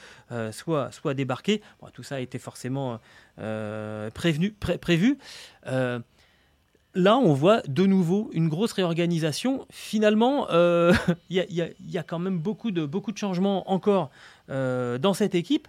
soit, 0.52 0.92
soit 0.92 1.14
débarqué. 1.14 1.62
Bon, 1.82 1.90
tout 1.94 2.02
ça 2.04 2.16
a 2.16 2.20
été 2.20 2.40
forcément 2.40 3.00
prévenu, 4.14 4.52
pré- 4.60 4.78
prévu. 4.80 5.18
Là, 6.94 7.18
on 7.18 7.34
voit 7.34 7.62
de 7.68 7.86
nouveau 7.86 8.30
une 8.34 8.50
grosse 8.50 8.74
réorganisation. 8.74 9.66
Finalement, 9.70 10.48
euh, 10.52 10.94
il 11.30 11.38
y, 11.38 11.40
a- 11.40 11.46
y 11.50 11.62
a- 11.62 11.70
y 11.88 11.98
a 11.98 12.04
quand 12.04 12.20
même 12.20 12.38
beaucoup 12.40 12.72
de, 12.72 12.86
beaucoup 12.86 13.12
de 13.14 13.18
changements 13.18 13.70
encore 13.72 14.10
euh, 14.50 14.98
dans 14.98 15.14
cette 15.14 15.34
équipe. 15.36 15.68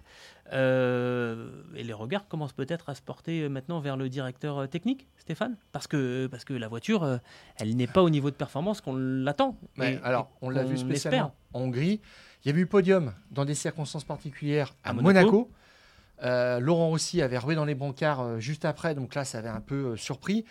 Euh, 0.52 1.48
et 1.76 1.82
les 1.82 1.92
regards 1.94 2.28
commencent 2.28 2.52
peut-être 2.52 2.88
à 2.90 2.94
se 2.94 3.00
porter 3.00 3.48
maintenant 3.48 3.80
vers 3.80 3.96
le 3.96 4.08
directeur 4.10 4.68
technique, 4.68 5.06
Stéphane, 5.16 5.56
parce 5.72 5.86
que, 5.86 6.26
parce 6.26 6.44
que 6.44 6.52
la 6.52 6.68
voiture, 6.68 7.20
elle 7.56 7.74
n'est 7.76 7.86
pas 7.86 8.02
au 8.02 8.10
niveau 8.10 8.30
de 8.30 8.34
performance 8.36 8.80
qu'on 8.82 8.94
l'attend. 8.96 9.56
Ouais, 9.78 9.98
alors, 10.04 10.30
on 10.42 10.50
l'a 10.50 10.64
vu 10.64 10.76
spécialement 10.76 11.34
en 11.54 11.60
Hongrie. 11.60 12.00
Il 12.44 12.48
y 12.48 12.50
avait 12.50 12.60
eu 12.60 12.66
podium 12.66 13.14
dans 13.30 13.44
des 13.46 13.54
circonstances 13.54 14.04
particulières 14.04 14.74
à, 14.84 14.90
À 14.90 14.92
Monaco. 14.92 15.08
Monaco. 15.30 15.50
Euh, 16.24 16.60
Laurent 16.60 16.90
aussi 16.90 17.22
avait 17.22 17.38
roulé 17.38 17.56
dans 17.56 17.64
les 17.64 17.74
brancards 17.74 18.38
juste 18.38 18.64
après, 18.64 18.94
donc 18.94 19.14
là, 19.14 19.24
ça 19.24 19.38
avait 19.38 19.48
un 19.48 19.60
peu 19.60 19.96
surpris. 19.96 20.44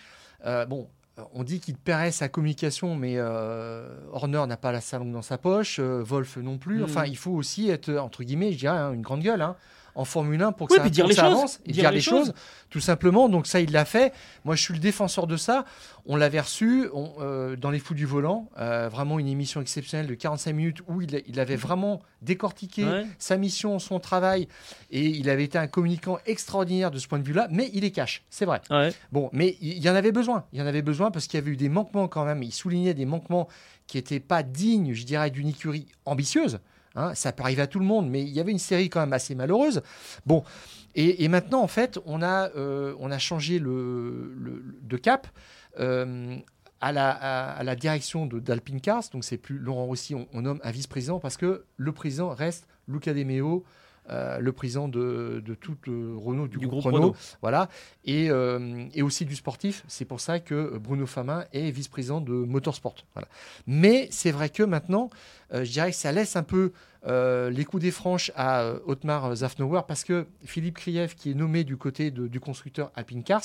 Euh, 0.46 0.66
bon, 0.66 0.88
euh, 1.20 1.24
on 1.34 1.44
dit 1.44 1.60
qu'il 1.60 1.76
paierait 1.76 2.12
sa 2.12 2.30
communication, 2.30 2.96
mais 2.96 3.16
euh, 3.18 3.88
Horner 4.12 4.46
n'a 4.48 4.58
pas 4.58 4.72
la 4.72 4.82
salon 4.82 5.12
dans 5.12 5.22
sa 5.22 5.38
poche, 5.38 5.78
euh, 5.80 6.02
Wolf 6.04 6.38
non 6.38 6.58
plus. 6.58 6.78
Mhm. 6.78 6.84
Enfin, 6.84 7.06
il 7.06 7.18
faut 7.18 7.32
aussi 7.32 7.70
être, 7.70 7.92
entre 7.98 8.24
guillemets, 8.24 8.52
je 8.54 8.58
dirais, 8.60 8.78
hein, 8.78 8.94
une 8.94 9.02
grande 9.02 9.22
gueule. 9.22 9.42
hein, 9.42 9.56
en 9.96 10.06
Formule 10.06 10.42
1 10.42 10.52
pour 10.54 10.68
que 10.68 10.74
Oui, 10.74 10.80
ça, 10.80 10.90
dire 10.90 11.04
pour 11.04 11.10
les 11.10 11.16
que 11.16 11.22
ça 11.22 11.28
choses, 11.28 11.38
avance 11.38 11.60
et 11.66 11.72
dire, 11.72 11.92
les 11.92 12.02
choses. 12.02 12.34
tout 12.70 12.80
simplement. 12.80 13.28
Donc 13.30 13.48
ça, 13.48 13.60
il 13.60 13.72
l'a 13.72 13.86
fait. 13.86 14.14
Moi, 14.46 14.56
je 14.56 14.62
suis 14.64 14.74
le 14.74 14.80
défenseur 14.80 15.28
de 15.28 15.36
ça. 15.38 15.66
On 16.06 16.16
l'avait 16.16 16.40
reçu 16.40 16.88
on- 16.94 17.14
euh, 17.20 17.56
dans 17.56 17.70
Les 17.70 17.80
Fous 17.80 17.94
du 17.94 18.06
Volant, 18.06 18.50
euh, 18.60 18.90
vraiment 18.90 19.20
une 19.20 19.28
émission 19.28 19.62
exceptionnelle 19.62 20.08
de 20.08 20.16
45 20.16 20.54
minutes 20.54 20.78
où 20.88 21.02
il, 21.02 21.22
il 21.28 21.40
avait 21.40 21.56
vraiment 21.56 22.02
décortiqué 22.22 22.86
Ouais. 22.86 23.06
sa 23.20 23.38
mission, 23.38 23.78
son 23.80 24.00
travail, 24.00 24.48
et 24.92 25.06
il 25.06 25.30
avait 25.30 25.44
été 25.44 25.58
un 25.58 25.68
communicant 25.68 26.18
extraordinaire 26.26 26.90
de 26.92 26.98
ce 27.00 27.08
point 27.08 27.20
de 27.20 27.24
vue-là, 27.24 27.48
mais 27.52 27.70
il 27.74 27.84
est 27.84 27.92
cash, 27.92 28.24
c'est 28.30 28.46
vrai. 28.46 28.62
Ouais. 28.70 28.94
Bon, 29.12 29.30
mais 29.34 29.58
il 29.62 29.72
il 29.82 29.86
y 29.86 29.90
en 29.90 29.96
avait 29.96 30.12
besoin. 30.12 30.46
Il 30.54 30.60
y 30.60 30.62
en 30.62 30.68
avait 30.68 30.84
besoin 30.84 31.10
parce 31.12 31.26
qu'il 31.28 31.40
y 31.40 31.42
avait 31.42 31.52
eu 31.52 31.58
des 31.58 31.70
manquements 31.70 32.08
quand 32.08 32.24
même. 32.24 32.44
Il 32.44 32.52
soulignait 32.54 32.94
des 32.94 33.06
manquements 33.06 33.48
qui 33.88 33.98
n'étaient 33.98 34.20
pas 34.20 34.44
dignes, 34.44 34.94
je 34.94 35.04
dirais, 35.06 35.32
d'une 35.32 35.48
écurie 35.48 35.88
ambitieuse. 36.06 36.60
Hein, 36.96 37.14
ça 37.16 37.32
peut 37.32 37.44
arriver 37.44 37.62
à 37.62 37.68
tout 37.68 37.80
le 37.80 37.86
monde, 37.86 38.10
mais 38.10 38.22
il 38.22 38.30
y 38.30 38.40
avait 38.40 38.52
une 38.52 38.60
série 38.60 38.90
quand 38.90 39.00
même 39.00 39.14
assez 39.14 39.34
malheureuse. 39.36 39.82
Bon, 40.26 40.44
et, 40.94 41.28
maintenant, 41.30 41.62
en 41.62 41.68
fait, 41.68 42.00
on 42.06 42.22
a, 42.22 42.50
euh, 42.58 42.94
on 43.00 43.12
a 43.12 43.18
changé 43.18 43.60
le, 43.60 44.34
le- 44.38 44.64
de 44.82 44.98
cap. 44.98 45.28
euh, 45.80 46.36
à 46.84 46.92
la, 46.92 47.12
à, 47.12 47.64
la 47.64 47.76
direction 47.76 48.26
d'Alpine 48.26 48.82
Cars, 48.82 49.04
donc 49.14 49.24
c'est 49.24 49.38
plus 49.38 49.60
Laurent 49.60 49.86
Rossi, 49.86 50.16
on, 50.16 50.28
on 50.34 50.42
nomme 50.42 50.60
un 50.64 50.72
vice-président 50.72 51.20
parce 51.20 51.38
que 51.38 51.64
le 51.78 51.92
président 51.92 52.30
reste 52.30 52.68
Luca 52.88 53.14
De 53.14 53.24
Meo, 53.24 53.64
euh, 54.10 54.40
le 54.40 54.52
président 54.52 54.88
de, 54.88 55.42
de 55.46 55.54
toute 55.54 55.88
euh, 55.88 56.16
Renault, 56.18 56.48
du, 56.48 56.58
Du 56.58 56.68
groupe, 56.68 56.82
groupe 56.82 56.94
Renault, 56.94 57.08
Renault. 57.10 57.16
voilà, 57.42 57.70
et, 58.04 58.30
euh, 58.30 58.86
et 58.94 59.04
aussi 59.04 59.26
du 59.26 59.36
sportif. 59.36 59.84
C'est 59.88 60.06
pour 60.06 60.20
ça 60.20 60.40
que 60.40 60.78
Bruno 60.78 61.06
Famin 61.06 61.46
est 61.54 61.70
vice-président 61.70 62.20
de 62.20 62.34
Motorsport. 62.34 62.96
Voilà. 63.14 63.28
Mais 63.68 64.08
c'est 64.12 64.32
vrai 64.32 64.50
que 64.50 64.64
maintenant, 64.64 65.10
je 65.54 65.70
dirais 65.70 65.92
que 65.92 65.98
ça 65.98 66.12
laisse 66.12 66.36
un 66.36 66.44
peu 66.44 66.72
euh, 67.08 67.50
les 67.50 67.66
coups 67.66 67.82
des 67.82 67.90
franches 67.92 68.32
à 68.36 68.62
euh, 68.62 68.80
Otmar 68.86 69.36
Zafnauer 69.36 69.82
parce 69.88 70.04
que 70.04 70.28
Philippe 70.46 70.76
Krief, 70.78 71.16
qui 71.16 71.32
est 71.32 71.34
nommé 71.34 71.64
du 71.64 71.76
côté 71.76 72.12
de- 72.12 72.28
du 72.28 72.40
constructeur 72.40 72.92
Alpine 72.96 73.24
Cars, 73.24 73.42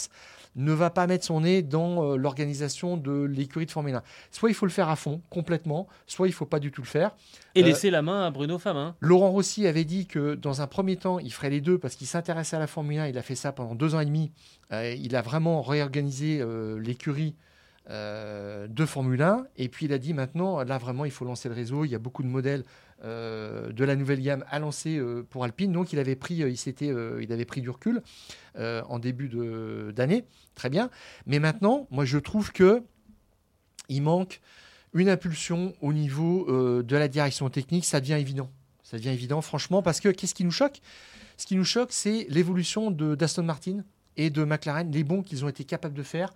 ne 0.57 0.73
va 0.73 0.91
pas 0.91 1.07
mettre 1.07 1.25
son 1.25 1.41
nez 1.41 1.63
dans 1.63 2.05
euh, 2.13 2.17
l'organisation 2.17 2.97
de 2.99 3.23
l'écurie 3.23 3.65
de 3.67 3.71
Formule 3.71 3.95
1. 3.95 4.03
Soit 4.31 4.51
il 4.51 4.55
faut 4.55 4.67
le 4.67 4.73
faire 4.73 4.89
à 4.91 4.97
fond, 4.97 5.23
complètement, 5.31 5.87
soit 6.07 6.29
il 6.29 6.33
faut 6.33 6.45
pas 6.47 6.59
du 6.61 6.71
tout 6.71 6.83
le 6.83 6.87
faire. 6.87 7.13
Et 7.55 7.63
Euh, 7.63 7.65
laisser 7.67 7.91
la 7.91 8.03
main 8.03 8.27
à 8.27 8.31
Bruno 8.31 8.59
Famin. 8.59 8.95
Laurent 9.01 9.31
Rossi 9.31 9.67
avait 9.67 9.85
dit 9.85 10.07
que 10.07 10.35
dans 10.35 10.61
un 10.61 10.67
premier 10.67 10.97
temps, 10.97 11.19
il 11.19 11.33
ferait 11.33 11.51
les 11.51 11.61
deux 11.63 11.79
parce 11.79 11.97
qu'il 11.97 12.07
s'intéressait 12.07 12.57
à 12.57 12.61
la 12.61 12.67
Formule 12.67 12.99
1. 12.99 13.07
Il 13.09 13.17
a 13.19 13.23
fait 13.23 13.35
ça 13.35 13.53
pendant 13.53 13.75
deux 13.75 13.95
ans 13.95 14.01
et 14.01 14.07
demi. 14.07 14.33
Il 14.73 15.15
a 15.17 15.23
vraiment 15.23 15.63
réorganisé 15.63 16.45
l'écurie 16.79 17.35
euh, 17.89 18.67
de 18.67 18.85
Formule 18.85 19.23
1. 19.23 19.47
Et 19.57 19.69
puis 19.69 19.87
il 19.87 19.93
a 19.93 19.99
dit 19.99 20.13
maintenant, 20.15 20.63
là 20.63 20.79
vraiment, 20.79 21.05
il 21.05 21.11
faut 21.11 21.25
lancer 21.25 21.49
le 21.49 21.55
réseau. 21.55 21.85
Il 21.85 21.91
y 21.91 21.95
a 21.95 21.99
beaucoup 21.99 22.23
de 22.23 22.29
modèles 22.29 22.65
euh, 23.05 23.73
de 23.73 23.85
la 23.85 23.95
nouvelle 23.97 24.21
gamme 24.21 24.45
à 24.51 24.59
lancer 24.59 24.97
euh, 24.99 25.23
pour 25.29 25.45
Alpine. 25.45 25.73
Donc 25.73 25.93
il 25.93 25.99
avait 25.99 26.17
pris, 26.17 26.35
il 26.37 26.57
s'était, 26.57 26.93
il 27.21 27.33
avait 27.33 27.45
pris 27.45 27.61
du 27.61 27.71
recul 27.71 28.03
en 28.59 28.99
début 28.99 29.29
de- 29.29 29.93
d'année. 29.95 30.25
Très 30.55 30.71
bien. 30.71 30.91
Mais 31.27 31.39
maintenant, 31.39 31.87
moi 31.91 32.05
je 32.05 32.19
trouve 32.19 32.53
que 32.53 32.83
il 33.89 34.03
manque 34.03 34.41
une 34.95 35.09
impulsion 35.09 35.75
au 35.81 35.93
niveau 35.93 36.83
de 36.83 36.97
la 36.97 37.07
direction 37.09 37.49
technique. 37.51 37.85
Ça 37.85 38.01
devient 38.01 38.15
évident. 38.15 38.51
Ça 38.83 38.97
devient 38.97 39.11
évident, 39.11 39.41
franchement, 39.43 39.83
parce 39.83 40.01
que 40.01 40.09
qu'est-ce 40.09 40.35
qui 40.35 40.45
nous 40.45 40.51
choque? 40.51 40.81
Ce 41.37 41.45
qui 41.45 41.57
nous 41.57 41.65
choque, 41.65 41.93
c'est 41.93 42.27
l'évolution 42.31 42.91
de 42.91 43.15
d'Aston 43.15 43.43
Martin 43.43 43.85
et 44.17 44.31
de 44.31 44.45
McLaren, 44.45 44.91
les 44.91 45.05
bons 45.05 45.23
qu'ils 45.23 45.45
ont 45.45 45.49
été 45.49 45.65
capables 45.65 45.95
de 45.95 46.03
faire 46.03 46.33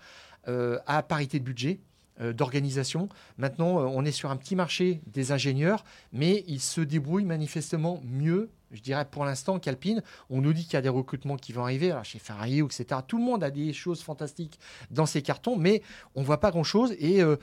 à 0.46 1.02
parité 1.02 1.38
de 1.38 1.44
budget, 1.44 1.80
euh, 2.20 2.34
d'organisation. 2.34 3.08
Maintenant, 3.38 3.80
euh, 3.80 3.84
on 3.84 4.04
est 4.04 4.12
sur 4.12 4.30
un 4.30 4.36
petit 4.36 4.54
marché 4.54 5.00
des 5.06 5.32
ingénieurs, 5.32 5.84
mais 6.12 6.44
ils 6.48 6.60
se 6.60 6.82
débrouillent 6.82 7.24
manifestement 7.24 8.02
mieux, 8.04 8.50
je 8.72 8.82
dirais 8.82 9.06
pour 9.10 9.24
l'instant, 9.24 9.58
qu'Alpine. 9.58 10.02
On 10.28 10.42
nous 10.42 10.52
dit 10.52 10.64
qu'il 10.64 10.74
y 10.74 10.76
a 10.76 10.82
des 10.82 10.90
recrutements 10.90 11.36
qui 11.36 11.54
vont 11.54 11.62
arriver, 11.62 11.96
chez 12.02 12.18
Ferrari, 12.18 12.60
etc. 12.60 13.00
Tout 13.06 13.16
le 13.16 13.24
monde 13.24 13.42
a 13.42 13.50
des 13.50 13.72
choses 13.72 14.02
fantastiques 14.02 14.58
dans 14.90 15.06
ses 15.06 15.22
cartons, 15.22 15.56
mais 15.56 15.82
on 16.14 16.22
voit 16.22 16.40
pas 16.40 16.50
grand-chose. 16.50 16.94
Et 16.98 17.22
euh, 17.22 17.36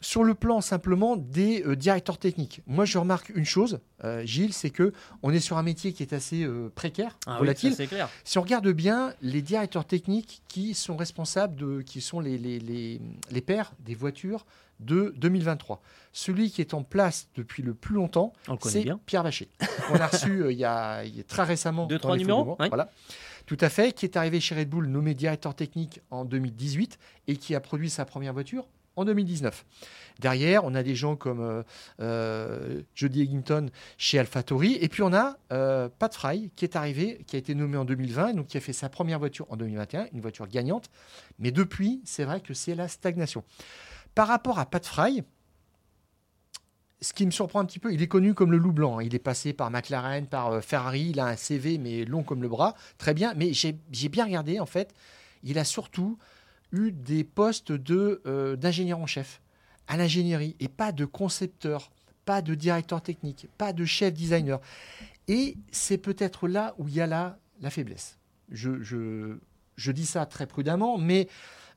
sur 0.00 0.24
le 0.24 0.34
plan 0.34 0.60
simplement 0.60 1.16
des 1.16 1.62
euh, 1.66 1.76
directeurs 1.76 2.18
techniques, 2.18 2.62
moi 2.66 2.84
je 2.84 2.98
remarque 2.98 3.30
une 3.30 3.44
chose, 3.44 3.80
euh, 4.04 4.24
Gilles, 4.24 4.52
c'est 4.52 4.70
que 4.70 4.92
on 5.22 5.32
est 5.32 5.40
sur 5.40 5.58
un 5.58 5.62
métier 5.62 5.92
qui 5.92 6.02
est 6.02 6.12
assez 6.12 6.44
euh, 6.44 6.70
précaire, 6.74 7.18
Ah 7.26 7.32
oui, 7.34 7.38
volatile. 7.40 7.70
ça, 7.70 7.78
c'est 7.78 7.86
clair. 7.86 8.08
Si 8.24 8.38
on 8.38 8.42
regarde 8.42 8.68
bien 8.68 9.12
les 9.22 9.42
directeurs 9.42 9.84
techniques 9.84 10.42
qui 10.48 10.74
sont 10.74 10.96
responsables 10.96 11.56
de, 11.56 11.82
qui 11.82 12.00
sont 12.00 12.20
les, 12.20 12.38
les, 12.38 12.58
les, 12.60 13.00
les 13.30 13.40
pairs 13.40 13.72
des 13.80 13.94
voitures 13.94 14.46
de 14.80 15.12
2023, 15.16 15.82
celui 16.12 16.50
qui 16.52 16.60
est 16.60 16.74
en 16.74 16.84
place 16.84 17.28
depuis 17.34 17.64
le 17.64 17.74
plus 17.74 17.96
longtemps, 17.96 18.32
c'est. 18.62 18.86
Pierre 19.06 19.24
Vacher. 19.24 19.48
On 19.90 19.96
a 19.96 20.06
reçu 20.06 20.44
il, 20.50 20.56
y 20.56 20.64
a, 20.64 21.02
il 21.04 21.16
y 21.16 21.20
a 21.20 21.24
très 21.24 21.42
récemment. 21.42 21.86
Deux, 21.86 21.98
trois 21.98 22.16
numéros, 22.16 22.56
ouais. 22.60 22.68
Voilà. 22.68 22.90
Tout 23.46 23.56
à 23.60 23.70
fait, 23.70 23.92
qui 23.92 24.04
est 24.04 24.16
arrivé 24.16 24.40
chez 24.40 24.54
Red 24.54 24.68
Bull 24.68 24.86
nommé 24.86 25.14
directeur 25.14 25.54
technique 25.54 26.00
en 26.10 26.24
2018 26.26 26.98
et 27.28 27.36
qui 27.36 27.54
a 27.54 27.60
produit 27.60 27.88
sa 27.88 28.04
première 28.04 28.34
voiture 28.34 28.66
en 28.98 29.04
2019. 29.04 29.64
Derrière, 30.18 30.64
on 30.64 30.74
a 30.74 30.82
des 30.82 30.96
gens 30.96 31.14
comme 31.14 31.40
euh, 31.40 31.62
euh, 32.00 32.82
Jody 32.94 33.22
Eggington 33.22 33.70
chez 33.96 34.18
AlphaTauri. 34.18 34.76
Et 34.80 34.88
puis 34.88 35.02
on 35.02 35.12
a 35.12 35.36
euh, 35.52 35.88
Pat 35.98 36.12
Fry 36.12 36.50
qui 36.56 36.64
est 36.64 36.74
arrivé, 36.76 37.22
qui 37.26 37.36
a 37.36 37.38
été 37.38 37.54
nommé 37.54 37.76
en 37.76 37.84
2020, 37.84 38.34
donc 38.34 38.48
qui 38.48 38.56
a 38.56 38.60
fait 38.60 38.72
sa 38.72 38.88
première 38.88 39.18
voiture 39.18 39.46
en 39.50 39.56
2021, 39.56 40.08
une 40.12 40.20
voiture 40.20 40.48
gagnante. 40.48 40.90
Mais 41.38 41.52
depuis, 41.52 42.00
c'est 42.04 42.24
vrai 42.24 42.40
que 42.40 42.52
c'est 42.52 42.74
la 42.74 42.88
stagnation. 42.88 43.44
Par 44.14 44.26
rapport 44.26 44.58
à 44.58 44.66
Pat 44.66 44.84
Fry, 44.84 45.22
ce 47.00 47.12
qui 47.12 47.24
me 47.24 47.30
surprend 47.30 47.60
un 47.60 47.64
petit 47.64 47.78
peu, 47.78 47.92
il 47.92 48.02
est 48.02 48.08
connu 48.08 48.34
comme 48.34 48.50
le 48.50 48.58
loup 48.58 48.72
blanc. 48.72 48.98
hein. 48.98 49.04
Il 49.04 49.14
est 49.14 49.20
passé 49.20 49.52
par 49.52 49.70
McLaren, 49.70 50.26
par 50.26 50.64
Ferrari. 50.64 51.10
Il 51.10 51.20
a 51.20 51.26
un 51.26 51.36
CV, 51.36 51.78
mais 51.78 52.04
long 52.04 52.24
comme 52.24 52.42
le 52.42 52.48
bras. 52.48 52.74
Très 52.98 53.14
bien. 53.14 53.34
Mais 53.36 53.52
j'ai 53.52 54.08
bien 54.08 54.24
regardé, 54.24 54.58
en 54.58 54.66
fait. 54.66 54.92
Il 55.44 55.60
a 55.60 55.64
surtout 55.64 56.18
eu 56.72 56.92
des 56.92 57.24
postes 57.24 57.72
de, 57.72 58.20
euh, 58.26 58.56
d'ingénieur 58.56 58.98
en 58.98 59.06
chef 59.06 59.40
à 59.86 59.96
l'ingénierie 59.96 60.56
et 60.60 60.68
pas 60.68 60.92
de 60.92 61.04
concepteur, 61.04 61.90
pas 62.24 62.42
de 62.42 62.54
directeur 62.54 63.00
technique, 63.02 63.48
pas 63.56 63.72
de 63.72 63.84
chef 63.84 64.12
designer. 64.12 64.60
Et 65.28 65.56
c'est 65.72 65.98
peut-être 65.98 66.46
là 66.48 66.74
où 66.78 66.88
il 66.88 66.94
y 66.94 67.00
a 67.00 67.06
la, 67.06 67.38
la 67.60 67.70
faiblesse. 67.70 68.18
Je, 68.50 68.82
je, 68.82 69.38
je 69.76 69.92
dis 69.92 70.06
ça 70.06 70.26
très 70.26 70.46
prudemment, 70.46 70.98
mais 70.98 71.28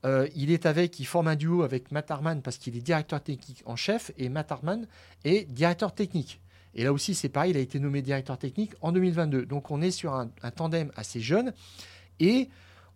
euh, 0.06 0.28
il 0.36 0.52
est 0.52 0.66
avec, 0.66 1.00
il 1.00 1.06
forme 1.06 1.28
un 1.28 1.36
duo 1.36 1.64
avec 1.64 1.92
Matt 1.92 2.12
Harman 2.12 2.42
parce 2.42 2.58
qu'il 2.58 2.76
est 2.76 2.82
directeur 2.82 3.22
technique 3.22 3.62
en 3.66 3.76
chef 3.76 4.12
et 4.18 4.30
Matt 4.30 4.52
Harman 4.52 4.88
est 5.24 5.50
directeur 5.52 5.94
technique. 5.94 6.42
Et 6.74 6.84
là 6.84 6.94
aussi, 6.94 7.16
c'est 7.16 7.30
pareil, 7.30 7.52
il 7.52 7.58
a 7.58 7.60
été 7.60 7.80
nommé 7.80 8.02
directeur 8.02 8.38
technique 8.38 8.74
en 8.82 8.92
2022. 8.92 9.46
Donc 9.46 9.72
on 9.72 9.82
est 9.82 9.92
sur 9.92 10.14
un, 10.14 10.30
un 10.42 10.52
tandem 10.52 10.92
assez 10.96 11.20
jeune. 11.20 11.54
Et 12.20 12.50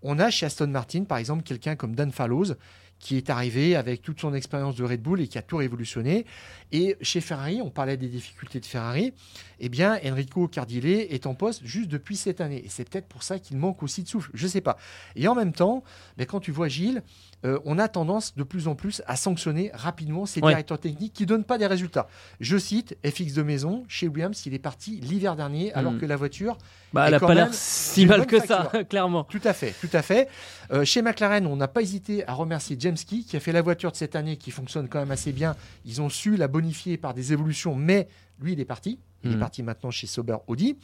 on 0.05 0.19
a 0.19 0.29
chez 0.29 0.45
Aston 0.45 0.67
Martin, 0.67 1.03
par 1.03 1.17
exemple, 1.17 1.43
quelqu'un 1.43 1.75
comme 1.75 1.95
Dan 1.95 2.11
Fallows 2.11 2.53
qui 2.99 3.17
est 3.17 3.29
arrivé 3.29 3.75
avec 3.75 4.01
toute 4.01 4.19
son 4.19 4.33
expérience 4.33 4.75
de 4.75 4.83
Red 4.83 5.01
Bull 5.01 5.21
et 5.21 5.27
qui 5.27 5.37
a 5.37 5.41
tout 5.41 5.57
révolutionné. 5.57 6.25
Et 6.71 6.95
chez 7.01 7.21
Ferrari, 7.21 7.61
on 7.61 7.69
parlait 7.69 7.97
des 7.97 8.07
difficultés 8.07 8.59
de 8.59 8.65
Ferrari. 8.65 9.13
Eh 9.59 9.69
bien, 9.69 9.99
Enrico 10.03 10.47
Cardile 10.47 10.85
est 10.87 11.25
en 11.27 11.35
poste 11.35 11.61
juste 11.63 11.89
depuis 11.89 12.15
cette 12.15 12.41
année. 12.41 12.63
Et 12.65 12.69
c'est 12.69 12.89
peut-être 12.89 13.07
pour 13.07 13.21
ça 13.23 13.37
qu'il 13.39 13.57
manque 13.57 13.83
aussi 13.83 14.01
de 14.03 14.07
souffle. 14.07 14.31
Je 14.33 14.45
ne 14.45 14.49
sais 14.49 14.61
pas. 14.61 14.77
Et 15.15 15.27
en 15.27 15.35
même 15.35 15.53
temps, 15.53 15.83
ben, 16.17 16.25
quand 16.25 16.39
tu 16.39 16.51
vois 16.51 16.67
Gilles, 16.67 17.03
euh, 17.45 17.59
on 17.65 17.77
a 17.77 17.87
tendance 17.87 18.35
de 18.35 18.43
plus 18.43 18.67
en 18.67 18.75
plus 18.75 19.03
à 19.07 19.15
sanctionner 19.15 19.69
rapidement 19.73 20.25
ces 20.25 20.41
Ouais. 20.41 20.49
directeurs 20.51 20.79
techniques 20.79 21.13
qui 21.13 21.23
ne 21.23 21.27
donnent 21.27 21.43
pas 21.43 21.57
des 21.57 21.67
résultats. 21.67 22.07
Je 22.39 22.57
cite 22.57 22.97
FX 23.05 23.33
de 23.33 23.43
maison, 23.43 23.83
chez 23.87 24.07
Williams, 24.07 24.41
il 24.45 24.53
est 24.53 24.59
parti 24.59 24.99
l'hiver 25.01 25.35
dernier, 25.35 25.71
alors 25.73 25.93
Mm. 25.93 25.99
que 25.99 26.05
la 26.05 26.15
voiture 26.15 26.57
Bah, 26.91 27.05
elle 27.07 27.13
a 27.13 27.19
quand 27.19 27.27
pas 27.27 27.33
l'air 27.35 27.49
si 27.53 28.05
mal 28.05 28.25
que 28.25 28.39
facture. 28.39 28.71
ça, 28.71 28.83
clairement. 28.89 29.23
tout 29.25 29.41
à 29.43 29.53
fait, 29.53 29.73
tout 29.79 29.89
à 29.93 30.01
fait. 30.01 30.27
Euh, 30.71 30.83
chez 30.85 31.01
McLaren, 31.01 31.45
on 31.45 31.55
n'a 31.55 31.67
pas 31.67 31.81
hésité 31.81 32.27
à 32.27 32.33
remercier 32.33 32.75
James 32.85 32.95
Key, 32.95 33.21
qui 33.27 33.35
a 33.35 33.39
fait 33.39 33.51
la 33.51 33.63
voiture 33.63 33.91
de 33.91 33.95
cette 33.97 34.15
année, 34.15 34.37
qui 34.37 34.51
fonctionne 34.51 34.87
quand 34.87 34.99
même 34.99 35.09
assez 35.09 35.31
bien. 35.31 35.55
Ils 35.85 36.01
ont 36.03 36.09
su 36.09 36.37
la 36.37 36.47
bonifier 36.47 36.97
par 36.97 37.15
des 37.15 37.33
évolutions, 37.33 37.73
mais 37.73 38.07
lui, 38.39 38.53
il 38.53 38.59
est 38.59 38.65
parti. 38.65 38.99
Il 39.23 39.31
est 39.31 39.33
Mhm. 39.33 39.39
parti 39.39 39.63
maintenant 39.63 39.89
chez 39.89 40.05
Sauber 40.05 40.37
Audi. 40.45 40.77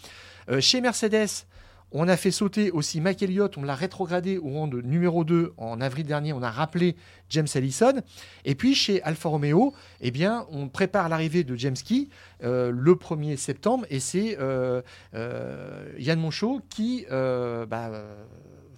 Euh, 0.49 0.59
chez 0.61 0.81
Mercedes, 0.81 1.45
on 1.91 2.07
a 2.07 2.17
fait 2.17 2.31
sauter 2.31 2.71
aussi 2.71 3.01
Mike 3.01 3.21
Elliott, 3.21 3.55
on 3.57 3.63
l'a 3.63 3.75
rétrogradé 3.75 4.39
au 4.39 4.49
rang 4.49 4.67
de 4.67 4.81
numéro 4.81 5.23
2 5.23 5.53
en 5.57 5.79
avril 5.79 6.05
dernier. 6.07 6.33
On 6.33 6.41
a 6.41 6.49
rappelé 6.49 6.95
James 7.29 7.49
Allison. 7.53 8.01
Et 8.45 8.55
puis 8.55 8.73
chez 8.73 9.03
Alfa 9.03 9.29
Romeo, 9.29 9.75
eh 9.99 10.09
bien, 10.09 10.47
on 10.51 10.69
prépare 10.69 11.07
l'arrivée 11.07 11.43
de 11.43 11.55
James 11.55 11.75
Key 11.75 12.07
euh, 12.43 12.71
le 12.73 12.95
1er 12.95 13.35
septembre. 13.37 13.85
Et 13.91 13.99
c'est 13.99 14.37
euh, 14.39 14.81
euh, 15.13 15.93
Yann 15.99 16.19
Monchot 16.19 16.61
qui 16.69 17.05
bah, 17.11 17.91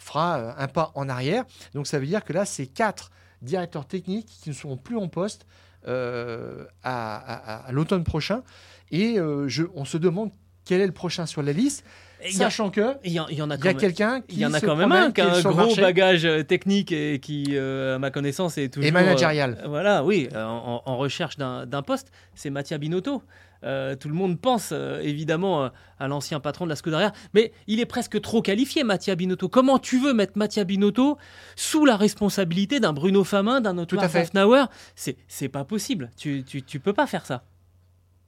fera 0.04 0.38
euh, 0.38 0.54
un 0.58 0.68
pas 0.68 0.92
en 0.96 1.10
arrière. 1.10 1.46
Donc 1.74 1.88
ça 1.88 2.00
veut 2.00 2.06
dire 2.06 2.24
que 2.24 2.34
là, 2.34 2.46
c'est 2.46 2.68
quatre 2.68 3.12
directeurs 3.42 3.86
techniques 3.86 4.28
qui 4.28 4.50
ne 4.50 4.54
seront 4.54 4.78
plus 4.78 4.98
en 4.98 5.08
poste 5.08 5.46
euh, 5.88 6.66
à, 6.84 7.66
l'automne 7.72 8.04
prochain. 8.04 8.44
Et 8.92 9.20
euh, 9.20 9.48
on 9.76 9.86
se 9.86 9.98
demande 9.98 10.32
quel 10.66 10.82
est 10.82 10.86
le 10.86 10.94
prochain 10.94 11.26
sur 11.26 11.42
la 11.42 11.52
liste, 11.52 11.84
sachant 12.32 12.70
que 12.70 12.96
il 13.04 13.12
y 13.12 13.20
en- 13.20 13.28
y 13.28 13.42
en 13.42 13.50
a 13.50 13.56
y 13.56 13.60
a 13.62 13.64
même. 13.66 13.78
quelqu'un 13.78 14.22
qui 14.22 14.36
Il 14.36 14.42
y 14.42 14.46
en 14.46 14.54
a 14.54 14.62
quand 14.62 14.76
même 14.76 14.92
un 14.92 15.12
qui 15.12 15.22
a 15.22 15.34
un 15.34 15.42
gros 15.42 15.54
marché. 15.54 15.82
bagage 15.82 16.26
euh, 16.26 16.44
technique 16.44 16.92
et 16.92 17.20
qui, 17.20 17.48
euh, 17.52 17.96
à 17.96 18.00
ma 18.00 18.12
connaissance, 18.12 18.58
est 18.58 18.70
toujours. 18.74 18.88
et 18.88 18.92
managérial. 18.92 19.58
euh, 19.64 19.68
voilà, 19.68 20.04
oui, 20.04 20.30
en, 20.36 20.82
en 20.86 20.98
recherche 20.98 21.38
d'un 21.38 21.82
poste. 21.86 22.12
C'est 22.36 22.50
Mattia 22.50 22.78
Binotto. 22.78 23.24
Euh, 23.66 23.96
tout 23.96 24.10
le 24.10 24.14
monde 24.14 24.42
pense 24.42 24.74
évidemment 25.02 25.70
à 25.98 26.08
l'ancien 26.10 26.42
patron 26.42 26.66
de 26.66 26.70
la 26.70 26.76
Scuderia, 26.76 27.14
mais 27.34 27.54
il 27.68 27.80
est 27.80 27.86
presque 27.86 28.20
trop 28.20 28.42
qualifié, 28.42 28.84
Mattia 28.84 29.16
Binotto. 29.16 29.48
Comment 29.48 29.80
tu 29.80 30.00
veux 30.00 30.14
mettre 30.14 30.34
Mattia 30.38 30.66
Binotto 30.66 31.18
sous 31.56 31.86
la 31.86 31.96
responsabilité 31.96 32.82
d'un 32.82 32.92
Bruno 32.92 33.24
Famin, 33.24 33.62
d'un. 33.62 33.74
Zafnauer 34.10 34.66
C'est 34.96 35.16
c'est 35.30 35.48
pas 35.50 35.64
possible. 35.64 36.12
Tu, 36.18 36.44
tu, 36.44 36.62
tu 36.62 36.80
peux 36.82 36.92
pas 36.94 37.08
faire 37.08 37.26
ça. 37.26 37.44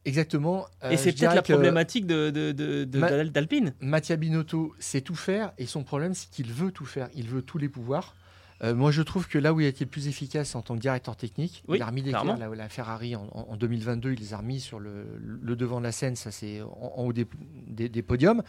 Exactement. 0.06 0.66
Euh, 0.84 0.91
et 0.91 0.97
c'est 0.97 1.12
peut-être 1.12 1.36
la 1.36 1.41
que 1.41 1.51
problématique 1.53 2.06
de, 2.06 2.30
de, 2.30 2.51
de- 2.51 2.84
de- 2.86 2.99
Ma- 2.99 3.10
d'Al- 3.10 3.32
d'Alpine. 3.32 3.74
Mattia 3.82 4.16
Binotto 4.16 4.74
sait 4.80 5.01
tout 5.01 5.16
faire 5.16 5.51
et 5.58 5.66
son 5.66 5.84
problème, 5.84 6.14
c'est 6.14 6.30
qu'il 6.30 6.51
veut 6.51 6.72
tout 6.72 6.86
faire. 6.86 7.10
Il 7.16 7.28
veut 7.28 7.41
tous 7.41 7.58
les 7.58 7.70
pouvoirs. 7.70 8.16
Euh, 8.64 8.74
moi, 8.74 8.89
je 8.91 9.01
trouve 9.01 9.28
que 9.28 9.38
là 9.38 9.51
où 9.53 9.60
il 9.60 9.66
a 9.66 9.70
été 9.70 9.84
le 9.84 9.89
plus 9.89 10.08
efficace 10.08 10.56
en 10.56 10.62
tant 10.62 10.76
que 10.76 10.80
directeur 10.80 11.18
technique, 11.18 11.62
Oui, 11.68 11.78
il 11.78 11.82
a 11.82 11.88
remis 11.88 12.38
là 12.38 12.49
où 12.49 12.53
la 12.53 12.70
Ferrari 12.70 13.16
en, 13.16 13.28
en- 13.34 13.47
en 13.49 13.58
2022, 13.58 14.14
il 14.14 14.20
les 14.20 14.34
a 14.34 14.38
remis 14.38 14.62
sur 14.62 14.80
le, 14.80 15.06
le 15.20 15.56
devant 15.58 15.80
de 15.80 15.84
la 15.84 15.91
scène, 15.91 16.16
ça 16.16 16.32
c'est 16.32 16.62
en, 16.62 16.93
en 16.95 17.03
haut 17.03 17.12
des, 17.14 17.26
des- 17.68 17.89
des 17.89 18.01
podiums. 18.01 18.43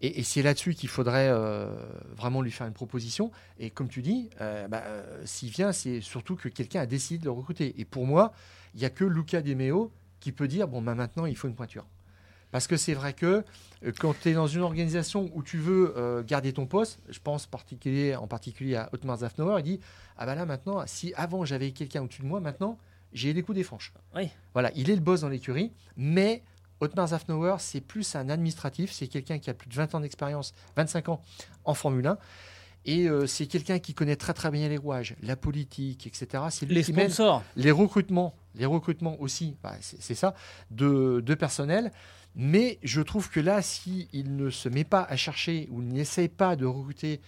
Et, 0.00 0.20
et 0.20 0.22
c'est 0.22 0.40
là-dessus 0.42 0.74
qu'il 0.74 0.88
faudrait 0.88 1.28
euh, 1.30 1.66
vraiment 2.16 2.40
lui 2.40 2.50
faire 2.50 2.66
une 2.66 2.72
proposition. 2.72 3.30
Et 3.58 3.68
comme 3.70 3.88
tu 3.88 4.00
dis, 4.00 4.30
euh, 4.40 4.66
bah, 4.66 4.82
s'il 5.26 5.50
vient, 5.50 5.72
c'est 5.72 6.00
surtout 6.00 6.36
que 6.36 6.48
quelqu'un 6.48 6.80
a 6.80 6.86
décidé 6.86 7.18
de 7.18 7.24
le 7.26 7.30
recruter. 7.30 7.74
Et 7.78 7.84
pour 7.84 8.06
moi, 8.06 8.32
il 8.74 8.80
n'y 8.80 8.86
a 8.86 8.90
que 8.90 9.04
Luca 9.04 9.42
De 9.42 9.52
Meo 9.54 9.92
qui 10.24 10.32
peut 10.32 10.48
dire 10.48 10.66
bon, 10.68 10.80
bah, 10.80 10.94
maintenant, 10.94 11.26
il 11.26 11.36
faut 11.36 11.48
une 11.48 11.54
pointure. 11.54 11.86
Parce 12.50 12.66
que 12.66 12.76
c'est 12.76 12.94
vrai 12.94 13.12
que 13.12 13.44
euh, 13.84 13.92
quand 13.98 14.14
tu 14.18 14.30
es 14.30 14.32
dans 14.32 14.46
une 14.46 14.62
organisation 14.62 15.28
où 15.34 15.42
tu 15.42 15.58
veux 15.58 15.92
euh, 15.98 16.22
garder 16.22 16.52
ton 16.52 16.66
poste, 16.66 16.98
je 17.10 17.18
pense 17.18 17.46
particulier, 17.46 18.16
en 18.16 18.26
particulier 18.26 18.76
à 18.76 18.88
Otmar 18.92 19.18
Zafnauer, 19.18 19.58
il 19.58 19.64
dit 19.64 19.80
Ah 20.16 20.24
bah 20.24 20.34
là 20.34 20.46
maintenant, 20.46 20.82
si 20.86 21.12
avant 21.14 21.44
j'avais 21.44 21.72
quelqu'un 21.72 22.02
au-dessus 22.02 22.22
de 22.22 22.26
moi, 22.26 22.40
maintenant 22.40 22.78
j'ai 23.12 23.32
les 23.32 23.42
coups 23.42 23.56
des 23.56 23.64
franches. 23.64 23.92
Oui. 24.16 24.28
Voilà, 24.54 24.72
il 24.74 24.88
est 24.90 24.94
le 24.94 25.00
boss 25.00 25.20
dans 25.20 25.28
l'écurie, 25.28 25.72
mais 25.96 26.42
Otmar 26.80 27.08
Zafnauer, 27.08 27.56
c'est 27.58 27.80
plus 27.82 28.16
un 28.16 28.28
administratif, 28.30 28.90
c'est 28.92 29.08
quelqu'un 29.08 29.38
qui 29.38 29.50
a 29.50 29.54
plus 29.54 29.68
de 29.68 29.74
20 29.74 29.94
ans 29.94 30.00
d'expérience, 30.00 30.54
25 30.76 31.08
ans 31.10 31.20
en 31.64 31.74
Formule 31.74 32.06
1. 32.06 32.18
Et 32.86 33.08
euh, 33.08 33.26
c'est 33.26 33.46
quelqu'un 33.46 33.78
qui 33.78 33.94
connaît 33.94 34.16
très 34.16 34.32
très 34.34 34.50
bien 34.50 34.68
les 34.68 34.76
rouages, 34.76 35.16
la 35.22 35.36
politique, 35.36 36.06
etc. 36.06 36.44
C'est 36.50 36.66
lui 36.66 36.74
Les 36.74 36.82
qui 36.84 36.92
sponsors. 36.92 37.42
les 37.56 37.70
recrutements, 37.70 38.34
les 38.54 38.66
recrutements 38.66 39.20
aussi, 39.20 39.56
bah, 39.62 39.74
c'est 39.80 40.14
ça, 40.14 40.34
de, 40.70 41.20
de 41.24 41.34
personnel. 41.34 41.92
Mais 42.36 42.78
je 42.82 43.00
trouve 43.00 43.30
que 43.30 43.38
là, 43.40 43.62
s'il 43.62 44.34
ne 44.36 44.50
se 44.50 44.68
met 44.68 44.84
pas 44.84 45.02
à 45.02 45.16
chercher 45.16 45.68
ou 45.70 45.82
n'essaye 45.82 46.28
pas 46.28 46.56
de 46.56 46.66
recruter 46.66 47.20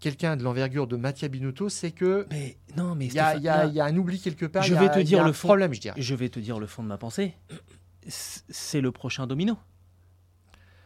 quelqu'un 0.00 0.36
de 0.36 0.42
l'envergure 0.42 0.86
de 0.86 0.96
Mattia 0.96 1.28
Binotto, 1.28 1.70
c'est 1.70 1.92
que 1.92 2.26
Mais 2.30 2.58
non, 2.76 2.94
mais 2.94 3.06
il 3.06 3.14
y, 3.14 3.18
a- 3.18 3.36
y 3.36 3.48
a- 3.48 3.64
y 3.66 3.80
a 3.80 3.84
un 3.86 3.96
oubli 3.96 4.20
quelque 4.20 4.44
part. 4.44 4.62
Je 4.62 4.74
y 4.74 4.76
a- 4.76 4.80
vais 4.80 4.90
te 4.90 4.98
dire 5.00 5.24
le 5.24 5.32
fond. 5.32 5.48
problème, 5.48 5.72
je 5.72 5.80
dirais. 5.80 5.94
Je 6.00 6.14
vais 6.14 6.28
te 6.28 6.38
dire 6.40 6.58
le 6.58 6.66
fond 6.66 6.82
de 6.82 6.88
ma 6.88 6.98
pensée. 6.98 7.34
C'est 8.06 8.82
le 8.82 8.92
prochain 8.92 9.26
domino. 9.26 9.56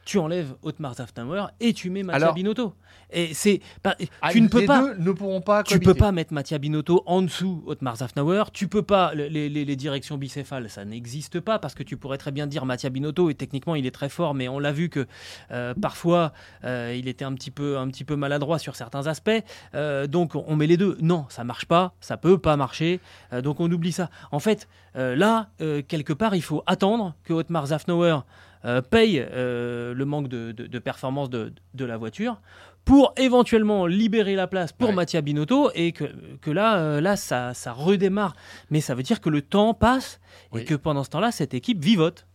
Tu 0.09 0.19
enlèves 0.19 0.55
Otmar 0.63 0.95
Zafnauer 0.95 1.49
et 1.61 1.75
tu 1.75 1.91
mets 1.91 2.03
Mattia 2.03 2.17
Alors- 2.25 2.35
Binotto. 2.35 2.73
Et 3.11 3.35
c'est 3.35 3.61
pas- 3.83 3.95
Ah, 4.23 4.31
tu 4.33 4.41
ne 4.41 4.49
peux 4.49 4.61
les 4.61 4.67
pas 4.67 4.81
deux 4.81 4.95
ne 5.03 5.13
pourront 5.13 5.43
pas 5.43 5.63
tu 5.63 5.75
peux 5.79 5.85
cohabiter. 5.85 5.99
pas 6.01 6.13
mettre 6.13 6.33
Mattia 6.33 6.57
Binotto 6.57 7.03
en 7.05 7.21
dessous 7.21 7.63
Otmar 7.67 7.97
Zafnauer. 7.97 8.45
Tu 8.55 8.69
peux 8.69 8.81
pas 8.83 9.13
les, 9.15 9.29
les- 9.29 9.67
les 9.67 9.77
directions 9.77 10.17
bicéphales, 10.17 10.71
ça 10.71 10.87
n'existe 10.87 11.41
pas 11.41 11.59
parce 11.59 11.75
que 11.75 11.83
tu 11.83 11.99
pourrais 11.99 12.17
très 12.17 12.31
bien 12.33 12.47
dire 12.47 12.65
Mattia 12.65 12.89
Binotto 12.89 13.29
et 13.29 13.35
techniquement 13.35 13.75
il 13.75 13.85
est 13.87 13.91
très 13.91 14.09
fort, 14.09 14.33
mais 14.33 14.49
on 14.49 14.59
l'a 14.59 14.73
vu 14.73 14.89
que 14.89 15.07
euh, 15.51 15.75
parfois 15.75 16.33
euh, 16.65 16.97
il 16.99 17.07
était 17.07 17.27
un 17.27 17.35
petit 17.35 17.51
peu 17.51 17.77
un 17.77 17.89
petit 17.89 18.05
peu 18.05 18.17
maladroit 18.17 18.59
sur 18.59 18.77
certains 18.77 19.07
aspects. 19.09 19.31
Euh, 19.75 20.07
donc 20.07 20.35
on 20.35 20.57
met 20.57 20.67
les 20.67 20.79
deux. 20.79 20.97
Non, 21.03 21.27
ça 21.29 21.45
marche 21.45 21.67
pas, 21.67 21.93
ça 22.01 22.17
peut 22.17 22.39
pas 22.39 22.57
marcher. 22.57 23.01
Donc 23.43 23.61
on 23.61 23.71
oublie 23.71 23.93
ça. 23.93 24.09
En 24.33 24.39
fait, 24.39 24.69
là 24.95 25.49
quelque 25.87 26.15
part 26.15 26.35
il 26.35 26.43
faut 26.43 26.63
attendre 26.67 27.15
que 27.25 27.35
Otmar 27.35 27.67
Zafnauer 27.67 28.21
euh, 28.65 28.81
paye 28.83 29.21
euh, 29.31 29.95
le 29.95 30.05
manque 30.05 30.29
de, 30.29 30.53
de- 30.53 30.67
de 30.67 30.79
performance 30.79 31.31
de, 31.31 31.53
de 31.75 31.85
la 31.85 31.97
voiture 31.97 32.41
pour 32.85 33.13
éventuellement 33.19 33.87
libérer 33.87 34.35
la 34.35 34.47
place 34.47 34.73
pour 34.73 34.89
Ouais. 34.89 34.95
Mattia 34.95 35.21
Binotto 35.21 35.71
et 35.75 35.93
que, 35.93 36.05
que 36.41 36.51
là, 36.51 36.79
euh, 36.79 37.01
là 37.01 37.17
ça, 37.17 37.53
ça 37.55 37.73
redémarre. 37.73 38.35
Mais 38.71 38.81
ça 38.81 38.95
veut 38.95 39.03
dire 39.03 39.21
que 39.21 39.29
le 39.29 39.43
temps 39.43 39.75
passe 39.75 40.21
et 40.55 40.65
que 40.65 40.75
pendant 40.75 41.05
ce 41.05 41.11
temps-là, 41.11 41.31
cette 41.31 41.53
équipe 41.55 41.83
vivote. 41.85 42.27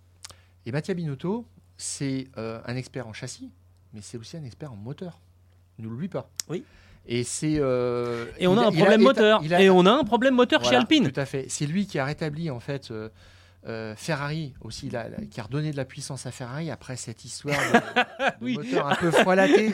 Et 0.65 0.71
Mattia 0.71 0.93
Binotto, 0.93 1.45
c'est 1.77 2.27
un 2.35 2.75
expert 2.75 3.07
en 3.07 3.13
châssis, 3.13 3.49
mais 3.93 4.01
c'est 4.01 4.17
aussi 4.17 4.37
un 4.37 4.43
expert 4.43 4.71
en 4.71 4.75
moteur. 4.75 5.19
Ne 5.79 5.87
l'oublie 5.87 6.07
pas. 6.07 6.29
Oui. 6.49 6.63
Et 7.07 7.23
c'est. 7.23 7.55
euh, 7.57 8.27
Et 8.37 8.47
on 8.47 8.57
a 8.57 8.67
un 8.67 8.71
problème 8.71 9.01
moteur. 9.01 9.41
a- 9.51 9.61
Et 9.61 9.69
on 9.69 9.85
a 9.85 9.91
un 9.91 10.03
problème 10.03 10.35
moteur 10.35 10.63
chez 10.63 10.75
Alpine. 10.75 11.11
Tout 11.11 11.19
à 11.19 11.25
fait. 11.25 11.47
C'est 11.49 11.65
lui 11.65 11.85
qui 11.87 11.97
a 11.99 12.05
rétabli 12.05 12.49
en 12.51 12.59
fait 12.61 12.91
euh, 12.91 13.09
euh, 13.67 13.95
Ferrari 13.95 14.53
aussi, 14.61 14.89
qui 15.31 15.39
a 15.39 15.43
redonné 15.43 15.71
de 15.71 15.77
la 15.77 15.85
puissance 15.85 16.25
à 16.25 16.31
Ferrari 16.31 16.69
après 16.71 16.95
cette 16.97 17.23
histoire 17.25 17.55
de, 17.57 17.77
de 18.29 18.33
Oui. 18.41 18.53
moteur 18.55 18.87
un 18.87 18.95
peu 18.95 19.11
foilaté. 19.11 19.71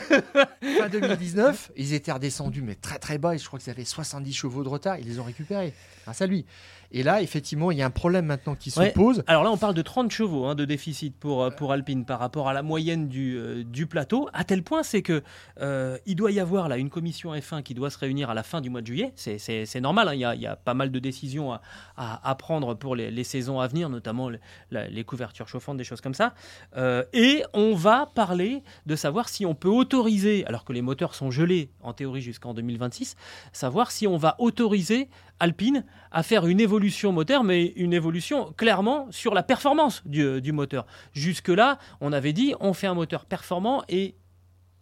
fin 0.78 0.88
2019, 0.90 1.72
ils 1.76 1.92
étaient 1.94 2.12
redescendus 2.12 2.62
mais 2.62 2.74
très 2.76 2.98
très 2.98 3.18
bas. 3.18 3.34
Et 3.34 3.38
je 3.38 3.46
crois 3.46 3.58
qu'ils 3.58 3.70
avaient 3.70 3.84
70 3.84 4.32
chevaux 4.32 4.62
de 4.62 4.68
retard. 4.68 4.98
Ils 4.98 5.06
les 5.06 5.18
ont 5.18 5.24
récupérés 5.24 5.72
grâce 6.04 6.22
à 6.22 6.26
lui. 6.26 6.46
Et 6.92 7.02
là, 7.02 7.22
effectivement, 7.22 7.70
il 7.70 7.78
y 7.78 7.82
a 7.82 7.86
un 7.86 7.90
problème 7.90 8.26
maintenant 8.26 8.54
qui 8.56 8.70
se 8.70 8.80
Ouais. 8.80 8.90
pose. 8.90 9.22
Alors 9.28 9.44
là, 9.44 9.50
on 9.52 9.56
parle 9.56 9.74
de 9.74 9.82
30 9.82 10.10
chevaux 10.10 10.46
hein, 10.46 10.54
de 10.56 10.64
déficit 10.64 11.14
pour, 11.16 11.42
euh, 11.44 11.50
pour 11.50 11.70
Alpine 11.72 12.04
par 12.04 12.18
rapport 12.18 12.48
à 12.48 12.52
la 12.52 12.62
moyenne 12.62 13.06
du, 13.08 13.36
euh, 13.38 13.62
du 13.64 13.86
plateau. 13.86 14.28
À 14.32 14.42
tel 14.44 14.62
point, 14.64 14.82
c'est 14.82 15.02
que 15.02 15.22
euh, 15.60 15.98
il 16.06 16.16
doit 16.16 16.32
y 16.32 16.40
avoir 16.40 16.68
là 16.68 16.78
une 16.78 16.90
commission 16.90 17.32
F1 17.32 17.62
qui 17.62 17.74
doit 17.74 17.90
se 17.90 17.98
réunir 17.98 18.28
à 18.30 18.34
la 18.34 18.42
fin 18.42 18.60
du 18.60 18.70
mois 18.70 18.80
de 18.80 18.86
juillet. 18.88 19.12
C'est- 19.16 19.80
normal. 19.80 20.08
hein, 20.08 20.14
Il 20.14 20.20
y, 20.20 20.24
a, 20.24 20.34
il 20.34 20.40
y 20.40 20.46
a 20.46 20.56
pas 20.56 20.74
mal 20.74 20.90
de 20.90 20.98
décisions 20.98 21.52
à, 21.52 21.60
à- 21.96 22.28
à 22.28 22.34
prendre 22.34 22.74
pour 22.74 22.96
les, 22.96 23.10
les 23.10 23.24
saisons 23.24 23.60
à 23.60 23.68
venir, 23.68 23.88
notamment 23.88 24.28
les 24.70 25.04
couvertures 25.04 25.46
chauffantes, 25.48 25.76
des 25.76 25.84
choses 25.84 26.00
comme 26.00 26.14
ça. 26.14 26.34
Euh, 26.76 27.04
et 27.12 27.44
on 27.54 27.74
va 27.74 28.06
parler 28.14 28.62
de 28.86 28.96
savoir 28.96 29.28
si 29.28 29.46
on 29.46 29.54
peut 29.54 29.68
autoriser, 29.68 30.44
alors 30.46 30.64
que 30.64 30.72
les 30.72 30.82
moteurs 30.82 31.14
sont 31.14 31.30
gelés 31.30 31.70
en 31.82 31.92
théorie 31.92 32.20
jusqu'en 32.20 32.52
2026, 32.52 33.14
savoir 33.52 33.90
si 33.92 34.06
on 34.08 34.16
va 34.16 34.34
autoriser 34.40 35.08
Alpine 35.42 35.84
à 36.10 36.22
faire 36.22 36.46
une 36.46 36.60
évolution 36.60 36.79
moteur, 37.12 37.44
mais 37.44 37.72
une 37.76 37.92
évolution 37.92 38.52
clairement 38.56 39.06
sur 39.10 39.34
la 39.34 39.42
performance 39.42 40.02
du, 40.06 40.40
du 40.40 40.52
moteur. 40.52 40.86
Jusque-là, 41.12 41.78
on 42.00 42.12
avait 42.12 42.32
dit 42.32 42.54
on 42.60 42.72
fait 42.72 42.86
un 42.86 42.94
moteur 42.94 43.24
performant 43.24 43.82
et 43.88 44.14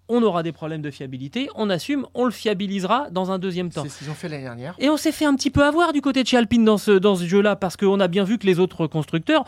on 0.08 0.22
aura 0.22 0.42
des 0.42 0.52
problèmes 0.52 0.82
de 0.82 0.90
fiabilité, 0.90 1.48
on 1.54 1.68
assume, 1.70 2.06
on 2.14 2.24
le 2.24 2.30
fiabilisera 2.30 3.10
dans 3.10 3.30
un 3.30 3.38
deuxième 3.38 3.70
temps. 3.70 3.82
C'est 3.82 3.90
ce 3.90 3.98
qu'ils 3.98 4.10
ont 4.10 4.14
fait 4.14 4.28
l'année 4.28 4.44
dernière. 4.44 4.74
Et 4.78 4.88
on 4.88 4.96
s'est 4.96 5.12
fait 5.12 5.26
un 5.26 5.34
petit 5.34 5.50
peu 5.50 5.64
avoir 5.64 5.92
du 5.92 6.00
côté 6.00 6.22
de 6.22 6.28
chez 6.28 6.36
Alpine 6.36 6.64
dans 6.64 6.78
ce, 6.78 6.92
dans 6.92 7.16
ce 7.16 7.26
jeu-là, 7.26 7.56
parce 7.56 7.76
qu'on 7.76 8.00
a 8.00 8.08
bien 8.08 8.24
vu 8.24 8.38
que 8.38 8.46
les 8.46 8.58
autres 8.58 8.86
constructeurs, 8.86 9.44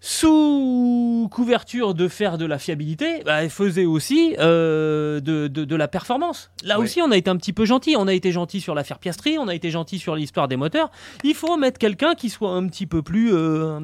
sous 0.00 1.28
couverture 1.30 1.94
de 1.94 2.08
faire 2.08 2.38
de 2.38 2.46
la 2.46 2.58
fiabilité, 2.58 3.22
bah, 3.24 3.42
ils 3.44 3.50
faisaient 3.50 3.84
aussi 3.86 4.34
euh, 4.38 5.20
de, 5.20 5.48
de- 5.48 5.64
de 5.64 5.76
la 5.76 5.88
performance. 5.88 6.50
Là 6.62 6.78
aussi, 6.78 7.02
on 7.02 7.10
a 7.10 7.16
été 7.16 7.28
un 7.30 7.36
petit 7.36 7.52
peu 7.52 7.64
gentil. 7.64 7.96
On 7.98 8.06
a 8.06 8.14
été 8.14 8.30
gentil 8.32 8.60
sur 8.60 8.74
l'affaire 8.74 8.98
Piastri, 8.98 9.38
on 9.38 9.48
a 9.48 9.54
été 9.54 9.70
gentil 9.70 9.98
sur 9.98 10.14
l'histoire 10.14 10.48
des 10.48 10.56
moteurs. 10.56 10.90
Il 11.24 11.34
faut 11.34 11.56
mettre 11.56 11.78
quelqu'un 11.78 12.14
qui 12.14 12.30
soit 12.30 12.50
un 12.50 12.66
petit 12.68 12.86
peu 12.86 13.02
plus... 13.02 13.32
euh, 13.34 13.80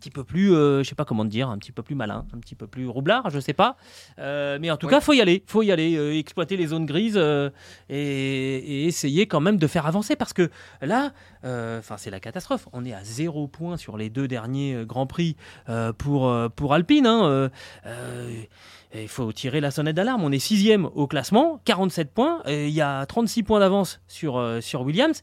petit 0.00 0.10
peu 0.10 0.24
plus, 0.24 0.52
euh, 0.54 0.82
je 0.82 0.88
sais 0.88 0.94
pas 0.96 1.04
comment 1.04 1.24
dire, 1.24 1.48
un 1.48 1.58
petit 1.58 1.70
peu 1.72 1.82
plus 1.82 1.94
malin, 1.94 2.26
un 2.34 2.38
petit 2.38 2.54
peu 2.56 2.66
plus 2.66 2.88
roublard, 2.88 3.30
je 3.30 3.38
sais 3.38 3.52
pas. 3.52 3.76
Euh, 4.18 4.58
mais 4.60 4.70
en 4.70 4.76
tout 4.76 4.86
Ouais. 4.86 4.92
cas, 4.92 5.00
faut 5.00 5.12
y 5.12 5.20
aller, 5.20 5.44
faut 5.46 5.62
y 5.62 5.70
aller, 5.70 5.96
euh, 5.96 6.18
exploiter 6.18 6.56
les 6.56 6.66
zones 6.68 6.86
grises 6.86 7.16
et, 7.88 7.94
et 7.94 8.84
essayer 8.86 9.26
quand 9.26 9.40
même 9.40 9.58
de 9.58 9.66
faire 9.66 9.86
avancer 9.86 10.16
parce 10.16 10.32
que 10.32 10.50
là, 10.82 11.12
enfin 11.44 11.96
c'est 11.98 12.10
la 12.10 12.18
catastrophe. 12.20 12.66
On 12.72 12.84
est 12.84 12.94
à 12.94 13.04
zéro 13.04 13.46
point 13.46 13.76
sur 13.76 13.96
les 13.96 14.10
deux 14.10 14.26
derniers 14.26 14.84
grands 14.86 15.06
prix 15.06 15.36
pour 15.98 16.32
pour 16.56 16.74
Alpine. 16.74 17.06
hein, 17.06 17.50
il 18.94 19.08
faut 19.08 19.30
tirer 19.32 19.60
la 19.60 19.70
sonnette 19.70 19.96
d'alarme. 19.96 20.24
On 20.24 20.32
est 20.32 20.38
sixième 20.40 20.86
au 20.94 21.06
classement, 21.06 21.60
47 21.64 22.12
points. 22.12 22.42
et 22.46 22.68
Il 22.68 22.74
y 22.74 22.80
a 22.80 23.06
36 23.06 23.42
points 23.44 23.60
d'avance 23.60 24.00
sur, 24.08 24.36
euh, 24.38 24.60
sur 24.60 24.82
Williams. 24.82 25.22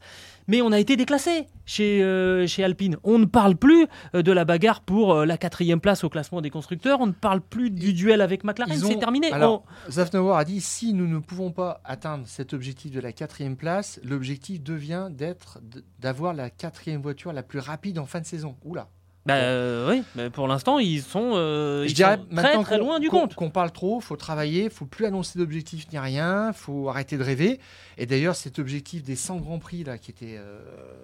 Mais 0.49 0.61
on 0.61 0.71
a 0.71 0.79
été 0.79 0.95
déclassé 0.95 1.47
chez, 1.65 2.01
euh, 2.01 2.47
chez 2.47 2.63
Alpine. 2.63 2.95
On 3.03 3.19
ne 3.19 3.25
parle 3.25 3.57
plus 3.57 3.85
euh, 4.15 4.21
de 4.21 4.31
la 4.31 4.45
bagarre 4.45 4.79
pour 4.79 5.13
la 5.25 5.37
quatrième 5.37 5.81
place 5.81 6.05
au 6.05 6.09
classement 6.09 6.39
des 6.39 6.49
constructeurs. 6.49 7.01
On 7.01 7.07
ne 7.07 7.11
parle 7.11 7.41
plus 7.41 7.69
du 7.69 7.91
duel 7.93 8.21
avec 8.21 8.45
McLaren. 8.45 8.81
Ont- 8.81 8.87
C'est 8.87 8.97
terminé. 8.99 9.29
Alors, 9.33 9.65
On- 9.87 9.91
Zafnauer 9.91 10.37
a 10.37 10.45
dit 10.45 10.61
si 10.61 10.93
nous 10.93 11.07
ne 11.07 11.19
pouvons 11.19 11.51
pas 11.51 11.81
atteindre 11.83 12.23
cet 12.25 12.53
objectif 12.53 12.91
de 12.91 13.01
la 13.01 13.11
quatrième 13.11 13.57
place, 13.57 13.99
l'objectif 14.05 14.63
devient 14.63 15.09
d'être 15.11 15.59
d'avoir 15.99 16.33
la 16.33 16.49
quatrième 16.49 17.01
voiture 17.01 17.33
la 17.33 17.43
plus 17.43 17.59
rapide 17.59 17.99
en 17.99 18.05
fin 18.05 18.21
de 18.21 18.25
saison. 18.25 18.55
Oula. 18.63 18.87
Bah, 19.27 19.35
euh, 19.35 19.89
oui, 19.91 20.03
mais 20.15 20.29
pour 20.29 20.47
l'instant, 20.47 20.79
ils 20.79 21.01
sont, 21.01 21.31
euh, 21.35 21.83
Je 21.83 21.89
ils 21.89 21.93
dirais 21.93 22.17
sont 22.29 22.35
très 22.35 22.63
très 22.63 22.77
loin 22.77 22.99
du 22.99 23.09
compte. 23.09 23.35
Qu'on 23.35 23.49
parle 23.49 23.71
trop, 23.71 23.99
faut 23.99 24.15
travailler, 24.15 24.69
faut 24.69 24.85
plus 24.85 25.05
annoncer 25.05 25.37
d'objectifs 25.37 25.85
ni 25.91 25.99
rien, 25.99 26.53
faut 26.53 26.87
arrêter 26.89 27.17
de 27.17 27.23
rêver. 27.23 27.59
Et 27.97 28.05
d'ailleurs, 28.05 28.35
cet 28.35 28.57
objectif 28.57 29.03
des 29.03 29.15
100 29.15 29.37
grands 29.37 29.59
prix 29.59 29.83
là, 29.83 29.97
qui 29.97 30.11
était 30.11 30.37
euh, 30.37 30.59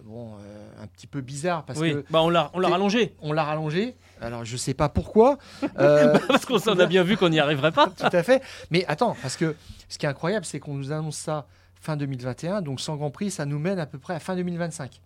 bon 0.06 0.30
un 0.82 0.88
petit 0.88 1.06
peu 1.08 1.22
bizarre 1.22 1.64
parce 1.66 1.80
oui, 1.80 1.92
que 1.94 2.06
bah, 2.10 2.22
on 2.24 2.30
l'a 2.30 2.50
on 2.54 2.60
l'a 2.60 2.68
T'es- 2.70 2.72
rallongé. 2.74 3.14
on 3.22 3.34
l'a 3.34 3.44
rallongé. 3.44 3.96
Alors 4.22 4.46
je 4.46 4.56
sais 4.56 4.74
pas 4.74 4.88
pourquoi. 4.90 5.38
Parce 5.76 6.46
qu'on 6.46 6.60
s'en 6.60 6.80
a 6.80 6.86
bien 6.86 7.04
vu 7.04 7.18
qu'on 7.18 7.28
n'y 7.30 7.40
arriverait 7.40 7.72
pas. 7.74 7.88
Tout 7.88 8.08
à 8.16 8.24
fait. 8.24 8.42
Mais 8.72 8.86
attends, 8.88 9.18
parce 9.22 9.36
que 9.36 9.56
ce 9.90 9.98
qui 9.98 10.06
est 10.06 10.10
incroyable, 10.10 10.46
c'est 10.46 10.60
qu'on 10.60 10.76
nous 10.76 10.92
annonce 10.94 11.18
ça 11.18 11.46
fin 11.82 11.98
2021, 11.98 12.62
donc 12.62 12.80
100 12.80 12.96
Grand 12.96 13.12
Prix, 13.12 13.32
ça 13.32 13.46
nous 13.46 13.60
mène 13.60 13.80
à 13.80 13.86
peu 13.86 13.98
près 13.98 14.14
à 14.14 14.20
fin 14.20 14.36
2025. 14.38 15.02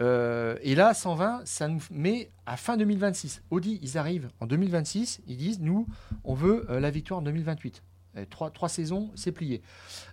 Euh, 0.00 0.56
et 0.62 0.74
là, 0.74 0.94
120, 0.94 1.42
ça 1.44 1.68
nous 1.68 1.80
met 1.90 2.30
à 2.46 2.56
fin 2.56 2.76
2026. 2.76 3.42
Audi, 3.50 3.78
ils 3.82 3.98
arrivent 3.98 4.28
en 4.40 4.46
2026, 4.46 5.20
ils 5.26 5.36
disent, 5.36 5.60
nous, 5.60 5.86
on 6.24 6.34
veut 6.34 6.66
euh, 6.70 6.80
la 6.80 6.90
victoire 6.90 7.20
en 7.20 7.22
2028. 7.22 7.82
Et 8.16 8.26
trois, 8.26 8.50
trois 8.50 8.68
saisons, 8.68 9.10
c'est 9.14 9.30
plié. 9.30 9.62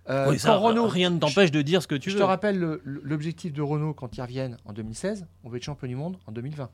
Euh, 0.10 0.30
Oui, 0.30 0.38
ça, 0.40 0.50
quand 0.50 0.60
Renault, 0.60 0.88
rien 0.88 1.10
ne 1.10 1.18
t'empêche 1.20 1.50
de 1.52 1.62
dire 1.64 1.82
ce 1.82 1.88
que 1.88 1.96
tu 1.96 2.10
je 2.12 2.16
veux. 2.16 2.22
te 2.22 2.26
rappelle 2.28 2.60
le- 2.60 2.82
le- 2.84 3.02
l'objectif 3.04 3.54
de 3.54 3.62
Renault 3.62 3.94
quand 3.94 4.16
ils 4.18 4.22
reviennent 4.22 4.58
en 4.66 4.74
2016, 4.74 5.26
on 5.44 5.50
veut 5.50 5.58
être 5.58 5.64
champion 5.64 5.88
du 5.88 5.96
monde 5.96 6.18
en 6.28 6.32
2020. 6.32 6.70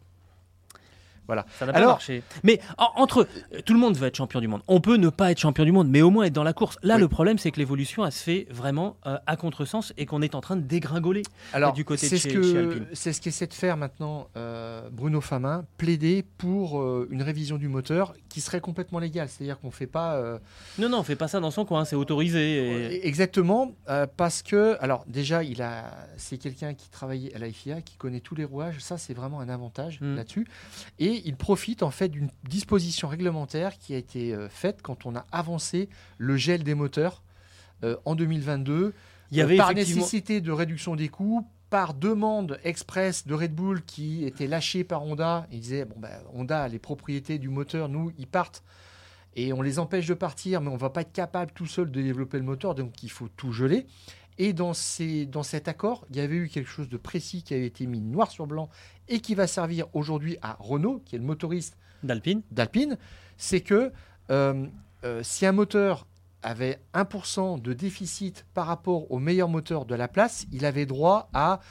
Ça 1.27 1.65
n'a 1.65 1.71
pas 1.73 1.77
Alors- 1.79 1.91
marché. 1.91 2.23
Mais 2.43 2.59
en- 2.77 2.91
entre 3.01 3.27
euh, 3.53 3.61
tout 3.65 3.73
le 3.73 3.79
monde 3.79 3.95
veut 3.97 4.07
être 4.07 4.15
champion 4.15 4.39
du 4.41 4.47
monde. 4.47 4.61
On 4.67 4.81
peut 4.81 4.97
ne 4.97 5.09
pas 5.09 5.31
être 5.31 5.39
champion 5.39 5.63
du 5.65 5.71
monde, 5.71 5.87
mais 5.89 6.01
au 6.01 6.09
moins 6.09 6.25
être 6.25 6.33
dans 6.33 6.43
la 6.43 6.53
course. 6.53 6.77
Là, 6.83 6.95
Oui. 6.95 7.01
le 7.01 7.07
problème, 7.07 7.37
c'est 7.37 7.51
que 7.51 7.59
l'évolution, 7.59 8.05
elle 8.05 8.11
se 8.11 8.23
fait 8.23 8.47
vraiment 8.51 8.97
euh, 9.07 9.17
à 9.25 9.35
contresens 9.35 9.93
et 9.97 10.05
qu'on 10.05 10.21
est 10.21 10.35
en 10.35 10.41
train 10.41 10.55
de 10.55 10.61
dégringoler. 10.61 11.23
Alors, 11.53 11.73
du 11.73 11.85
côté 11.85 12.05
de 12.07 12.09
c'est 12.09 12.17
ce 12.17 12.23
chez- 12.29 12.33
chez 12.43 12.53
que 12.53 12.57
Alpine. 12.57 12.85
c'est 12.93 13.13
ce 13.13 13.21
qu'essaie 13.21 13.47
de 13.47 13.53
faire 13.53 13.77
maintenant 13.77 14.27
euh, 14.37 14.89
Bruno 14.91 15.21
Famin, 15.21 15.65
plaider 15.77 16.23
pour 16.37 16.81
euh, 16.81 17.07
une 17.11 17.21
révision 17.21 17.57
du 17.57 17.67
moteur 17.67 18.13
qui 18.29 18.41
serait 18.41 18.61
complètement 18.61 18.99
légale. 18.99 19.29
C'est-à-dire 19.29 19.59
qu'on 19.59 19.71
fait 19.71 19.87
pas 19.87 20.15
euh, 20.15 20.39
Non, 20.77 20.89
non, 20.89 20.99
on 20.99 21.03
fait 21.03 21.15
pas 21.15 21.27
ça 21.27 21.39
dans 21.39 21.51
son 21.51 21.65
coin. 21.65 21.85
C'est 21.85 21.95
autorisé. 21.95 22.93
et- 22.95 23.07
exactement 23.07 23.71
euh, 23.89 24.05
parce 24.17 24.41
que 24.43 24.75
alors 24.79 25.03
déjà 25.07 25.43
il 25.43 25.61
a 25.61 25.85
c'est 26.17 26.37
quelqu'un 26.37 26.73
qui 26.73 26.89
travaillait 26.89 27.33
à 27.35 27.39
la 27.39 27.51
FIA, 27.51 27.81
qui 27.81 27.95
connaît 27.97 28.19
tous 28.19 28.35
les 28.35 28.43
rouages. 28.45 28.79
Ça 28.79 28.97
c'est 28.97 29.13
vraiment 29.13 29.39
un 29.39 29.49
avantage 29.49 29.99
Mm. 30.01 30.15
là-dessus. 30.15 30.47
Et 30.99 31.12
il 31.25 31.35
profite 31.35 31.83
en 31.83 31.91
fait 31.91 32.09
d'une 32.09 32.29
disposition 32.47 33.07
réglementaire 33.07 33.77
qui 33.77 33.93
a 33.93 33.97
été 33.97 34.33
euh, 34.33 34.49
faite 34.49 34.81
quand 34.81 35.05
on 35.05 35.15
a 35.15 35.25
avancé 35.31 35.89
le 36.17 36.37
gel 36.37 36.63
des 36.63 36.75
moteurs 36.75 37.23
euh, 37.83 37.95
en 38.05 38.15
2022 38.15 38.93
Il 39.31 39.37
y 39.37 39.41
avait 39.41 39.55
euh, 39.55 39.57
par 39.57 39.71
effectivement. 39.71 40.01
nécessité 40.01 40.41
de 40.41 40.51
réduction 40.51 40.95
des 40.95 41.09
coûts, 41.09 41.47
par 41.69 41.93
demande 41.93 42.59
express 42.63 43.25
de 43.25 43.33
Red 43.33 43.55
Bull 43.55 43.83
qui 43.83 44.25
était 44.25 44.45
lâchée 44.45 44.83
par 44.83 45.03
Honda. 45.03 45.47
Ils 45.51 45.59
disaient 45.59 45.85
bon, 45.85 45.95
ben, 45.97 46.19
Honda 46.33 46.63
a 46.63 46.67
les 46.67 46.79
propriétés 46.79 47.39
du 47.39 47.49
moteur, 47.49 47.89
nous, 47.89 48.11
ils 48.17 48.27
partent 48.27 48.63
et 49.35 49.53
on 49.53 49.61
les 49.61 49.79
empêche 49.79 50.05
de 50.05 50.13
partir, 50.13 50.61
mais 50.61 50.69
on 50.69 50.77
va 50.77 50.89
pas 50.89 51.01
être 51.01 51.11
capable 51.11 51.51
tout 51.51 51.65
seul 51.65 51.89
de 51.89 52.01
développer 52.01 52.37
le 52.37 52.43
moteur, 52.43 52.75
donc 52.75 53.01
il 53.03 53.09
faut 53.09 53.27
tout 53.35 53.51
geler. 53.51 53.85
Et 54.37 54.53
dans, 54.53 54.73
ces, 54.73 55.25
dans 55.25 55.43
cet 55.43 55.67
accord, 55.67 56.05
il 56.09 56.15
y 56.17 56.19
avait 56.19 56.35
eu 56.35 56.47
quelque 56.49 56.69
chose 56.69 56.89
de 56.89 56.97
précis 56.97 57.43
qui 57.43 57.53
avait 57.53 57.67
été 57.67 57.85
mis 57.85 58.01
noir 58.01 58.31
sur 58.31 58.47
blanc 58.47 58.69
et 59.07 59.19
qui 59.19 59.35
va 59.35 59.47
servir 59.47 59.85
aujourd'hui 59.93 60.37
à 60.41 60.57
Renault, 60.59 61.01
qui 61.05 61.15
est 61.15 61.19
le 61.19 61.25
motoriste 61.25 61.77
D'Alpine. 62.03 62.41
d'Alpine, 62.51 62.97
c'est 63.37 63.61
que 63.61 63.91
euh, 64.29 64.65
euh, 65.05 65.21
si 65.23 65.45
un 65.45 65.51
moteur 65.53 66.05
avait 66.41 66.81
1% 66.93 67.61
de 67.61 67.71
déficit 67.73 68.45
par 68.53 68.67
rapport 68.67 69.09
au 69.11 69.19
meilleur 69.19 69.47
moteur 69.47 69.85
de 69.85 69.95
la 69.95 70.07
place, 70.09 70.45
il 70.51 70.65
avait 70.65 70.85
droit 70.85 71.29
à 71.33 71.61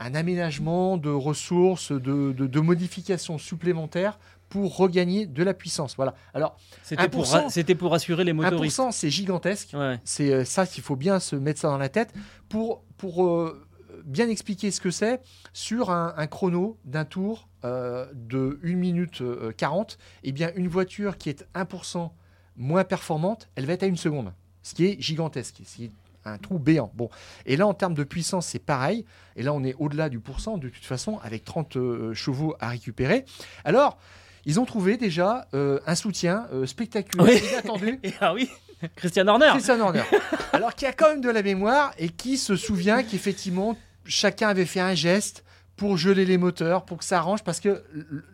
un 0.00 0.14
aménagement 0.14 0.96
de 0.98 1.08
ressources, 1.10 1.92
de, 1.92 2.32
de- 2.32 2.46
de 2.46 2.60
modifications 2.60 3.38
supplémentaires 3.38 4.18
pour 4.52 4.76
regagner 4.76 5.24
de 5.24 5.42
la 5.42 5.54
puissance. 5.54 5.96
Voilà. 5.96 6.14
Alors, 6.34 6.58
C'était 6.82 7.08
pour, 7.08 7.24
1%. 7.24 7.30
ra- 7.70 7.74
pour 7.78 7.90
rassurer 7.92 8.22
les 8.22 8.34
motoristes. 8.34 8.78
1%, 8.80 8.92
c'est 8.92 9.08
gigantesque. 9.08 9.70
Ouais. 9.72 9.98
C'est 10.04 10.30
euh, 10.30 10.44
ça 10.44 10.66
qu'il 10.66 10.82
faut 10.82 10.94
bien 10.94 11.20
se 11.20 11.36
mettre 11.36 11.58
ça 11.58 11.68
dans 11.68 11.78
la 11.78 11.88
tête 11.88 12.12
pour, 12.50 12.82
pour 12.98 13.24
euh, 13.24 13.66
bien 14.04 14.28
expliquer 14.28 14.70
ce 14.70 14.82
que 14.82 14.90
c'est 14.90 15.22
sur 15.54 15.88
un, 15.90 16.12
un 16.18 16.26
chrono 16.26 16.76
d'un 16.84 17.06
tour 17.06 17.48
euh, 17.64 18.04
de 18.12 18.60
1 18.62 18.74
minute 18.74 19.22
euh, 19.22 19.52
40. 19.56 19.96
Eh 20.22 20.32
bien, 20.32 20.50
une 20.54 20.68
voiture 20.68 21.16
qui 21.16 21.30
est 21.30 21.46
1% 21.54 22.10
moins 22.56 22.84
performante, 22.84 23.48
elle 23.54 23.64
va 23.64 23.72
être 23.72 23.84
à 23.84 23.86
une 23.86 23.96
seconde, 23.96 24.34
ce 24.62 24.74
qui 24.74 24.84
est 24.84 25.00
gigantesque. 25.00 25.62
C'est 25.64 25.90
un 26.26 26.36
trou 26.36 26.58
béant. 26.58 26.92
Bon, 26.94 27.08
et 27.46 27.56
là 27.56 27.66
en 27.66 27.72
termes 27.72 27.94
de 27.94 28.04
puissance, 28.04 28.48
c'est 28.48 28.58
pareil. 28.58 29.06
Et 29.34 29.42
là, 29.42 29.54
on 29.54 29.64
est 29.64 29.74
au-delà 29.78 30.10
du 30.10 30.20
pourcent 30.20 30.58
de 30.58 30.68
toute 30.68 30.84
façon, 30.84 31.18
avec 31.22 31.42
30 31.42 31.76
euh, 31.78 32.12
chevaux 32.12 32.54
à 32.60 32.68
récupérer. 32.68 33.24
Alors, 33.64 33.96
ils 34.44 34.58
ont 34.60 34.64
trouvé 34.64 34.96
déjà 34.96 35.46
euh, 35.54 35.78
un 35.86 35.94
soutien 35.94 36.46
euh, 36.52 36.66
spectaculaire, 36.66 37.26
Oui. 37.26 37.42
inattendu. 37.52 38.00
Ah 38.20 38.34
oui. 38.34 38.48
Christian 38.96 39.28
Horner. 39.28 39.48
Christian 39.52 39.78
Horner. 39.80 40.02
Alors 40.52 40.74
qui 40.74 40.86
a 40.86 40.92
quand 40.92 41.08
même 41.10 41.20
de 41.20 41.30
la 41.30 41.42
mémoire 41.42 41.92
et 41.98 42.08
qui 42.08 42.36
se 42.36 42.56
souvient 42.56 43.02
qu'effectivement 43.04 43.76
chacun 44.04 44.48
avait 44.48 44.64
fait 44.66 44.80
un 44.80 44.94
geste 44.94 45.44
pour 45.76 45.96
geler 45.96 46.24
les 46.26 46.36
moteurs, 46.36 46.84
pour 46.84 46.98
que 46.98 47.04
ça 47.04 47.18
arrange, 47.18 47.42
parce 47.44 47.58
que 47.58 47.82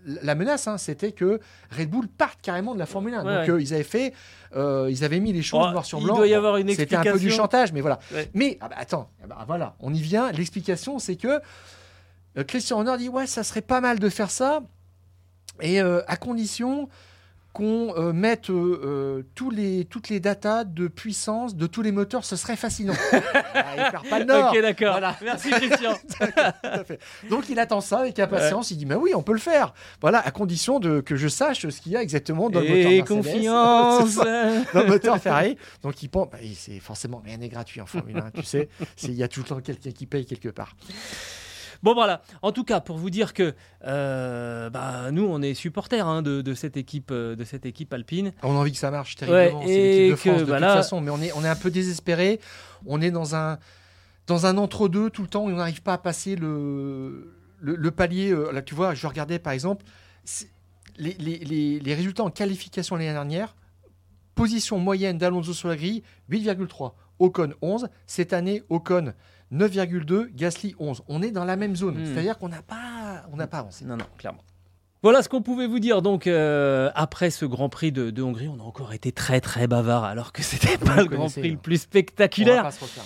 la 0.06 0.34
menace, 0.34 0.66
hein, 0.66 0.76
c'était 0.76 1.12
que 1.12 1.38
Red 1.70 1.88
Bull 1.88 2.08
parte 2.08 2.40
carrément 2.42 2.74
de 2.74 2.78
la 2.78 2.84
Formule 2.86 3.14
1. 3.14 3.18
Ouais, 3.18 3.24
Donc 3.24 3.42
ouais. 3.44 3.50
euh, 3.50 3.60
ils 3.62 3.72
avaient 3.74 3.84
fait, 3.84 4.12
euh, 4.56 4.88
ils 4.90 5.04
avaient 5.04 5.20
mis 5.20 5.32
les 5.32 5.42
choses 5.42 5.64
Oh, 5.68 5.70
noir 5.70 5.84
sur 5.84 5.98
il 5.98 6.04
blanc. 6.04 6.16
doit 6.16 6.26
y 6.26 6.34
avoir 6.34 6.56
une 6.56 6.68
C'était 6.70 6.96
un 6.96 7.00
peu 7.02 7.04
du 7.04 7.08
explication. 7.10 7.42
chantage, 7.44 7.72
mais 7.72 7.80
voilà. 7.80 8.00
Ouais. 8.12 8.28
Mais 8.34 8.58
ah 8.60 8.68
bah, 8.68 8.76
attends, 8.78 9.10
ah 9.22 9.26
bah, 9.28 9.44
voilà, 9.46 9.76
on 9.80 9.94
y 9.94 10.00
vient. 10.00 10.32
L'explication, 10.32 10.98
c'est 10.98 11.16
que 11.16 11.40
euh, 12.36 12.44
Christian 12.44 12.78
Horner 12.78 12.96
dit 12.98 13.08
ouais, 13.08 13.26
ça 13.26 13.44
serait 13.44 13.62
pas 13.62 13.80
mal 13.80 13.98
de 13.98 14.08
faire 14.08 14.30
ça, 14.30 14.62
et 15.60 15.80
euh, 15.80 16.02
à 16.06 16.16
condition 16.16 16.88
qu'on 17.52 17.92
euh, 17.96 18.12
mette 18.12 18.50
euh, 18.50 19.24
tous 19.34 19.50
les, 19.50 19.84
toutes 19.86 20.10
les 20.10 20.20
datas 20.20 20.64
de 20.64 20.86
puissance 20.86 21.56
de 21.56 21.66
tous 21.66 21.82
les 21.82 21.92
moteurs, 21.92 22.24
ce 22.24 22.36
serait 22.36 22.56
fascinant. 22.56 22.94
Ah, 23.60 23.74
il 23.76 23.90
perd 23.90 24.08
pas 24.08 24.18
le 24.20 24.24
nord. 24.24 24.52
Ok, 24.52 24.60
d'accord. 24.60 24.92
Voilà. 24.92 25.16
Merci 25.20 25.50
Christian. 25.50 25.94
Tout 26.18 26.24
à 26.62 26.84
fait. 26.84 27.00
Donc 27.28 27.48
il 27.48 27.58
attend 27.58 27.80
ça 27.80 28.00
avec 28.00 28.18
impatience. 28.20 28.70
Il 28.70 28.76
dit 28.76 28.86
mais 28.86 28.94
oui, 28.94 29.12
on 29.16 29.22
peut 29.22 29.32
le 29.32 29.38
faire. 29.38 29.74
Voilà, 30.00 30.20
à 30.20 30.30
condition 30.30 30.78
de 30.78 31.00
que 31.00 31.16
je 31.16 31.26
sache 31.26 31.68
ce 31.68 31.80
qu'il 31.80 31.92
y 31.92 31.96
a 31.96 32.02
exactement 32.02 32.50
dans 32.50 32.60
le 32.60 32.68
moteur 32.68 32.90
Et 32.92 32.98
Mercedes. 32.98 33.16
confiance. 33.16 34.14
Dans 34.74 34.82
le 34.82 34.86
moteur 34.86 35.18
Ferrari. 35.18 35.56
Donc 35.82 36.00
il 36.02 36.08
pense, 36.08 36.28
bah, 36.30 36.38
c'est 36.54 36.78
forcément 36.78 37.20
rien 37.24 37.38
n'est 37.38 37.48
gratuit 37.48 37.80
en 37.80 37.86
Formule 37.86 38.18
1. 38.18 38.30
Tu 38.30 38.42
sais, 38.44 38.68
il 39.02 39.14
y 39.14 39.22
a 39.24 39.28
tout 39.28 39.40
le 39.40 39.46
temps 39.46 39.60
quelqu'un 39.60 39.90
qui 39.90 40.06
paye 40.06 40.24
quelque 40.24 40.50
part. 40.50 40.76
Bon 41.82 41.94
voilà, 41.94 42.22
en 42.42 42.50
tout 42.52 42.64
cas 42.64 42.80
pour 42.80 42.96
vous 42.98 43.10
dire 43.10 43.32
que 43.34 43.54
euh, 43.84 44.68
bah, 44.70 45.10
nous 45.12 45.24
on 45.24 45.40
est 45.42 45.54
supporters 45.54 46.06
hein, 46.06 46.22
de, 46.22 46.42
de 46.42 46.54
cette 46.54 46.76
équipe 46.76 47.10
euh, 47.12 47.36
de 47.36 47.44
cette 47.44 47.66
équipe 47.66 47.92
alpine. 47.92 48.32
On 48.42 48.50
a 48.56 48.58
envie 48.58 48.72
que 48.72 48.78
ça 48.78 48.90
marche 48.90 49.14
terriblement. 49.16 49.60
Ouais, 49.60 49.66
c'est 49.66 50.08
l'équipe 50.08 50.10
de 50.10 50.14
que, 50.14 50.16
France 50.30 50.40
de 50.40 50.44
bah, 50.46 50.52
toute 50.56 50.60
là- 50.62 50.74
façon, 50.74 51.00
mais 51.00 51.10
on 51.10 51.20
est, 51.22 51.32
on 51.34 51.44
est 51.44 51.48
un 51.48 51.56
peu 51.56 51.70
désespéré. 51.70 52.40
On 52.86 53.00
est 53.00 53.10
dans 53.12 53.36
un 53.36 53.58
dans 54.26 54.44
un 54.46 54.58
entre-deux 54.58 55.10
tout 55.10 55.22
le 55.22 55.28
temps. 55.28 55.48
et 55.48 55.52
On 55.52 55.56
n'arrive 55.56 55.82
pas 55.82 55.94
à 55.94 55.98
passer 55.98 56.34
le, 56.36 57.32
le, 57.60 57.76
le 57.76 57.90
palier. 57.92 58.30
euh, 58.32 58.50
Là, 58.52 58.60
tu 58.62 58.74
vois, 58.74 58.94
je 58.94 59.06
regardais 59.06 59.38
par 59.38 59.52
exemple 59.52 59.84
c'est- 60.24 60.50
les, 60.98 61.14
les, 61.20 61.38
les, 61.38 61.78
les 61.78 61.94
résultats 61.94 62.24
en 62.24 62.30
qualification 62.30 62.96
l'année 62.96 63.12
dernière. 63.12 63.54
Position 64.34 64.78
moyenne 64.78 65.16
d'Alonso 65.18 65.52
sur 65.52 65.68
la 65.68 65.76
grille 65.76 66.02
8,3. 66.30 66.92
Ocon 67.20 67.50
11. 67.62 67.88
Cette 68.06 68.32
année, 68.32 68.62
Ocon 68.68 69.12
9,2. 69.52 70.28
Gasly 70.34 70.74
11. 70.78 71.02
On 71.08 71.22
est 71.22 71.30
dans 71.30 71.44
la 71.44 71.56
même 71.56 71.76
zone. 71.76 71.98
Hmm. 71.98 72.04
C'est-à-dire 72.06 72.38
qu'on 72.38 72.48
n'a 72.48 72.62
pas, 72.62 73.24
on 73.32 73.36
n'a 73.36 73.46
pas 73.46 73.58
avancé. 73.58 73.84
Non 73.84 73.96
non, 73.96 74.04
clairement. 74.16 74.42
Voilà 75.02 75.22
ce 75.22 75.28
qu'on 75.28 75.42
pouvait 75.42 75.68
vous 75.68 75.78
dire 75.78 76.02
donc 76.02 76.26
euh, 76.26 76.90
après 76.96 77.30
ce 77.30 77.44
Grand 77.44 77.68
Prix 77.68 77.92
de, 77.92 78.10
de 78.10 78.20
Hongrie, 78.20 78.48
on 78.48 78.58
a 78.58 78.64
encore 78.64 78.92
été 78.92 79.12
très 79.12 79.40
très 79.40 79.68
bavard 79.68 80.02
alors 80.02 80.32
que 80.32 80.42
c'était 80.42 80.76
pas 80.76 80.96
le 80.96 81.04
Grand 81.04 81.28
Prix 81.30 81.50
le 81.50 81.54
hein. 81.54 81.60
plus 81.62 81.74
On 81.74 81.78
va 81.78 81.82
spectaculaire. 81.82 82.62
pas 82.64 82.70
se 82.72 82.80
refaire. 82.80 83.04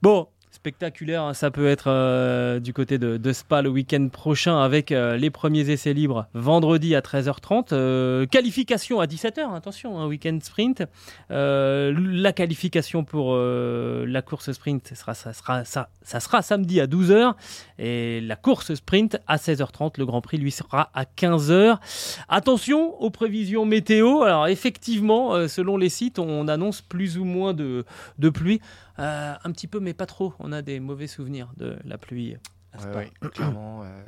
Bon, 0.00 0.28
spectaculaire, 0.64 1.22
hein, 1.24 1.34
ça 1.34 1.50
peut 1.50 1.68
être 1.68 1.88
euh, 1.88 2.58
du 2.58 2.72
côté 2.72 2.96
de, 2.96 3.32
Spa 3.34 3.60
le 3.60 3.68
week-end 3.68 4.08
prochain 4.08 4.62
avec 4.62 4.92
euh, 4.92 5.18
les 5.18 5.28
premiers 5.28 5.68
essais 5.68 5.92
libres 5.92 6.26
vendredi 6.32 6.94
à 6.94 7.02
13h30. 7.02 7.74
euh, 7.74 8.24
qualification 8.24 8.98
à 8.98 9.04
17h, 9.04 9.54
attention, 9.54 9.98
un 9.98 10.06
week-end 10.06 10.38
sprint. 10.40 10.84
La 11.28 12.32
qualification 12.32 13.04
pour 13.04 13.36
la 13.36 14.22
course 14.22 14.52
sprint, 14.52 14.88
ça 14.88 14.94
sera, 14.94 15.12
ça, 15.12 15.34
sera, 15.34 15.64
ça, 15.66 16.20
sera 16.20 16.40
samedi 16.40 16.80
à 16.80 16.86
12h. 16.86 17.34
Et 17.78 18.22
la 18.22 18.36
course 18.36 18.74
sprint 18.74 19.18
à 19.26 19.36
16h30. 19.36 19.98
Le 19.98 20.06
Grand 20.06 20.22
Prix, 20.22 20.38
lui, 20.38 20.50
sera 20.50 20.90
à 20.94 21.04
15h. 21.04 21.76
Attention 22.30 22.98
aux 23.02 23.10
prévisions 23.10 23.66
météo. 23.66 24.22
Alors, 24.22 24.46
effectivement, 24.46 25.46
selon 25.46 25.76
les 25.76 25.90
sites, 25.90 26.18
on 26.18 26.48
annonce 26.48 26.80
plus 26.80 27.18
ou 27.18 27.24
moins 27.24 27.52
de, 27.52 27.84
de 28.18 28.30
pluie. 28.30 28.62
Euh, 28.98 29.34
un 29.42 29.50
petit 29.52 29.66
peu, 29.66 29.80
mais 29.80 29.92
pas 29.94 30.06
trop. 30.06 30.34
On 30.38 30.52
a 30.52 30.62
des 30.62 30.80
mauvais 30.80 31.06
souvenirs 31.06 31.52
de 31.56 31.76
la 31.84 31.98
pluie. 31.98 32.36
à 32.72 32.78
Spa. 32.78 32.88
Ouais, 32.90 33.10
ouais, 33.22 33.28
clairement. 33.30 33.82
euh, 33.82 34.04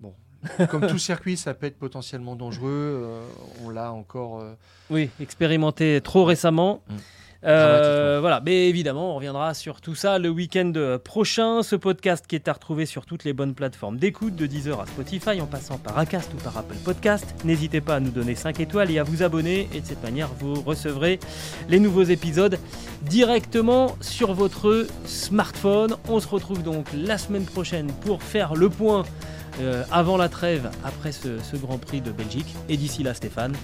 bon, 0.00 0.14
comme 0.70 0.86
tout 0.86 0.98
circuit, 0.98 1.36
ça 1.36 1.54
peut 1.54 1.66
être 1.66 1.78
potentiellement 1.78 2.36
dangereux. 2.36 2.70
euh, 3.04 3.26
on 3.64 3.70
l'a 3.70 3.92
encore. 3.92 4.40
euh, 4.40 4.54
Oui, 4.90 5.10
expérimenté 5.20 6.00
trop 6.02 6.24
récemment. 6.24 6.82
Mm. 6.88 6.94
Euh, 7.44 8.18
voilà, 8.20 8.40
mais 8.44 8.68
évidemment, 8.68 9.12
on 9.12 9.16
reviendra 9.16 9.54
sur 9.54 9.80
tout 9.80 9.94
ça 9.94 10.18
le 10.18 10.28
week-end 10.28 10.72
prochain. 11.04 11.62
Ce 11.62 11.76
podcast 11.76 12.26
qui 12.26 12.34
est 12.34 12.48
à 12.48 12.52
retrouver 12.52 12.86
sur 12.86 13.06
toutes 13.06 13.24
les 13.24 13.32
bonnes 13.32 13.54
plateformes 13.54 13.98
d'écoute, 13.98 14.34
de 14.36 14.46
Deezer 14.46 14.80
à 14.80 14.86
Spotify, 14.86 15.40
en 15.40 15.46
passant 15.46 15.78
par 15.78 15.98
Acast 15.98 16.32
ou 16.34 16.38
par 16.38 16.56
Apple 16.56 16.76
Podcast. 16.84 17.34
N'hésitez 17.44 17.80
pas 17.80 17.96
à 17.96 18.00
nous 18.00 18.10
donner 18.10 18.34
5 18.34 18.60
étoiles 18.60 18.90
et 18.90 18.98
à 18.98 19.02
vous 19.02 19.22
abonner. 19.22 19.68
Et 19.74 19.80
de 19.80 19.86
cette 19.86 20.02
manière, 20.02 20.28
vous 20.38 20.54
recevrez 20.60 21.20
les 21.68 21.80
nouveaux 21.80 22.04
épisodes 22.04 22.58
directement 23.02 23.96
sur 24.00 24.34
votre 24.34 24.86
smartphone. 25.04 25.96
On 26.08 26.20
se 26.20 26.28
retrouve 26.28 26.62
donc 26.62 26.86
la 26.94 27.18
semaine 27.18 27.44
prochaine 27.44 27.92
pour 28.04 28.22
faire 28.22 28.54
le 28.54 28.68
point 28.68 29.04
euh, 29.60 29.84
avant 29.90 30.16
la 30.16 30.28
trêve, 30.28 30.70
après 30.84 31.12
ce, 31.12 31.38
ce 31.38 31.56
Grand 31.56 31.78
Prix 31.78 32.00
de 32.00 32.10
Belgique. 32.10 32.54
Et 32.68 32.76
d'ici 32.76 33.02
là, 33.02 33.14
Stéphane, 33.14 33.54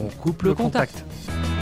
on 0.00 0.08
coupe 0.08 0.42
le, 0.42 0.54
contact. 0.54 1.04
contact. 1.04 1.57